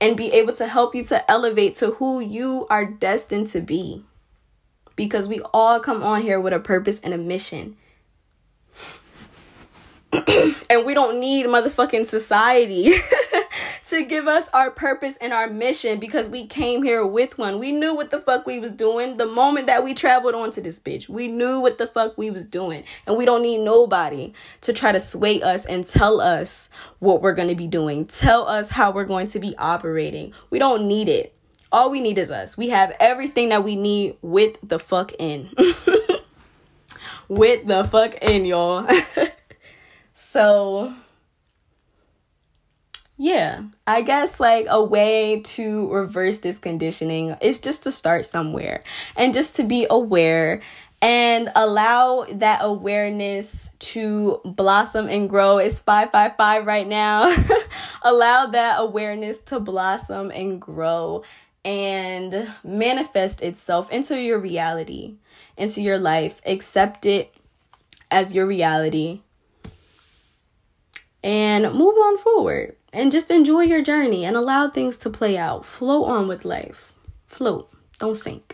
and 0.00 0.16
be 0.16 0.32
able 0.32 0.52
to 0.54 0.68
help 0.68 0.94
you 0.94 1.02
to 1.04 1.30
elevate 1.30 1.74
to 1.74 1.92
who 1.92 2.20
you 2.20 2.66
are 2.70 2.84
destined 2.84 3.48
to 3.48 3.60
be. 3.60 4.04
Because 4.96 5.28
we 5.28 5.40
all 5.52 5.80
come 5.80 6.02
on 6.02 6.22
here 6.22 6.40
with 6.40 6.52
a 6.52 6.60
purpose 6.60 7.00
and 7.00 7.14
a 7.14 7.18
mission. 7.18 7.76
and 10.12 10.84
we 10.86 10.94
don't 10.94 11.20
need 11.20 11.46
motherfucking 11.46 12.06
society 12.06 12.92
to 13.90 14.04
give 14.04 14.28
us 14.28 14.48
our 14.50 14.70
purpose 14.70 15.16
and 15.16 15.32
our 15.32 15.48
mission 15.48 15.98
because 15.98 16.28
we 16.28 16.46
came 16.46 16.82
here 16.82 17.06
with 17.06 17.38
one. 17.38 17.58
We 17.58 17.72
knew 17.72 17.94
what 17.94 18.10
the 18.10 18.20
fuck 18.20 18.46
we 18.46 18.58
was 18.58 18.70
doing 18.70 19.16
the 19.16 19.26
moment 19.26 19.66
that 19.66 19.82
we 19.82 19.94
traveled 19.94 20.34
onto 20.34 20.60
this 20.60 20.78
bitch. 20.78 21.08
We 21.08 21.28
knew 21.28 21.58
what 21.60 21.78
the 21.78 21.86
fuck 21.86 22.18
we 22.18 22.30
was 22.30 22.44
doing. 22.44 22.84
And 23.06 23.16
we 23.16 23.24
don't 23.24 23.42
need 23.42 23.58
nobody 23.58 24.32
to 24.62 24.72
try 24.72 24.92
to 24.92 25.00
sway 25.00 25.40
us 25.42 25.64
and 25.64 25.86
tell 25.86 26.20
us 26.20 26.68
what 26.98 27.22
we're 27.22 27.34
going 27.34 27.48
to 27.48 27.54
be 27.54 27.66
doing. 27.66 28.06
Tell 28.06 28.46
us 28.46 28.70
how 28.70 28.90
we're 28.90 29.04
going 29.04 29.26
to 29.28 29.38
be 29.38 29.56
operating. 29.56 30.32
We 30.50 30.58
don't 30.58 30.86
need 30.86 31.08
it. 31.08 31.34
All 31.72 31.90
we 31.90 32.00
need 32.00 32.18
is 32.18 32.30
us. 32.30 32.56
We 32.56 32.68
have 32.70 32.94
everything 33.00 33.50
that 33.50 33.64
we 33.64 33.76
need 33.76 34.16
with 34.22 34.58
the 34.62 34.78
fuck 34.78 35.12
in. 35.18 35.50
with 37.28 37.66
the 37.66 37.84
fuck 37.84 38.14
in, 38.22 38.44
y'all. 38.44 38.88
so 40.12 40.94
yeah, 43.20 43.62
I 43.84 44.02
guess 44.02 44.38
like 44.38 44.66
a 44.70 44.82
way 44.82 45.40
to 45.40 45.92
reverse 45.92 46.38
this 46.38 46.58
conditioning 46.58 47.36
is 47.40 47.58
just 47.58 47.82
to 47.82 47.90
start 47.90 48.26
somewhere 48.26 48.84
and 49.16 49.34
just 49.34 49.56
to 49.56 49.64
be 49.64 49.88
aware 49.90 50.60
and 51.02 51.48
allow 51.56 52.26
that 52.30 52.60
awareness 52.62 53.70
to 53.80 54.40
blossom 54.44 55.08
and 55.08 55.28
grow. 55.28 55.58
It's 55.58 55.80
555 55.80 56.64
right 56.64 56.86
now. 56.86 57.36
allow 58.02 58.46
that 58.46 58.76
awareness 58.78 59.38
to 59.40 59.58
blossom 59.58 60.30
and 60.30 60.60
grow 60.60 61.24
and 61.64 62.52
manifest 62.62 63.42
itself 63.42 63.90
into 63.90 64.20
your 64.20 64.38
reality, 64.38 65.16
into 65.56 65.82
your 65.82 65.98
life. 65.98 66.40
Accept 66.46 67.04
it 67.04 67.34
as 68.12 68.32
your 68.32 68.46
reality 68.46 69.22
and 71.24 71.64
move 71.74 71.96
on 71.96 72.16
forward 72.18 72.76
and 72.92 73.12
just 73.12 73.30
enjoy 73.30 73.60
your 73.60 73.82
journey 73.82 74.24
and 74.24 74.36
allow 74.36 74.68
things 74.68 74.96
to 74.98 75.10
play 75.10 75.36
out. 75.36 75.64
Flow 75.64 76.04
on 76.04 76.26
with 76.28 76.44
life. 76.44 76.94
Float, 77.26 77.70
don't 77.98 78.16
sink. 78.16 78.47